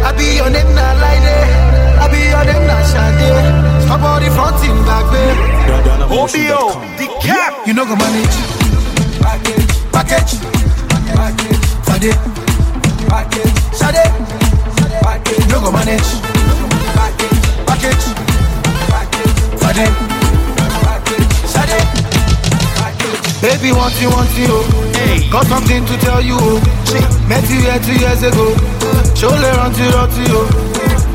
I 0.03 0.11
be 0.17 0.35
your 0.39 0.49
name 0.49 0.71
na 0.75 0.93
like 1.03 1.23
eh? 1.27 1.99
I 1.99 2.07
be 2.11 2.19
your 2.31 2.43
name 2.47 2.65
na 2.67 2.77
shade. 2.87 3.19
Eh? 3.19 3.83
Stop 3.85 4.01
all 4.01 4.19
the 4.19 4.29
fronting 4.31 4.77
back 4.87 5.07
eh? 5.11 5.15
there. 5.15 6.07
OBO, 6.07 6.79
the 6.97 7.07
cap. 7.21 7.67
You 7.67 7.73
know 7.73 7.85
go 7.85 7.95
manage. 7.95 8.35
Package, 9.19 9.71
package, 9.91 10.33
package. 11.11 11.63
Fade, 11.87 12.15
package, 13.11 13.53
shade. 13.75 14.07
Package, 15.03 15.43
no 15.51 15.59
go 15.59 15.71
manage. 15.71 16.09
Package, 16.95 17.39
package, 17.67 18.05
package. 18.87 19.33
Fade, 19.59 19.87
package, 20.87 21.27
shade. 21.51 22.02
Baby, 23.43 23.73
want 23.73 23.91
you, 23.99 24.07
want 24.07 24.31
you, 24.39 24.47
oh. 24.47 24.91
Hey. 24.95 25.29
Got 25.29 25.45
something 25.47 25.83
to 25.83 25.97
tell 25.97 26.23
you, 26.23 26.37
oh. 26.39 26.63
Met 27.27 27.43
you 27.51 27.59
here 27.59 27.77
two 27.83 27.99
years 27.99 28.23
ago. 28.23 28.55
Surely 29.19 29.51
run 29.59 29.73
to 29.75 29.83
run 29.91 30.07
to 30.07 30.21
you. 30.31 30.47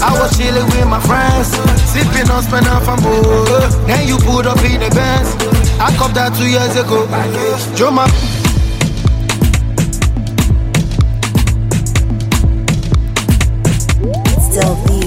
I 0.05 0.13
was 0.13 0.37
chilling 0.37 0.67
with 0.67 0.87
my 0.87 1.01
friends, 1.01 1.49
sipping 1.89 2.29
on 2.29 2.43
Spanafambo. 2.45 3.87
Then 3.87 4.07
you 4.07 4.19
pulled 4.19 4.47
up 4.47 4.59
in 4.59 4.79
the 4.79 4.91
Benz. 4.93 5.33
I 5.81 5.89
copped 5.97 6.17
that 6.17 6.37
two 6.37 6.51
years 6.53 6.77
ago. 6.77 7.09
Joe 7.75 7.91
my 7.91 8.07
still 14.53 14.98